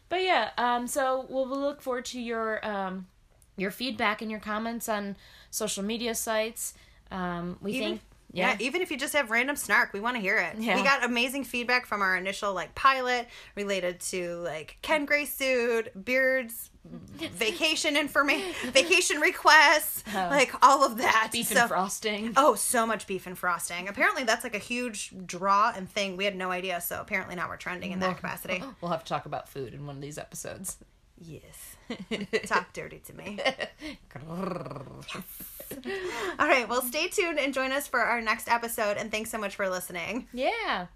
But 0.09 0.23
yeah, 0.23 0.51
um, 0.59 0.87
so 0.87 1.27
we'll, 1.31 1.47
we'll 1.49 1.61
look 1.61 1.81
forward 1.81 2.05
to 2.07 2.21
your 2.21 2.65
um, 2.67 3.07
your 3.57 3.71
feedback 3.71 4.21
and 4.23 4.31
your 4.31 4.41
comments 4.41 4.89
on 4.89 5.17
social 5.51 5.83
media 5.83 6.15
sites. 6.15 6.75
Um, 7.11 7.57
we 7.63 7.73
Even- 7.73 7.89
think, 7.89 8.01
Yeah. 8.33 8.51
yeah, 8.51 8.57
even 8.61 8.83
if 8.83 8.91
you 8.91 8.99
just 8.99 9.15
have 9.15 9.31
random 9.31 9.57
snark, 9.57 9.93
we 9.95 10.01
want 10.01 10.17
to 10.17 10.21
hear 10.23 10.37
it. 10.39 10.57
Yeah. 10.59 10.77
We 10.77 10.83
got 10.83 11.03
amazing 11.05 11.45
feedback 11.45 11.87
from 11.87 12.03
our 12.03 12.17
initial 12.17 12.53
like 12.53 12.75
pilot 12.75 13.27
related 13.55 14.01
to 14.11 14.37
like 14.39 14.77
Ken 14.83 15.05
Gray 15.07 15.25
suit, 15.25 16.05
Beards, 16.05 16.71
vacation 17.35 17.97
information, 17.97 18.71
vacation 18.71 19.21
requests, 19.21 20.03
uh-huh. 20.07 20.29
like 20.31 20.53
all 20.63 20.85
of 20.85 20.99
that. 20.99 21.31
beef 21.33 21.47
So- 21.49 21.61
and 21.61 21.69
frosting. 21.69 22.33
Oh, 22.37 22.55
so 22.55 22.87
much 22.87 23.07
beef 23.07 23.27
and 23.27 23.39
frosting. 23.39 23.89
Apparently, 23.89 24.25
that's 24.25 24.45
like 24.45 24.55
a 24.55 24.59
huge 24.59 25.13
draw 25.27 25.73
and 25.75 25.89
thing. 25.91 26.17
We 26.17 26.25
had 26.25 26.37
no 26.37 26.51
idea. 26.51 26.81
So 26.81 27.01
apparently 27.01 27.35
now 27.37 27.49
we're 27.49 27.57
trending 27.57 27.93
in 27.93 28.01
that 28.01 28.17
capacity. 28.17 28.63
We'll 28.81 28.91
have 28.91 29.05
to 29.05 29.09
talk 29.09 29.27
about 29.27 29.49
food 29.49 29.75
in 29.75 29.87
one 29.87 29.97
of 29.97 30.03
these 30.03 30.19
episodes. 30.19 30.77
Yes. 31.19 31.77
Talk 32.47 32.73
dirty 32.73 32.99
to 33.07 33.13
me. 33.15 33.39
All 36.39 36.49
right. 36.49 36.69
Well, 36.69 36.83
stay 36.83 37.09
tuned 37.09 37.39
and 37.39 37.55
join 37.55 37.71
us 37.73 37.87
for 37.87 38.01
our 38.01 38.21
next 38.21 38.49
episode. 38.49 38.97
And 38.97 39.11
thanks 39.11 39.31
so 39.31 39.39
much 39.39 39.55
for 39.57 39.69
listening. 39.69 40.27
yeah. 40.33 40.87